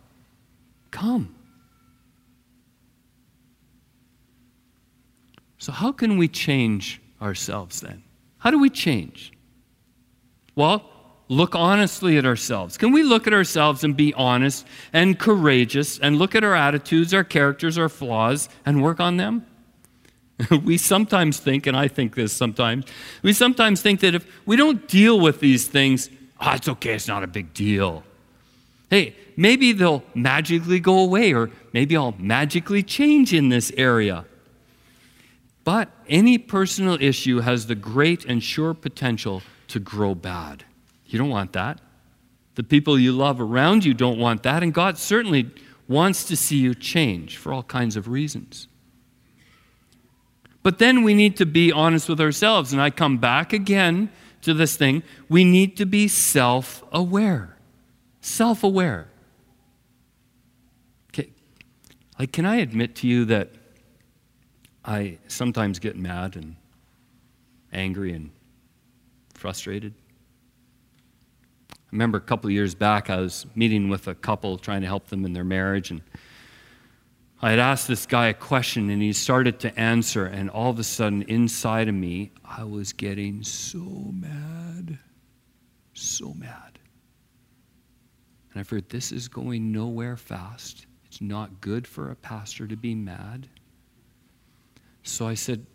Come. 0.91 1.35
So, 5.57 5.71
how 5.71 5.91
can 5.91 6.17
we 6.17 6.27
change 6.27 7.01
ourselves 7.21 7.81
then? 7.81 8.03
How 8.37 8.51
do 8.51 8.59
we 8.59 8.69
change? 8.69 9.33
Well, 10.55 10.89
look 11.29 11.55
honestly 11.55 12.17
at 12.17 12.25
ourselves? 12.25 12.77
Can 12.77 12.91
we 12.91 13.03
look 13.03 13.27
at 13.27 13.33
ourselves 13.33 13.83
and 13.83 13.95
be 13.95 14.13
honest 14.13 14.65
and 14.93 15.17
courageous 15.17 15.99
and 15.99 16.17
look 16.17 16.35
at 16.35 16.43
our 16.43 16.55
attitudes, 16.55 17.13
our 17.13 17.23
characters, 17.23 17.77
our 17.77 17.89
flaws, 17.89 18.49
and 18.65 18.81
work 18.81 18.99
on 18.99 19.17
them? 19.17 19.45
we 20.63 20.77
sometimes 20.77 21.39
think, 21.39 21.67
and 21.67 21.75
I 21.75 21.87
think 21.87 22.15
this 22.15 22.31
sometimes, 22.31 22.85
we 23.23 23.33
sometimes 23.33 23.81
think 23.81 24.01
that 24.01 24.15
if 24.15 24.25
we 24.45 24.55
don't 24.55 24.87
deal 24.87 25.19
with 25.19 25.39
these 25.39 25.67
things, 25.67 26.09
oh, 26.39 26.53
it's 26.53 26.69
okay, 26.69 26.93
it's 26.93 27.07
not 27.07 27.23
a 27.23 27.27
big 27.27 27.53
deal. 27.53 28.03
Hey, 28.89 29.15
maybe 29.35 29.73
they'll 29.73 30.03
magically 30.13 30.79
go 30.79 30.99
away, 30.99 31.33
or 31.33 31.49
maybe 31.73 31.97
I'll 31.97 32.15
magically 32.17 32.83
change 32.83 33.33
in 33.33 33.49
this 33.49 33.71
area. 33.75 34.25
But 35.63 35.89
any 36.07 36.37
personal 36.37 36.97
issue 37.01 37.39
has 37.39 37.67
the 37.67 37.75
great 37.75 38.23
and 38.23 38.41
sure 38.41 38.73
potential 38.73 39.41
to 39.69 39.79
grow 39.79 40.15
bad. 40.15 40.63
You 41.07 41.17
don't 41.17 41.29
want 41.29 41.53
that. 41.53 41.81
The 42.55 42.63
people 42.63 42.97
you 42.99 43.11
love 43.11 43.39
around 43.39 43.85
you 43.85 43.93
don't 43.93 44.19
want 44.19 44.43
that, 44.43 44.63
and 44.63 44.73
God 44.73 44.97
certainly 44.97 45.51
wants 45.87 46.25
to 46.25 46.35
see 46.35 46.57
you 46.57 46.75
change 46.75 47.37
for 47.37 47.53
all 47.53 47.63
kinds 47.63 47.95
of 47.95 48.07
reasons. 48.07 48.67
But 50.63 50.79
then 50.79 51.03
we 51.03 51.13
need 51.13 51.37
to 51.37 51.45
be 51.45 51.71
honest 51.71 52.09
with 52.09 52.19
ourselves, 52.19 52.73
and 52.73 52.81
I 52.81 52.89
come 52.89 53.19
back 53.19 53.53
again 53.53 54.09
to 54.41 54.53
this 54.53 54.75
thing. 54.75 55.03
We 55.29 55.43
need 55.43 55.77
to 55.77 55.85
be 55.85 56.07
self 56.07 56.83
aware. 56.91 57.57
Self 58.19 58.63
aware. 58.63 59.07
Okay. 61.09 61.29
Like, 62.19 62.33
can 62.33 62.45
I 62.45 62.57
admit 62.57 62.95
to 62.95 63.07
you 63.07 63.23
that 63.25 63.51
I 64.83 65.19
sometimes 65.27 65.79
get 65.79 65.95
mad 65.95 66.35
and 66.35 66.55
angry 67.71 68.11
and 68.11 68.31
frustrated? 69.35 69.93
I 71.87 71.89
remember 71.93 72.17
a 72.17 72.21
couple 72.21 72.49
of 72.49 72.51
years 72.51 72.75
back, 72.75 73.09
I 73.09 73.17
was 73.17 73.45
meeting 73.55 73.87
with 73.87 74.09
a 74.09 74.15
couple 74.15 74.57
trying 74.57 74.81
to 74.81 74.87
help 74.87 75.07
them 75.07 75.23
in 75.23 75.31
their 75.31 75.45
marriage, 75.45 75.89
and 75.89 76.01
I 77.41 77.51
had 77.51 77.59
asked 77.59 77.87
this 77.87 78.05
guy 78.05 78.27
a 78.27 78.33
question, 78.33 78.89
and 78.89 79.01
he 79.01 79.13
started 79.13 79.59
to 79.61 79.79
answer, 79.79 80.25
and 80.25 80.49
all 80.49 80.69
of 80.69 80.79
a 80.79 80.83
sudden, 80.83 81.21
inside 81.23 81.87
of 81.87 81.95
me, 81.95 82.31
I 82.43 82.65
was 82.65 82.91
getting 82.91 83.41
so 83.41 83.79
mad, 83.79 84.99
so 85.93 86.33
mad. 86.33 86.79
And 88.51 88.59
I 88.59 88.63
figured, 88.63 88.89
this 88.89 89.13
is 89.13 89.29
going 89.29 89.71
nowhere 89.71 90.17
fast. 90.17 90.87
It's 91.05 91.21
not 91.21 91.61
good 91.61 91.87
for 91.87 92.11
a 92.11 92.15
pastor 92.15 92.67
to 92.67 92.75
be 92.75 92.95
mad. 92.95 93.47
So 95.03 95.25
I 95.25 95.35
said, 95.35 95.65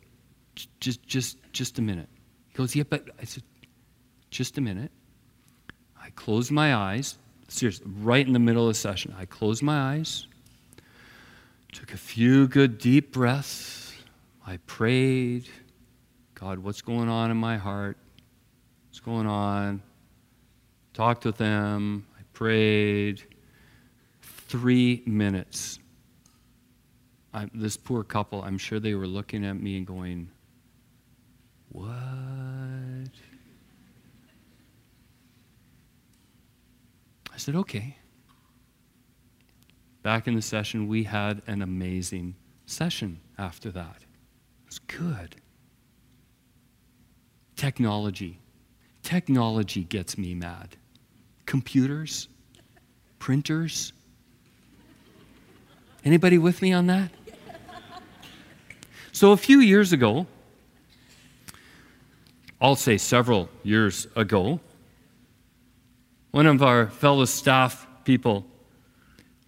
just, 0.81 1.07
just, 1.07 1.39
just 1.53 1.79
a 1.79 1.83
minute. 1.83 2.09
He 2.49 2.55
goes, 2.55 2.77
yeah, 2.77 2.83
but 2.83 3.09
I 3.19 3.25
said, 3.25 3.45
just 4.31 4.59
a 4.59 4.61
minute. 4.61 4.91
I 6.03 6.11
closed 6.11 6.51
my 6.51 6.75
eyes. 6.75 7.17
Seriously, 7.49 7.87
right 8.01 8.27
in 8.27 8.33
the 8.33 8.39
middle 8.39 8.67
of 8.67 8.75
the 8.75 8.79
session, 8.79 9.15
I 9.19 9.27
closed 9.27 9.63
my 9.63 9.95
eyes, 9.95 10.27
took 11.71 11.93
a 11.93 11.99
few 11.99 12.49
good 12.49 12.79
deep 12.79 13.13
breaths. 13.13 13.93
I 14.47 14.57
prayed, 14.67 15.49
God, 16.35 16.59
what's 16.59 16.83
going 16.83 17.09
on 17.09 17.31
in 17.31 17.37
my 17.37 17.57
heart? 17.57 17.97
What's 18.89 19.01
going 19.01 19.27
on? 19.27 19.83
Talked 20.93 21.25
with 21.25 21.37
them. 21.37 22.07
I 22.19 22.23
prayed. 22.33 23.23
Three 24.23 25.03
minutes. 25.07 25.79
I, 27.33 27.49
this 27.55 27.77
poor 27.77 28.03
couple, 28.03 28.43
I'm 28.43 28.59
sure 28.59 28.81
they 28.81 28.95
were 28.95 29.07
looking 29.07 29.45
at 29.47 29.61
me 29.61 29.77
and 29.77 29.87
going, 29.87 30.29
What? 31.71 31.93
Said, 37.43 37.57
Okay. 37.57 37.97
Back 40.03 40.27
in 40.27 40.35
the 40.35 40.43
session, 40.43 40.89
we 40.89 41.05
had 41.05 41.43
an 41.47 41.63
amazing 41.63 42.35
session 42.67 43.21
after 43.39 43.71
that. 43.71 43.97
It 44.01 44.67
was 44.67 44.79
good. 44.81 45.37
Technology. 47.55 48.41
Technology 49.03 49.85
gets 49.85 50.19
me 50.19 50.35
mad. 50.35 50.77
Computers, 51.47 52.29
printers. 53.19 53.93
Anybody 56.05 56.39
with 56.39 56.63
me 56.63 56.73
on 56.73 56.87
that? 56.89 57.11
So 59.13 59.33
a 59.33 59.37
few 59.37 59.61
years 59.61 59.93
ago, 59.93 60.27
I'll 62.61 62.77
say 62.77 62.99
several 62.99 63.49
years 63.63 64.09
ago, 64.17 64.59
one 66.33 66.47
of 66.47 66.63
our 66.63 66.89
fellow 66.89 67.25
staff 67.25 67.87
people 68.05 68.45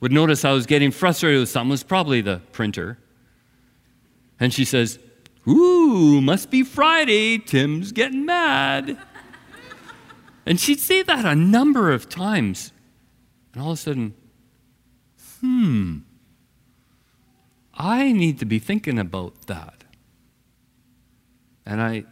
would 0.00 0.12
notice 0.12 0.44
I 0.44 0.52
was 0.52 0.66
getting 0.66 0.90
frustrated 0.90 1.40
with 1.40 1.48
something, 1.48 1.70
it 1.70 1.72
was 1.72 1.82
probably 1.82 2.20
the 2.20 2.40
printer. 2.52 2.98
And 4.38 4.52
she 4.52 4.64
says, 4.64 4.98
Ooh, 5.48 6.20
must 6.20 6.50
be 6.50 6.62
Friday. 6.62 7.38
Tim's 7.38 7.92
getting 7.92 8.24
mad. 8.26 8.98
and 10.46 10.60
she'd 10.60 10.80
say 10.80 11.02
that 11.02 11.24
a 11.24 11.34
number 11.34 11.90
of 11.90 12.08
times. 12.08 12.72
And 13.52 13.62
all 13.62 13.72
of 13.72 13.78
a 13.78 13.80
sudden, 13.80 14.14
hmm, 15.40 15.98
I 17.74 18.12
need 18.12 18.38
to 18.40 18.44
be 18.44 18.58
thinking 18.58 18.98
about 18.98 19.46
that. 19.46 19.84
And 21.66 21.80
I 21.80 22.04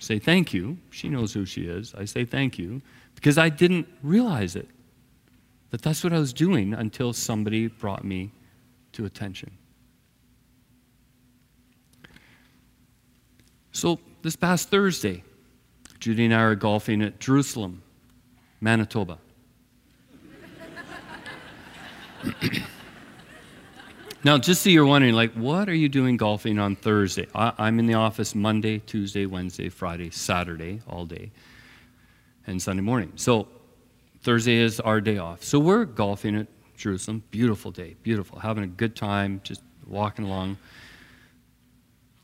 say 0.00 0.18
thank 0.18 0.52
you. 0.52 0.78
She 0.90 1.08
knows 1.08 1.32
who 1.32 1.46
she 1.46 1.62
is. 1.62 1.94
I 1.94 2.04
say 2.06 2.24
thank 2.24 2.58
you 2.58 2.82
because 3.14 3.38
I 3.38 3.48
didn't 3.48 3.86
realize 4.02 4.56
it. 4.56 4.68
That 5.70 5.82
that's 5.82 6.02
what 6.02 6.12
I 6.12 6.18
was 6.18 6.32
doing 6.32 6.74
until 6.74 7.12
somebody 7.12 7.68
brought 7.68 8.02
me 8.02 8.32
to 8.92 9.04
attention. 9.04 9.52
So, 13.72 14.00
this 14.22 14.34
past 14.34 14.68
Thursday, 14.68 15.22
Judy 16.00 16.24
and 16.24 16.34
I 16.34 16.40
are 16.40 16.56
golfing 16.56 17.02
at 17.02 17.20
Jerusalem, 17.20 17.82
Manitoba. 18.60 19.18
Now, 24.22 24.36
just 24.36 24.62
so 24.62 24.68
you're 24.68 24.84
wondering, 24.84 25.14
like, 25.14 25.32
what 25.32 25.68
are 25.68 25.74
you 25.74 25.88
doing 25.88 26.16
golfing 26.18 26.58
on 26.58 26.76
Thursday? 26.76 27.26
I, 27.34 27.68
am 27.68 27.78
in 27.78 27.86
the 27.86 27.94
office 27.94 28.34
Monday, 28.34 28.78
Tuesday, 28.78 29.24
Wednesday, 29.24 29.70
Friday, 29.70 30.10
Saturday, 30.10 30.82
all 30.86 31.06
day, 31.06 31.30
and 32.46 32.60
Sunday 32.60 32.82
morning. 32.82 33.12
So, 33.16 33.48
Thursday 34.22 34.56
is 34.56 34.78
our 34.78 35.00
day 35.00 35.16
off. 35.16 35.42
So, 35.42 35.58
we're 35.58 35.86
golfing 35.86 36.36
at 36.36 36.48
Jerusalem. 36.76 37.22
Beautiful 37.30 37.70
day, 37.70 37.96
beautiful. 38.02 38.38
Having 38.38 38.64
a 38.64 38.68
good 38.68 38.94
time, 38.94 39.40
just 39.42 39.62
walking 39.86 40.26
along. 40.26 40.58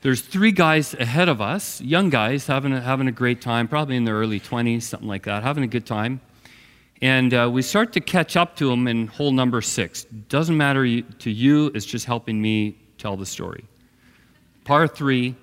There's 0.03 0.21
three 0.21 0.53
guys 0.53 0.93
ahead 0.93 1.31
of 1.31 1.41
us, 1.41 1.81
young 1.81 2.11
guys, 2.11 2.47
having 2.47 2.73
a, 2.75 2.81
having 2.81 3.09
a 3.09 3.13
great 3.13 3.41
time, 3.41 3.69
probably 3.69 3.97
in 3.97 4.05
their 4.05 4.17
early 4.17 4.39
20s, 4.39 4.83
something 4.83 5.09
like 5.09 5.25
that, 5.25 5.43
having 5.43 5.65
a 5.65 5.67
good 5.67 5.87
time. 5.87 6.21
And 7.03 7.35
uh, 7.35 7.51
we 7.53 7.63
start 7.63 7.93
to 7.93 8.01
catch 8.01 8.37
up 8.37 8.57
to 8.57 8.71
them 8.71 8.89
in 8.89 9.07
hole 9.07 9.33
number 9.33 9.61
six. 9.61 10.05
Doesn't 10.29 10.57
matter 10.57 11.03
to 11.03 11.31
you, 11.31 11.67
it's 11.75 11.85
just 11.85 12.07
helping 12.07 12.41
me 12.41 12.79
tell 12.97 13.17
the 13.17 13.27
story. 13.27 13.65
Par 14.65 14.89
three, 14.89 15.35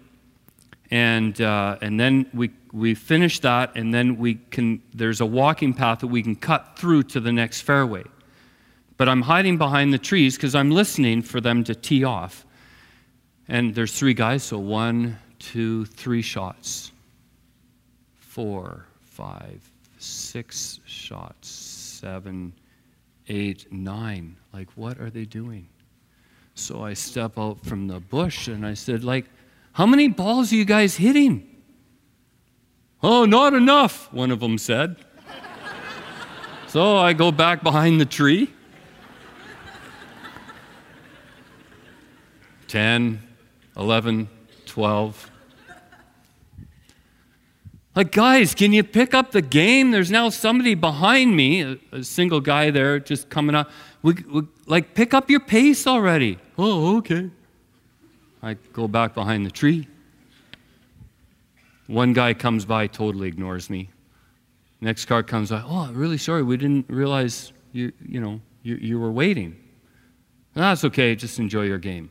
and, 0.90 1.40
uh, 1.42 1.78
and 1.82 2.00
then 2.00 2.26
we, 2.34 2.52
we 2.72 2.96
finish 2.96 3.40
that, 3.40 3.76
and 3.76 3.94
then 3.94 4.18
we 4.18 4.36
can, 4.36 4.82
there's 4.94 5.22
a 5.22 5.26
walking 5.26 5.74
path 5.74 6.00
that 6.00 6.08
we 6.08 6.22
can 6.24 6.36
cut 6.36 6.78
through 6.78 7.04
to 7.04 7.20
the 7.20 7.32
next 7.32 7.62
fairway. 7.62 8.04
But 8.98 9.10
I'm 9.10 9.22
hiding 9.22 9.58
behind 9.58 9.94
the 9.94 9.98
trees 9.98 10.36
because 10.36 10.56
I'm 10.56 10.72
listening 10.72 11.22
for 11.22 11.42
them 11.42 11.64
to 11.66 11.76
tee 11.76 12.04
off. 12.04 12.46
And 13.48 13.76
there's 13.76 13.98
three 13.98 14.14
guys, 14.14 14.44
so 14.44 14.58
one, 14.58 15.18
two, 15.40 15.86
three 15.86 16.22
shots. 16.22 16.92
Four, 18.20 18.86
five, 19.02 19.62
six 20.04 20.80
shots. 20.86 21.50
Seven, 21.50 22.54
eight, 23.28 23.72
nine. 23.72 24.36
Like, 24.54 24.70
what 24.76 25.00
are 25.00 25.10
they 25.10 25.26
doing? 25.26 25.68
So 26.56 26.84
I 26.84 26.94
step 26.94 27.40
out 27.40 27.66
from 27.66 27.88
the 27.88 28.00
bush 28.00 28.48
and 28.48 28.66
I 28.66 28.74
said, 28.74 29.04
like, 29.04 29.26
how 29.72 29.86
many 29.86 30.08
balls 30.08 30.52
are 30.52 30.56
you 30.56 30.66
guys 30.66 30.96
hitting? 30.96 31.50
Oh, 33.02 33.26
not 33.26 33.54
enough, 33.54 34.12
one 34.14 34.32
of 34.32 34.40
them 34.40 34.58
said. 34.58 34.98
so 36.68 36.98
I 36.98 37.14
go 37.14 37.32
back 37.32 37.64
behind 37.64 38.00
the 38.00 38.06
tree. 38.06 38.54
10, 42.68 43.22
11, 43.78 44.30
12. 44.66 45.32
Like, 47.96 48.12
guys, 48.12 48.56
can 48.56 48.74
you 48.74 48.84
pick 48.84 49.14
up 49.14 49.32
the 49.32 49.42
game? 49.42 49.92
There's 49.92 50.10
now 50.10 50.30
somebody 50.30 50.74
behind 50.74 51.36
me, 51.36 51.62
a, 51.62 51.78
a 51.92 52.04
single 52.04 52.42
guy 52.42 52.72
there 52.72 53.00
just 53.00 53.30
coming 53.30 53.56
up. 53.56 53.70
We, 54.02 54.16
we, 54.32 54.44
like, 54.66 54.96
pick 54.96 55.14
up 55.14 55.30
your 55.30 55.40
pace 55.40 55.86
already. 55.86 56.40
Oh, 56.58 56.98
okay. 56.98 57.30
I 58.42 58.56
go 58.74 58.88
back 58.88 59.14
behind 59.14 59.46
the 59.46 59.52
tree. 59.52 59.88
One 61.88 62.14
guy 62.14 62.34
comes 62.34 62.66
by, 62.66 62.88
totally 62.88 63.28
ignores 63.28 63.70
me. 63.70 63.90
Next 64.82 65.06
car 65.06 65.22
comes 65.22 65.52
by. 65.52 65.62
Oh, 65.64 65.82
I'm 65.82 65.96
really 65.96 66.18
sorry. 66.18 66.42
We 66.42 66.58
didn't 66.58 66.90
realize 66.90 67.54
you, 67.74 67.92
you 68.06 68.20
know, 68.20 68.42
you, 68.64 68.76
you 68.76 69.00
were 69.00 69.12
waiting. 69.12 69.56
That's 70.56 70.84
okay. 70.84 71.16
Just 71.16 71.40
enjoy 71.40 71.64
your 71.64 71.78
game 71.78 72.10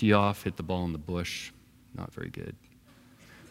tee 0.00 0.14
off, 0.14 0.44
hit 0.44 0.56
the 0.56 0.62
ball 0.62 0.86
in 0.86 0.92
the 0.92 0.98
bush. 0.98 1.52
Not 1.94 2.10
very 2.14 2.30
good. 2.30 2.56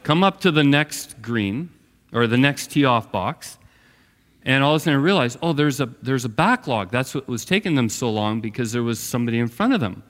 Come 0.09 0.23
up 0.23 0.41
to 0.41 0.49
the 0.49 0.63
next 0.63 1.21
green, 1.21 1.69
or 2.11 2.25
the 2.25 2.35
next 2.35 2.71
tee 2.71 2.83
off 2.83 3.11
box, 3.11 3.59
and 4.43 4.63
all 4.63 4.73
of 4.73 4.81
a 4.81 4.83
sudden 4.83 4.99
I 4.99 5.03
realized, 5.03 5.37
oh, 5.43 5.53
there's 5.53 5.79
a, 5.79 5.85
there's 6.01 6.25
a 6.25 6.29
backlog. 6.29 6.89
That's 6.89 7.13
what 7.13 7.27
was 7.27 7.45
taking 7.45 7.75
them 7.75 7.89
so 7.89 8.09
long 8.09 8.41
because 8.41 8.71
there 8.71 8.81
was 8.81 8.99
somebody 8.99 9.37
in 9.37 9.47
front 9.47 9.73
of 9.73 9.81
them. 9.81 10.01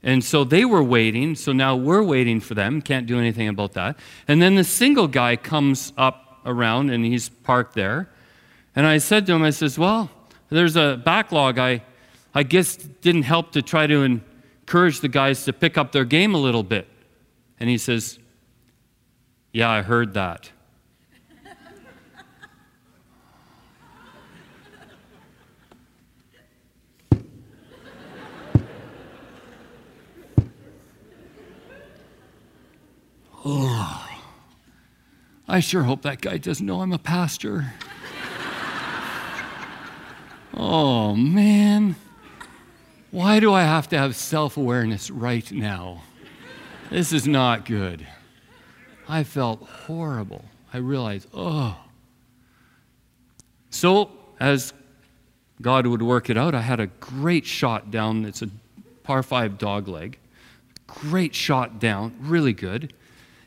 And 0.00 0.22
so 0.22 0.44
they 0.44 0.64
were 0.64 0.80
waiting, 0.80 1.34
so 1.34 1.50
now 1.50 1.74
we're 1.74 2.04
waiting 2.04 2.38
for 2.38 2.54
them. 2.54 2.80
Can't 2.80 3.04
do 3.08 3.18
anything 3.18 3.48
about 3.48 3.72
that. 3.72 3.98
And 4.28 4.40
then 4.40 4.54
the 4.54 4.62
single 4.62 5.08
guy 5.08 5.34
comes 5.34 5.92
up 5.98 6.38
around 6.46 6.90
and 6.90 7.04
he's 7.04 7.28
parked 7.28 7.74
there. 7.74 8.08
And 8.76 8.86
I 8.86 8.98
said 8.98 9.26
to 9.26 9.32
him, 9.32 9.42
I 9.42 9.50
says, 9.50 9.76
Well, 9.76 10.08
there's 10.50 10.76
a 10.76 11.02
backlog. 11.04 11.58
I, 11.58 11.82
I 12.32 12.44
guess 12.44 12.76
didn't 12.76 13.24
help 13.24 13.50
to 13.54 13.62
try 13.62 13.88
to 13.88 14.04
encourage 14.04 15.00
the 15.00 15.08
guys 15.08 15.44
to 15.46 15.52
pick 15.52 15.76
up 15.76 15.90
their 15.90 16.04
game 16.04 16.32
a 16.32 16.38
little 16.38 16.62
bit. 16.62 16.86
And 17.58 17.68
he 17.68 17.76
says, 17.76 18.20
Yeah, 19.56 19.70
I 19.70 19.80
heard 19.80 20.12
that. 20.12 20.50
oh, 33.46 34.06
I 35.48 35.60
sure 35.60 35.84
hope 35.84 36.02
that 36.02 36.20
guy 36.20 36.36
doesn't 36.36 36.66
know 36.66 36.82
I'm 36.82 36.92
a 36.92 36.98
pastor. 36.98 37.72
oh, 40.52 41.16
man. 41.16 41.96
Why 43.10 43.40
do 43.40 43.54
I 43.54 43.62
have 43.62 43.88
to 43.88 43.96
have 43.96 44.16
self 44.16 44.58
awareness 44.58 45.10
right 45.10 45.50
now? 45.50 46.02
This 46.90 47.14
is 47.14 47.26
not 47.26 47.64
good. 47.64 48.06
I 49.08 49.22
felt 49.24 49.62
horrible. 49.62 50.44
I 50.72 50.78
realized, 50.78 51.28
oh. 51.32 51.76
So, 53.70 54.10
as 54.40 54.72
God 55.62 55.86
would 55.86 56.02
work 56.02 56.28
it 56.28 56.36
out, 56.36 56.54
I 56.54 56.60
had 56.60 56.80
a 56.80 56.86
great 56.86 57.46
shot 57.46 57.90
down. 57.90 58.24
It's 58.24 58.42
a 58.42 58.50
par 59.04 59.22
five 59.22 59.58
dog 59.58 59.88
leg. 59.88 60.18
Great 60.86 61.34
shot 61.34 61.78
down, 61.78 62.14
really 62.20 62.52
good. 62.52 62.92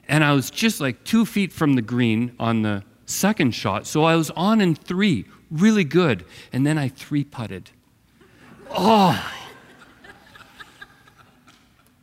and 0.10 0.24
I 0.24 0.34
was 0.34 0.50
just 0.50 0.82
like 0.82 1.04
two 1.04 1.26
feet 1.26 1.54
from 1.54 1.76
the 1.76 1.82
green 1.84 2.34
on 2.40 2.64
the 2.64 2.84
second 3.06 3.52
shot. 3.52 3.86
So 3.86 4.04
I 4.04 4.16
was 4.16 4.32
on 4.32 4.60
in 4.60 4.76
three, 4.76 5.26
really 5.52 5.84
good. 5.84 6.26
And 6.52 6.66
then 6.66 6.78
I 6.78 6.90
three 6.90 7.24
putted. 7.24 7.70
Oh! 8.72 9.32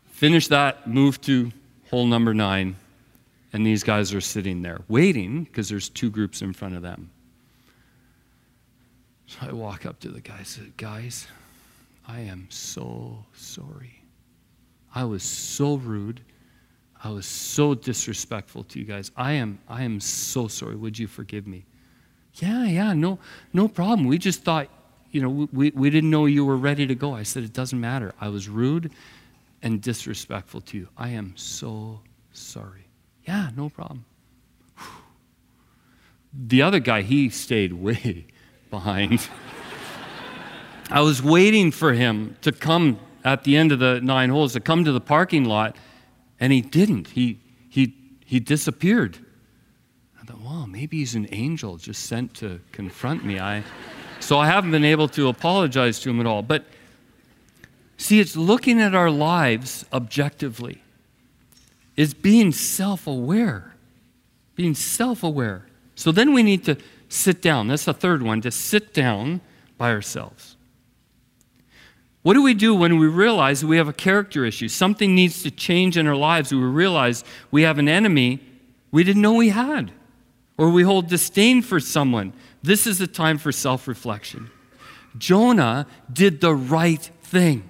Finished 0.07 0.51
that, 0.51 0.89
moved 0.89 1.23
to 1.25 1.51
hole 1.91 2.07
number 2.07 2.33
nine, 2.33 2.77
and 3.53 3.67
these 3.67 3.83
guys 3.83 4.13
are 4.13 4.21
sitting 4.21 4.63
there 4.63 4.81
waiting 4.89 5.45
because 5.45 5.69
there's 5.69 5.89
two 5.89 6.11
groups 6.11 6.43
in 6.43 6.53
front 6.53 6.75
of 6.75 6.83
them. 6.83 7.11
So 9.27 9.39
I 9.49 9.53
walk 9.53 9.87
up 9.87 9.99
to 10.01 10.09
the 10.09 10.21
guys 10.21 10.57
and 10.57 10.67
said, 10.67 10.77
Guys, 10.77 11.27
I 12.07 12.21
am 12.21 12.47
so 12.51 13.25
sorry. 13.35 14.03
I 14.95 15.05
was 15.05 15.23
so 15.23 15.77
rude. 15.77 16.23
I 17.03 17.11
was 17.11 17.27
so 17.27 17.75
disrespectful 17.75 18.65
to 18.65 18.79
you 18.79 18.85
guys. 18.85 19.11
I 19.17 19.33
am, 19.33 19.59
I 19.69 19.83
am 19.83 20.01
so 20.01 20.49
sorry. 20.49 20.77
Would 20.77 20.99
you 20.99 21.07
forgive 21.07 21.47
me? 21.47 21.67
Yeah, 22.35 22.65
yeah, 22.65 22.93
no, 22.93 23.19
no 23.53 23.69
problem. 23.69 24.07
We 24.07 24.19
just 24.19 24.43
thought, 24.43 24.69
you 25.11 25.21
know, 25.21 25.49
we, 25.53 25.71
we 25.71 25.91
didn't 25.91 26.11
know 26.11 26.27
you 26.27 26.45
were 26.45 26.57
ready 26.57 26.87
to 26.87 26.95
go. 26.95 27.15
I 27.15 27.23
said, 27.23 27.45
it 27.45 27.53
doesn't 27.53 27.81
matter. 27.81 28.15
I 28.21 28.29
was 28.29 28.49
rude 28.49 28.93
and 29.63 29.81
disrespectful 29.81 30.63
to 30.63 30.79
you. 30.79 30.89
I 30.97 31.11
am 31.11 31.35
so 31.37 32.01
sorry. 32.33 32.86
Yeah, 33.27 33.51
no 33.57 33.69
problem. 33.69 34.05
The 36.33 36.63
other 36.63 36.81
guy, 36.81 37.03
he 37.03 37.29
stayed 37.31 37.73
way 37.73 38.27
behind. 38.71 39.29
I 40.91 41.01
was 41.01 41.23
waiting 41.23 41.71
for 41.73 41.93
him 41.93 42.37
to 42.43 42.53
come 42.53 43.01
at 43.25 43.43
the 43.43 43.57
end 43.57 43.73
of 43.73 43.81
the 43.81 44.01
nine 44.01 44.31
holes, 44.31 44.53
to 44.53 44.61
come 44.61 44.85
to 44.85 44.93
the 44.93 45.01
parking 45.01 45.45
lot, 45.45 45.77
and 46.39 46.53
he 46.53 46.61
didn't. 46.61 47.09
He, 47.09 47.41
he, 47.69 47.95
he 48.25 48.39
disappeared. 48.39 49.19
I 50.21 50.25
thought, 50.25 50.41
well, 50.41 50.67
maybe 50.69 50.99
he's 50.99 51.17
an 51.17 51.27
angel 51.33 51.77
just 51.77 52.05
sent 52.05 52.35
to 52.35 52.61
confront 52.71 53.25
me. 53.25 53.41
I, 53.41 53.65
so 54.21 54.39
I 54.39 54.47
haven't 54.47 54.71
been 54.71 54.85
able 54.85 55.09
to 55.09 55.29
apologize 55.29 55.99
to 56.01 56.11
him 56.11 56.21
at 56.21 56.27
all. 56.27 56.43
But 56.43 56.67
see, 57.97 58.21
it's 58.21 58.37
looking 58.37 58.81
at 58.81 58.95
our 58.95 59.11
lives 59.11 59.85
objectively, 59.93 60.83
it's 61.97 62.15
being 62.15 62.53
self 62.53 63.07
aware. 63.07 63.75
Being 64.55 64.75
self 64.75 65.23
aware. 65.23 65.67
So 65.95 66.13
then 66.13 66.33
we 66.33 66.43
need 66.43 66.65
to 66.65 66.77
sit 67.09 67.41
down. 67.41 67.69
That's 67.69 67.85
the 67.85 67.95
third 67.95 68.23
one, 68.23 68.41
to 68.43 68.51
sit 68.51 68.93
down 68.93 69.41
by 69.79 69.91
ourselves. 69.91 70.57
What 72.23 72.35
do 72.35 72.43
we 72.43 72.55
do 72.55 72.75
when 72.75 72.99
we 72.99 73.07
realize 73.07 73.65
we 73.65 73.77
have 73.77 73.89
a 73.89 73.93
character 73.93 74.45
issue? 74.45 74.69
Something 74.69 75.15
needs 75.15 75.43
to 75.45 75.51
change 75.51 75.97
in 75.97 76.07
our 76.07 76.17
lives. 76.17 76.53
We 76.53 76.59
realize 76.59 77.23
we 77.51 77.63
have 77.63 77.79
an 77.79 77.89
enemy 77.89 78.41
we 78.91 79.05
didn't 79.05 79.21
know 79.21 79.35
we 79.35 79.51
had, 79.51 79.93
or 80.57 80.71
we 80.71 80.83
hold 80.83 81.09
disdain 81.09 81.61
for 81.61 81.81
someone. 81.81 82.33
This 82.63 82.87
is 82.87 82.97
the 82.97 83.07
time 83.07 83.39
for 83.39 83.53
self 83.53 83.87
reflection. 83.87 84.51
Jonah 85.19 85.87
did 86.11 86.41
the 86.41 86.55
right 86.55 87.03
thing. 87.23 87.69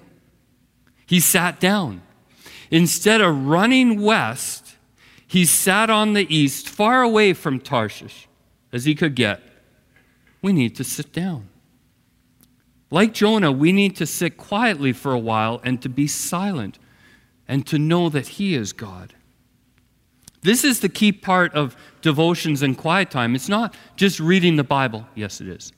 He 1.05 1.19
sat 1.19 1.59
down. 1.61 2.03
Instead 2.71 3.21
of 3.21 3.47
running 3.47 4.03
west, 4.03 4.77
he 5.27 5.45
sat 5.45 5.91
on 5.91 6.13
the 6.13 6.33
east, 6.35 6.69
far 6.69 7.03
away 7.03 7.33
from 7.33 7.61
Tarshish 7.61 8.29
as 8.73 8.85
he 8.85 8.95
could 8.95 9.15
get. 9.15 9.41
We 10.43 10.53
need 10.53 10.77
to 10.77 10.85
sit 10.85 11.13
down. 11.13 11.49
Like 12.91 13.13
Jonah, 13.13 13.51
we 13.51 13.73
need 13.73 13.97
to 13.97 14.07
sit 14.07 14.37
quietly 14.37 14.93
for 14.93 15.13
a 15.13 15.19
while 15.19 15.61
and 15.65 15.83
to 15.83 15.89
be 15.89 16.07
silent 16.07 16.79
and 17.49 17.67
to 17.67 17.79
know 17.79 18.09
that 18.09 18.29
He 18.29 18.55
is 18.55 18.73
God. 18.73 19.15
This 20.43 20.63
is 20.63 20.81
the 20.81 20.89
key 20.89 21.11
part 21.11 21.53
of 21.55 21.77
devotions 22.03 22.63
and 22.63 22.79
quiet 22.79 23.11
time. 23.11 23.35
It's 23.35 23.49
not 23.49 23.75
just 23.97 24.21
reading 24.21 24.57
the 24.57 24.65
Bible. 24.65 25.07
Yes, 25.15 25.41
it 25.41 25.49
is. 25.49 25.73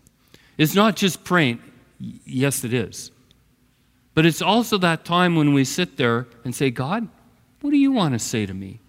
It's 0.58 0.74
not 0.74 0.96
just 0.96 1.24
praying. 1.24 1.60
Yes, 1.98 2.64
it 2.64 2.74
is. 2.74 3.10
But 4.18 4.26
it's 4.26 4.42
also 4.42 4.78
that 4.78 5.04
time 5.04 5.36
when 5.36 5.54
we 5.54 5.62
sit 5.62 5.96
there 5.96 6.26
and 6.42 6.52
say, 6.52 6.72
God, 6.72 7.06
what 7.60 7.70
do 7.70 7.76
you 7.76 7.92
want 7.92 8.14
to 8.14 8.18
say 8.18 8.46
to 8.46 8.52
me? 8.52 8.80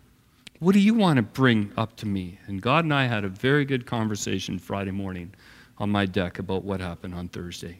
What 0.57 0.73
do 0.73 0.79
you 0.79 0.95
want 0.95 1.17
to 1.17 1.21
bring 1.21 1.71
up 1.77 1.95
to 1.97 2.07
me? 2.07 2.39
And 2.47 2.59
God 2.59 2.83
and 2.83 2.91
I 2.91 3.05
had 3.05 3.23
a 3.23 3.29
very 3.29 3.63
good 3.63 3.85
conversation 3.85 4.57
Friday 4.57 4.89
morning 4.89 5.35
on 5.77 5.91
my 5.91 6.07
deck 6.07 6.39
about 6.39 6.63
what 6.63 6.79
happened 6.79 7.13
on 7.13 7.27
Thursday. 7.27 7.77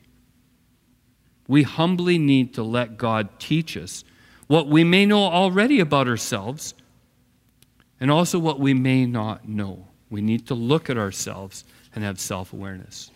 We 1.47 1.63
humbly 1.63 2.19
need 2.19 2.53
to 2.53 2.61
let 2.61 2.99
God 2.99 3.39
teach 3.39 3.75
us 3.75 4.03
what 4.45 4.67
we 4.67 4.83
may 4.83 5.07
know 5.07 5.23
already 5.23 5.79
about 5.79 6.07
ourselves 6.07 6.75
and 7.99 8.11
also 8.11 8.37
what 8.37 8.59
we 8.59 8.75
may 8.75 9.07
not 9.07 9.49
know. 9.49 9.87
We 10.11 10.21
need 10.21 10.45
to 10.49 10.53
look 10.53 10.87
at 10.87 10.99
ourselves 10.99 11.63
and 11.95 12.03
have 12.03 12.19
self 12.19 12.53
awareness. 12.53 13.09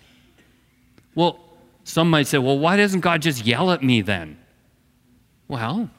Well, 1.13 1.53
some 1.84 2.09
might 2.09 2.27
say, 2.27 2.38
well, 2.38 2.57
why 2.57 2.77
doesn't 2.77 3.01
God 3.01 3.21
just 3.21 3.45
yell 3.45 3.71
at 3.71 3.84
me 3.84 4.01
then? 4.01 4.38
Well, 5.47 5.89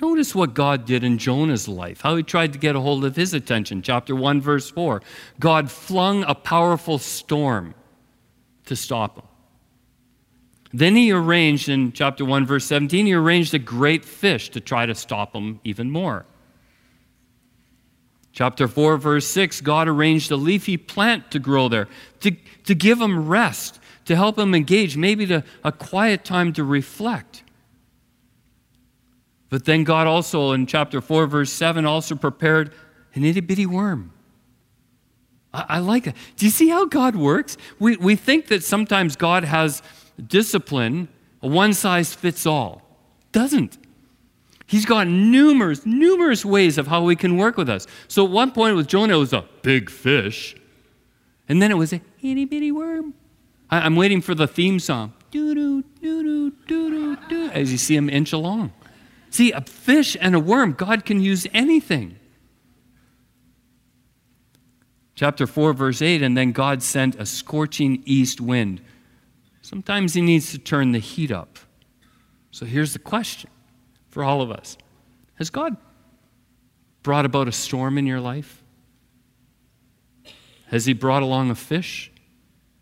notice 0.00 0.34
what 0.34 0.54
God 0.54 0.84
did 0.84 1.04
in 1.04 1.18
Jonah's 1.18 1.68
life, 1.68 2.00
how 2.00 2.16
he 2.16 2.22
tried 2.22 2.52
to 2.52 2.58
get 2.58 2.74
a 2.74 2.80
hold 2.80 3.04
of 3.04 3.16
his 3.16 3.34
attention. 3.34 3.82
Chapter 3.82 4.16
1, 4.16 4.40
verse 4.40 4.70
4. 4.70 5.02
God 5.38 5.70
flung 5.70 6.24
a 6.24 6.34
powerful 6.34 6.98
storm 6.98 7.74
to 8.66 8.74
stop 8.76 9.18
him. 9.18 9.24
Then 10.72 10.94
he 10.94 11.10
arranged, 11.10 11.68
in 11.68 11.92
chapter 11.92 12.24
1, 12.24 12.46
verse 12.46 12.64
17, 12.64 13.06
he 13.06 13.12
arranged 13.14 13.54
a 13.54 13.58
great 13.58 14.04
fish 14.04 14.50
to 14.50 14.60
try 14.60 14.86
to 14.86 14.94
stop 14.94 15.34
him 15.34 15.60
even 15.64 15.90
more. 15.90 16.26
Chapter 18.32 18.68
4, 18.68 18.96
verse 18.96 19.26
6, 19.26 19.60
God 19.60 19.88
arranged 19.88 20.30
a 20.30 20.36
leafy 20.36 20.76
plant 20.76 21.32
to 21.32 21.40
grow 21.40 21.68
there, 21.68 21.88
to, 22.20 22.30
to 22.64 22.74
give 22.76 23.00
him 23.00 23.28
rest, 23.28 23.80
to 24.04 24.16
help 24.16 24.38
him 24.38 24.54
engage, 24.54 24.96
maybe 24.96 25.26
to 25.26 25.44
a 25.62 25.72
quiet 25.72 26.24
time 26.24 26.52
to 26.54 26.64
reflect. 26.64 27.42
But 29.48 29.64
then 29.64 29.84
God 29.84 30.06
also, 30.06 30.52
in 30.52 30.66
chapter 30.66 31.00
4, 31.00 31.26
verse 31.26 31.52
7, 31.52 31.84
also 31.84 32.14
prepared 32.14 32.72
an 33.14 33.24
itty 33.24 33.40
bitty 33.40 33.66
worm. 33.66 34.12
I, 35.52 35.66
I 35.68 35.78
like 35.78 36.04
that. 36.04 36.16
Do 36.36 36.46
you 36.46 36.52
see 36.52 36.68
how 36.68 36.86
God 36.86 37.16
works? 37.16 37.56
We, 37.78 37.96
we 37.96 38.16
think 38.16 38.46
that 38.46 38.62
sometimes 38.62 39.16
God 39.16 39.44
has 39.44 39.82
discipline, 40.24 41.08
a 41.42 41.48
one 41.48 41.74
size 41.74 42.14
fits 42.14 42.46
all. 42.46 42.82
Doesn't. 43.32 43.78
He's 44.66 44.86
got 44.86 45.08
numerous, 45.08 45.84
numerous 45.84 46.44
ways 46.44 46.78
of 46.78 46.86
how 46.86 47.06
he 47.08 47.16
can 47.16 47.36
work 47.36 47.56
with 47.56 47.68
us. 47.68 47.88
So 48.06 48.24
at 48.24 48.30
one 48.30 48.52
point 48.52 48.76
with 48.76 48.86
Jonah, 48.86 49.16
it 49.16 49.18
was 49.18 49.32
a 49.32 49.44
big 49.62 49.90
fish. 49.90 50.54
And 51.48 51.60
then 51.60 51.72
it 51.72 51.76
was 51.76 51.92
a 51.92 52.00
itty 52.22 52.44
bitty 52.44 52.70
worm. 52.70 53.14
I, 53.70 53.86
am 53.86 53.96
waiting 53.96 54.20
for 54.20 54.34
the 54.34 54.46
theme 54.46 54.80
song. 54.80 55.12
As 57.52 57.72
you 57.72 57.78
see 57.78 57.96
him 57.96 58.10
inch 58.10 58.32
along. 58.32 58.72
See, 59.30 59.52
a 59.52 59.60
fish 59.60 60.16
and 60.20 60.34
a 60.34 60.40
worm, 60.40 60.72
God 60.72 61.04
can 61.04 61.20
use 61.20 61.46
anything. 61.54 62.16
Chapter 65.14 65.46
4, 65.46 65.72
verse 65.72 66.02
8, 66.02 66.22
and 66.22 66.36
then 66.36 66.50
God 66.50 66.82
sent 66.82 67.14
a 67.14 67.26
scorching 67.26 68.02
east 68.06 68.40
wind. 68.40 68.80
Sometimes 69.62 70.14
He 70.14 70.20
needs 70.20 70.50
to 70.50 70.58
turn 70.58 70.92
the 70.92 70.98
heat 70.98 71.30
up. 71.30 71.58
So 72.50 72.66
here's 72.66 72.92
the 72.92 72.98
question 72.98 73.50
for 74.08 74.24
all 74.24 74.42
of 74.42 74.50
us 74.50 74.76
Has 75.34 75.50
God 75.50 75.76
brought 77.02 77.24
about 77.24 77.46
a 77.46 77.52
storm 77.52 77.98
in 77.98 78.06
your 78.06 78.20
life? 78.20 78.62
Has 80.68 80.86
He 80.86 80.92
brought 80.92 81.22
along 81.22 81.50
a 81.50 81.54
fish 81.54 82.10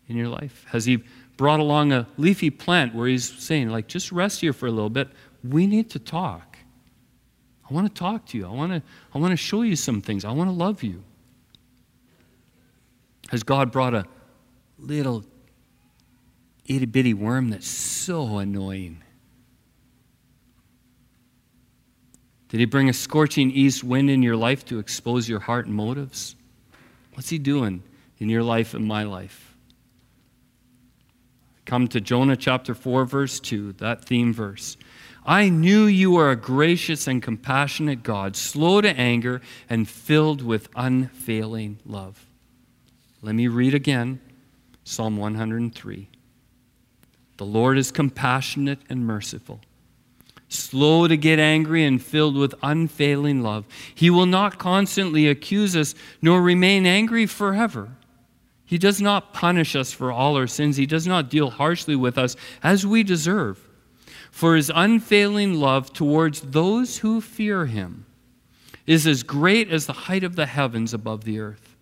in 0.09 0.17
your 0.17 0.27
life? 0.27 0.65
Has 0.69 0.85
He 0.85 1.03
brought 1.37 1.61
along 1.61 1.93
a 1.93 2.07
leafy 2.17 2.49
plant 2.49 2.93
where 2.93 3.07
He's 3.07 3.31
saying, 3.31 3.69
like, 3.69 3.87
just 3.87 4.11
rest 4.11 4.41
here 4.41 4.51
for 4.51 4.67
a 4.67 4.71
little 4.71 4.89
bit? 4.89 5.07
We 5.43 5.67
need 5.67 5.89
to 5.91 5.99
talk. 5.99 6.57
I 7.69 7.73
want 7.73 7.87
to 7.87 7.93
talk 7.97 8.25
to 8.27 8.37
you. 8.37 8.45
I 8.45 8.49
want 8.49 8.71
to, 8.73 8.81
I 9.13 9.19
want 9.19 9.31
to 9.31 9.37
show 9.37 9.61
you 9.61 9.75
some 9.75 10.01
things. 10.01 10.25
I 10.25 10.31
want 10.31 10.49
to 10.49 10.55
love 10.55 10.83
you. 10.83 11.03
Has 13.29 13.43
God 13.43 13.71
brought 13.71 13.93
a 13.93 14.05
little 14.79 15.23
itty 16.65 16.85
bitty 16.87 17.13
worm 17.13 17.49
that's 17.49 17.67
so 17.67 18.39
annoying? 18.39 19.03
Did 22.49 22.59
he 22.59 22.65
bring 22.65 22.89
a 22.89 22.93
scorching 22.93 23.51
east 23.51 23.83
wind 23.83 24.09
in 24.09 24.23
your 24.23 24.35
life 24.35 24.65
to 24.65 24.79
expose 24.79 25.29
your 25.29 25.39
heart 25.39 25.67
and 25.67 25.75
motives? 25.75 26.35
What's 27.13 27.29
he 27.29 27.37
doing 27.37 27.83
in 28.17 28.29
your 28.29 28.41
life 28.41 28.73
and 28.73 28.85
my 28.85 29.03
life? 29.03 29.48
Come 31.69 31.87
to 31.89 32.01
Jonah 32.01 32.35
chapter 32.35 32.73
4, 32.73 33.05
verse 33.05 33.39
2, 33.39 33.73
that 33.73 34.03
theme 34.03 34.33
verse. 34.33 34.75
I 35.23 35.49
knew 35.49 35.85
you 35.85 36.15
are 36.15 36.31
a 36.31 36.35
gracious 36.35 37.05
and 37.05 37.21
compassionate 37.21 38.01
God, 38.01 38.35
slow 38.35 38.81
to 38.81 38.89
anger 38.89 39.39
and 39.69 39.87
filled 39.87 40.41
with 40.41 40.67
unfailing 40.75 41.77
love. 41.85 42.25
Let 43.21 43.35
me 43.35 43.47
read 43.47 43.75
again 43.75 44.19
Psalm 44.83 45.15
103. 45.17 46.09
The 47.37 47.45
Lord 47.45 47.77
is 47.77 47.91
compassionate 47.91 48.79
and 48.89 49.05
merciful 49.05 49.61
slow 50.51 51.07
to 51.07 51.15
get 51.15 51.37
angry 51.37 51.85
and 51.85 52.01
filled 52.01 52.35
with 52.35 52.55
unfailing 52.63 53.43
love. 53.43 53.65
He 53.93 54.09
will 54.09 54.25
not 54.25 54.57
constantly 54.57 55.27
accuse 55.27 55.75
us, 55.75 55.93
nor 56.23 56.41
remain 56.41 56.87
angry 56.87 57.27
forever. 57.27 57.89
He 58.69 58.77
does 58.77 59.01
not 59.01 59.33
punish 59.33 59.75
us 59.75 59.91
for 59.91 60.11
all 60.11 60.35
our 60.35 60.45
sins. 60.45 60.77
He 60.77 60.85
does 60.85 61.07
not 61.07 61.27
deal 61.27 61.49
harshly 61.49 61.95
with 61.95 62.19
us 62.19 62.35
as 62.61 62.85
we 62.85 63.01
deserve. 63.01 63.67
For 64.29 64.55
his 64.55 64.71
unfailing 64.73 65.55
love 65.55 65.91
towards 65.91 66.41
those 66.41 66.99
who 66.99 67.19
fear 67.19 67.65
him 67.65 68.05
is 68.85 69.07
as 69.07 69.23
great 69.23 69.71
as 69.71 69.87
the 69.87 69.93
height 69.93 70.23
of 70.23 70.35
the 70.35 70.45
heavens 70.45 70.93
above 70.93 71.23
the 71.23 71.39
earth. 71.39 71.75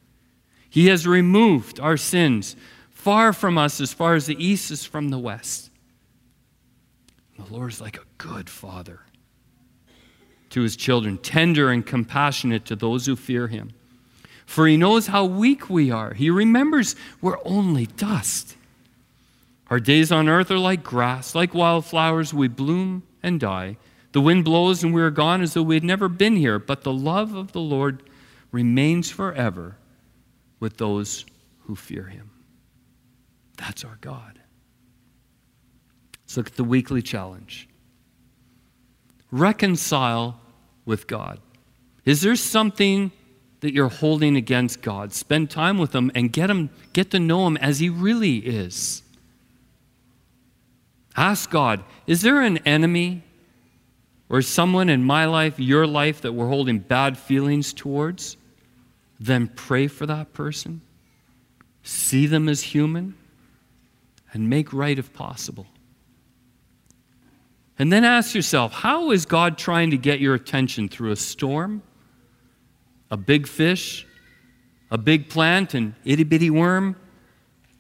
He 0.70 0.88
has 0.88 1.06
removed 1.06 1.78
our 1.82 1.98
sins 1.98 2.56
far 2.90 3.34
from 3.34 3.58
us 3.58 3.82
as 3.82 3.92
far 3.92 4.16
as 4.16 4.26
the 4.26 4.42
east 4.42 4.72
is 4.72 4.86
from 4.86 5.10
the 5.10 5.20
west. 5.20 5.70
The 7.38 7.54
Lord 7.54 7.74
is 7.74 7.82
like 7.82 7.98
a 7.98 8.08
good 8.18 8.50
father 8.50 9.02
to 10.52 10.62
his 10.62 10.78
children, 10.78 11.18
tender 11.18 11.70
and 11.70 11.86
compassionate 11.86 12.64
to 12.64 12.78
those 12.78 13.08
who 13.08 13.18
fear 13.18 13.50
him. 13.50 13.72
For 14.48 14.66
he 14.66 14.78
knows 14.78 15.08
how 15.08 15.26
weak 15.26 15.70
we 15.70 15.92
are. 15.92 16.14
He 16.14 16.30
remembers 16.30 16.96
we're 17.22 17.38
only 17.44 17.86
dust. 17.86 18.56
Our 19.70 19.80
days 19.80 20.10
on 20.10 20.30
earth 20.30 20.50
are 20.50 20.58
like 20.58 20.84
grass, 20.84 21.36
like 21.36 21.54
wildflowers, 21.54 22.34
we 22.34 22.48
bloom 22.48 23.04
and 23.22 23.42
die. 23.42 23.76
The 24.14 24.22
wind 24.22 24.46
blows 24.46 24.84
and 24.84 24.94
we 24.94 25.02
are 25.02 25.12
gone 25.12 25.42
as 25.42 25.54
though 25.54 25.64
we 25.64 25.76
had 25.76 25.84
never 25.84 26.08
been 26.08 26.38
here. 26.38 26.60
But 26.60 26.84
the 26.84 26.94
love 26.94 27.36
of 27.36 27.52
the 27.52 27.60
Lord 27.60 28.10
remains 28.52 29.12
forever 29.12 29.76
with 30.62 30.78
those 30.78 31.26
who 31.66 31.76
fear 31.76 32.06
him. 32.06 32.32
That's 33.58 33.84
our 33.84 33.98
God. 34.00 34.40
Let's 36.24 36.38
look 36.38 36.48
at 36.48 36.56
the 36.56 36.64
weekly 36.64 37.02
challenge. 37.02 37.68
Reconcile 39.30 40.40
with 40.86 41.06
God. 41.06 41.42
Is 42.06 42.22
there 42.22 42.38
something 42.38 43.12
that 43.68 43.74
you're 43.74 43.90
holding 43.90 44.38
against 44.38 44.82
God? 44.82 45.12
Spend 45.12 45.50
time 45.50 45.78
with 45.78 45.94
Him 45.94 46.10
and 46.16 46.32
get 46.32 46.50
him, 46.50 46.70
get 46.94 47.12
to 47.12 47.20
know 47.20 47.46
Him 47.46 47.58
as 47.58 47.80
He 47.80 47.90
really 47.90 48.38
is. 48.38 49.04
Ask 51.18 51.50
God, 51.50 51.84
is 52.06 52.22
there 52.22 52.42
an 52.42 52.60
enemy 52.60 53.24
or 54.30 54.42
someone 54.42 54.88
in 54.88 55.04
my 55.04 55.26
life, 55.26 55.60
your 55.60 55.86
life, 55.86 56.22
that 56.22 56.32
we're 56.32 56.48
holding 56.48 56.80
bad 56.80 57.18
feelings 57.18 57.74
towards? 57.74 58.38
Then 59.20 59.50
pray 59.54 59.88
for 59.88 60.06
that 60.06 60.32
person. 60.32 60.80
See 61.84 62.26
them 62.26 62.48
as 62.48 62.62
human 62.62 63.16
and 64.32 64.50
make 64.50 64.72
right 64.72 64.98
if 64.98 65.12
possible. 65.12 65.66
And 67.78 67.92
then 67.92 68.06
ask 68.06 68.34
yourself 68.34 68.72
how 68.72 69.12
is 69.12 69.26
God 69.26 69.58
trying 69.58 69.92
to 69.92 69.98
get 69.98 70.22
your 70.22 70.36
attention 70.36 70.88
through 70.88 71.12
a 71.12 71.18
storm, 71.18 71.82
a 73.10 73.18
big 73.18 73.48
fish, 73.48 74.06
a 74.92 74.98
big 74.98 75.30
plant, 75.30 75.74
an 75.74 75.96
itty 76.06 76.24
bitty 76.24 76.50
worm, 76.50 76.96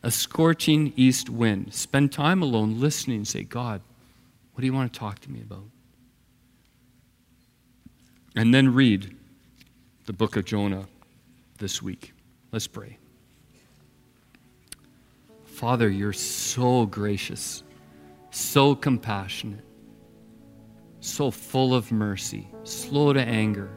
a 0.03 0.11
scorching 0.11 0.93
east 0.95 1.29
wind? 1.29 1.73
Spend 1.73 2.11
time 2.11 2.41
alone 2.41 2.79
listening 2.79 3.25
say, 3.25 3.43
God, 3.43 3.81
what 4.53 4.61
do 4.61 4.67
you 4.67 4.73
want 4.73 4.91
to 4.91 4.99
talk 4.99 5.19
to 5.19 5.31
me 5.31 5.41
about? 5.41 5.65
And 8.35 8.53
then 8.53 8.73
read 8.73 9.15
the 10.05 10.13
book 10.13 10.35
of 10.35 10.45
Jonah 10.45 10.87
this 11.57 11.81
week. 11.81 12.13
Let's 12.51 12.67
pray. 12.67 12.97
Father, 15.45 15.89
you're 15.89 16.13
so 16.13 16.85
gracious, 16.85 17.63
so 18.29 18.75
compassionate 18.75 19.63
so 21.07 21.31
full 21.31 21.73
of 21.73 21.91
mercy, 21.91 22.47
slow 22.63 23.13
to 23.13 23.21
anger, 23.21 23.69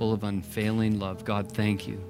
full 0.00 0.14
of 0.14 0.24
unfailing 0.24 0.98
love. 0.98 1.26
God, 1.26 1.52
thank 1.52 1.86
you. 1.86 2.02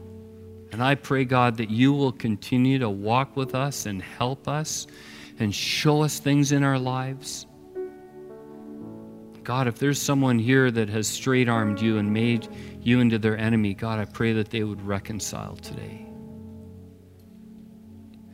And 0.70 0.80
I 0.80 0.95
pray, 0.95 1.24
God, 1.24 1.57
that 1.57 1.70
you 1.70 1.93
will 1.93 2.12
continue 2.12 2.78
to 2.78 2.88
walk 2.88 3.36
with 3.36 3.53
us 3.53 3.86
and 3.86 4.01
help 4.01 4.47
us 4.47 4.86
and 5.41 5.53
show 5.53 6.03
us 6.03 6.20
things 6.20 6.53
in 6.53 6.62
our 6.62 6.78
lives. 6.78 7.49
God, 9.43 9.66
if 9.66 9.80
there's 9.80 10.01
someone 10.01 10.38
here 10.38 10.70
that 10.70 10.88
has 10.88 11.09
straight 11.09 11.49
armed 11.49 11.80
you 11.80 11.99
and 11.99 12.12
made 12.12 12.47
you 12.80 13.01
into 13.01 13.18
their 13.18 13.36
enemy, 13.36 13.74
God, 13.74 13.99
I 13.99 14.05
pray 14.05 14.34
that 14.34 14.51
they 14.51 14.62
would 14.62 14.80
reconcile 14.82 15.57
today. 15.57 16.07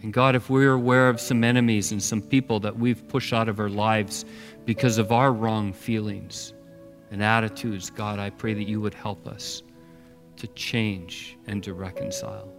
And 0.03 0.13
God, 0.13 0.37
if 0.37 0.51
we're 0.51 0.75
aware 0.75 1.09
of 1.09 1.19
some 1.19 1.43
enemies 1.43 1.93
and 1.93 2.03
some 2.03 2.21
people 2.21 2.61
that 2.61 2.77
we've 2.77 3.09
pushed 3.09 3.33
out 3.33 3.49
of 3.49 3.59
our 3.59 3.71
lives 3.71 4.27
because 4.67 4.99
of 4.99 5.13
our 5.13 5.33
wrong 5.33 5.73
feelings 5.73 6.53
and 7.11 7.23
attitudes, 7.23 7.91
God, 7.91 8.19
I 8.19 8.31
pray 8.31 8.55
that 8.55 8.69
you 8.69 8.81
would 8.81 8.95
help 8.95 9.27
us 9.27 9.63
to 10.37 10.47
change 10.49 11.39
and 11.47 11.63
to 11.63 11.75
reconcile. 11.75 12.53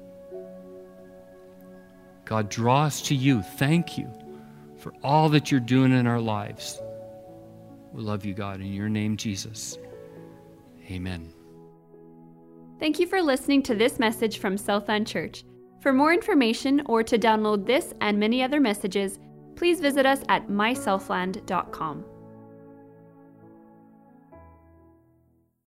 God, 2.25 2.49
draw 2.49 2.83
us 2.83 3.01
to 3.03 3.15
you. 3.15 3.41
Thank 3.41 3.97
you 3.97 4.11
for 4.77 4.93
all 5.03 5.29
that 5.29 5.51
you're 5.51 5.59
doing 5.59 5.91
in 5.91 6.07
our 6.07 6.19
lives. 6.19 6.81
We 7.93 8.03
love 8.03 8.25
you, 8.25 8.33
God. 8.33 8.59
In 8.59 8.73
your 8.73 8.89
name, 8.89 9.17
Jesus. 9.17 9.77
Amen. 10.89 11.33
Thank 12.79 12.99
you 12.99 13.07
for 13.07 13.21
listening 13.21 13.63
to 13.63 13.75
this 13.75 13.97
message 13.97 14.39
from 14.39 14.57
Southland 14.57 15.07
Church. 15.07 15.43
For 15.81 15.93
more 15.93 16.13
information 16.13 16.81
or 16.85 17.01
to 17.03 17.17
download 17.17 17.65
this 17.65 17.93
and 18.01 18.19
many 18.19 18.43
other 18.43 18.59
messages, 18.59 19.19
please 19.55 19.79
visit 19.79 20.05
us 20.05 20.21
at 20.29 20.47
mysouthland.com. 20.47 22.05